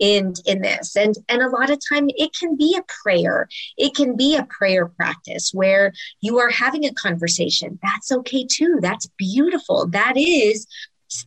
in 0.00 0.34
in 0.46 0.62
this. 0.62 0.96
And 0.96 1.14
and 1.28 1.42
a 1.42 1.48
lot 1.48 1.70
of 1.70 1.78
time 1.88 2.08
it 2.16 2.34
can 2.34 2.56
be 2.56 2.76
a 2.76 2.82
prayer. 3.02 3.48
It 3.76 3.94
can 3.94 4.16
be 4.16 4.34
a 4.36 4.44
prayer 4.44 4.86
practice 4.86 5.52
where 5.52 5.92
you 6.20 6.38
are 6.38 6.50
having 6.50 6.84
a 6.84 6.94
conversation. 6.94 7.78
That's 7.82 8.10
okay 8.10 8.44
too. 8.50 8.78
That's 8.80 9.06
beautiful. 9.16 9.86
That 9.86 10.16
is 10.16 10.66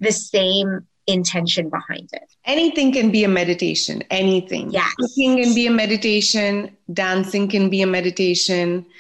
the 0.02 0.12
same 0.12 0.88
intention 1.08 1.70
behind 1.70 2.10
it. 2.14 2.24
Anything 2.46 2.92
can 2.92 3.12
be 3.12 3.24
a 3.24 3.28
meditation. 3.28 4.04
Anything. 4.10 4.72
Yes. 4.72 4.94
cooking 4.96 5.44
can 5.44 5.54
be 5.54 5.68
a 5.68 5.72
meditation. 5.72 6.76
Dancing 6.92 7.48
can 7.48 7.70
be 7.70 7.82
a 7.82 7.88
meditation. 7.88 8.86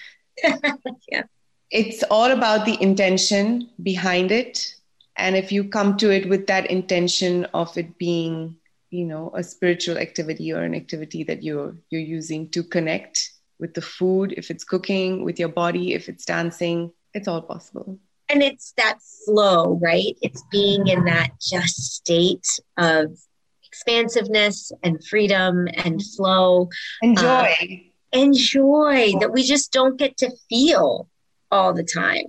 Yeah. 1.09 1.23
It's 1.69 2.03
all 2.11 2.31
about 2.31 2.65
the 2.65 2.79
intention 2.81 3.69
behind 3.81 4.31
it. 4.31 4.75
And 5.15 5.35
if 5.35 5.51
you 5.51 5.63
come 5.63 5.97
to 5.97 6.11
it 6.11 6.27
with 6.27 6.47
that 6.47 6.69
intention 6.69 7.45
of 7.53 7.75
it 7.77 7.97
being 7.97 8.57
you 8.93 9.05
know 9.05 9.31
a 9.33 9.43
spiritual 9.43 9.97
activity 9.97 10.53
or 10.53 10.61
an 10.61 10.75
activity 10.75 11.23
that 11.23 11.41
you're 11.41 11.75
you're 11.89 12.01
using 12.19 12.47
to 12.49 12.63
connect 12.63 13.31
with 13.59 13.73
the 13.73 13.81
food 13.81 14.33
if 14.37 14.51
it's 14.51 14.63
cooking 14.63 15.23
with 15.23 15.39
your 15.39 15.49
body 15.49 15.93
if 15.93 16.07
it's 16.07 16.25
dancing 16.25 16.91
it's 17.15 17.27
all 17.27 17.43
possible. 17.43 17.99
And 18.29 18.41
it's 18.41 18.73
that 18.77 18.97
flow 19.25 19.79
right? 19.81 20.15
It's 20.21 20.43
being 20.51 20.87
in 20.87 21.05
that 21.05 21.31
just 21.39 21.75
state 21.93 22.47
of 22.77 23.15
expansiveness 23.63 24.71
and 24.81 25.03
freedom 25.05 25.67
and 25.75 26.01
flow. 26.15 26.69
Enjoy 27.01 27.23
uh, 27.23 27.65
enjoy 28.11 29.13
that 29.19 29.31
we 29.31 29.43
just 29.43 29.71
don't 29.71 29.97
get 29.97 30.17
to 30.17 30.31
feel 30.49 31.09
all 31.51 31.73
the 31.73 31.83
time. 31.83 32.25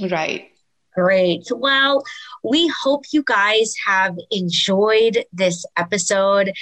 Right 0.00 0.51
Great. 0.94 1.46
Well, 1.50 2.04
we 2.44 2.68
hope 2.82 3.04
you 3.12 3.22
guys 3.22 3.72
have 3.86 4.16
enjoyed 4.30 5.24
this 5.32 5.64
episode, 5.76 6.52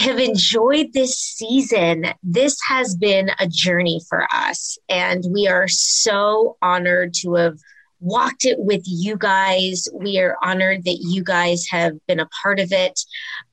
have 0.00 0.18
enjoyed 0.18 0.92
this 0.94 1.18
season. 1.18 2.06
This 2.22 2.56
has 2.66 2.94
been 2.94 3.30
a 3.38 3.46
journey 3.46 4.00
for 4.08 4.26
us, 4.32 4.78
and 4.88 5.24
we 5.30 5.46
are 5.46 5.68
so 5.68 6.56
honored 6.62 7.12
to 7.22 7.34
have 7.34 7.58
walked 8.00 8.44
it 8.44 8.58
with 8.58 8.82
you 8.84 9.16
guys. 9.16 9.88
We 9.92 10.18
are 10.18 10.36
honored 10.42 10.84
that 10.84 10.98
you 11.00 11.24
guys 11.24 11.66
have 11.70 11.94
been 12.06 12.20
a 12.20 12.28
part 12.42 12.60
of 12.60 12.70
it 12.70 13.00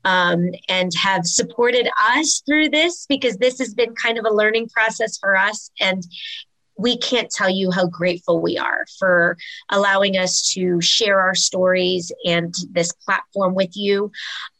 um, 0.03 0.49
and 0.67 0.93
have 0.95 1.25
supported 1.25 1.89
us 2.15 2.41
through 2.45 2.69
this 2.69 3.05
because 3.07 3.37
this 3.37 3.59
has 3.59 3.73
been 3.73 3.95
kind 3.95 4.17
of 4.17 4.25
a 4.25 4.33
learning 4.33 4.69
process 4.69 5.17
for 5.17 5.37
us. 5.37 5.71
And 5.79 6.03
we 6.81 6.97
can't 6.97 7.29
tell 7.29 7.49
you 7.49 7.71
how 7.71 7.85
grateful 7.87 8.41
we 8.41 8.57
are 8.57 8.85
for 8.97 9.37
allowing 9.69 10.17
us 10.17 10.41
to 10.53 10.81
share 10.81 11.21
our 11.21 11.35
stories 11.35 12.11
and 12.25 12.53
this 12.71 12.91
platform 12.91 13.53
with 13.53 13.71
you. 13.75 14.11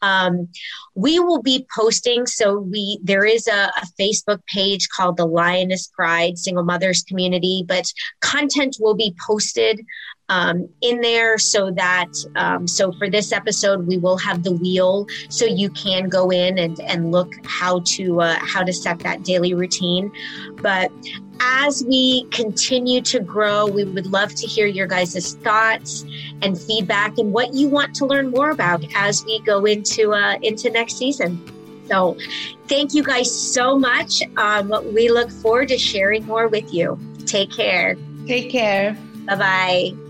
Um, 0.02 0.48
we 0.94 1.18
will 1.18 1.42
be 1.42 1.66
posting, 1.74 2.26
so 2.26 2.58
we 2.58 3.00
there 3.02 3.24
is 3.24 3.48
a, 3.48 3.72
a 3.82 3.86
Facebook 4.00 4.40
page 4.46 4.88
called 4.88 5.16
the 5.16 5.26
Lioness 5.26 5.88
Pride 5.88 6.38
Single 6.38 6.64
Mothers 6.64 7.02
Community, 7.02 7.64
but 7.66 7.92
content 8.20 8.76
will 8.78 8.94
be 8.94 9.14
posted 9.26 9.80
um, 10.28 10.68
in 10.80 11.00
there 11.00 11.38
so 11.38 11.70
that 11.70 12.08
um, 12.36 12.66
so 12.66 12.92
for 12.92 13.10
this 13.10 13.32
episode 13.32 13.86
we 13.86 13.98
will 13.98 14.16
have 14.18 14.42
the 14.42 14.52
wheel 14.52 15.06
so 15.28 15.44
you 15.44 15.68
can 15.70 16.08
go 16.08 16.30
in 16.30 16.58
and, 16.58 16.80
and 16.80 17.12
look 17.12 17.32
how 17.44 17.80
to 17.84 18.20
uh, 18.20 18.36
how 18.40 18.62
to 18.62 18.72
set 18.72 18.98
that 19.00 19.22
daily 19.22 19.54
routine 19.54 20.10
but 20.62 20.90
as 21.42 21.84
we 21.84 22.24
continue 22.30 23.00
to 23.00 23.18
grow, 23.18 23.66
we 23.66 23.84
would 23.84 24.06
love 24.06 24.32
to 24.34 24.46
hear 24.46 24.66
your 24.66 24.86
guys' 24.86 25.34
thoughts 25.36 26.04
and 26.40 26.58
feedback 26.58 27.18
and 27.18 27.32
what 27.32 27.52
you 27.52 27.68
want 27.68 27.94
to 27.96 28.06
learn 28.06 28.30
more 28.30 28.50
about 28.50 28.84
as 28.94 29.24
we 29.24 29.40
go 29.40 29.64
into 29.64 30.12
uh, 30.12 30.38
into 30.42 30.70
next 30.70 30.96
season. 30.98 31.40
So, 31.88 32.16
thank 32.68 32.94
you 32.94 33.02
guys 33.02 33.30
so 33.30 33.76
much. 33.76 34.22
Um, 34.36 34.72
we 34.94 35.10
look 35.10 35.30
forward 35.30 35.68
to 35.68 35.78
sharing 35.78 36.24
more 36.26 36.46
with 36.46 36.72
you. 36.72 36.98
Take 37.26 37.50
care. 37.50 37.96
Take 38.26 38.50
care. 38.50 38.96
Bye 39.26 39.36
bye. 39.36 40.01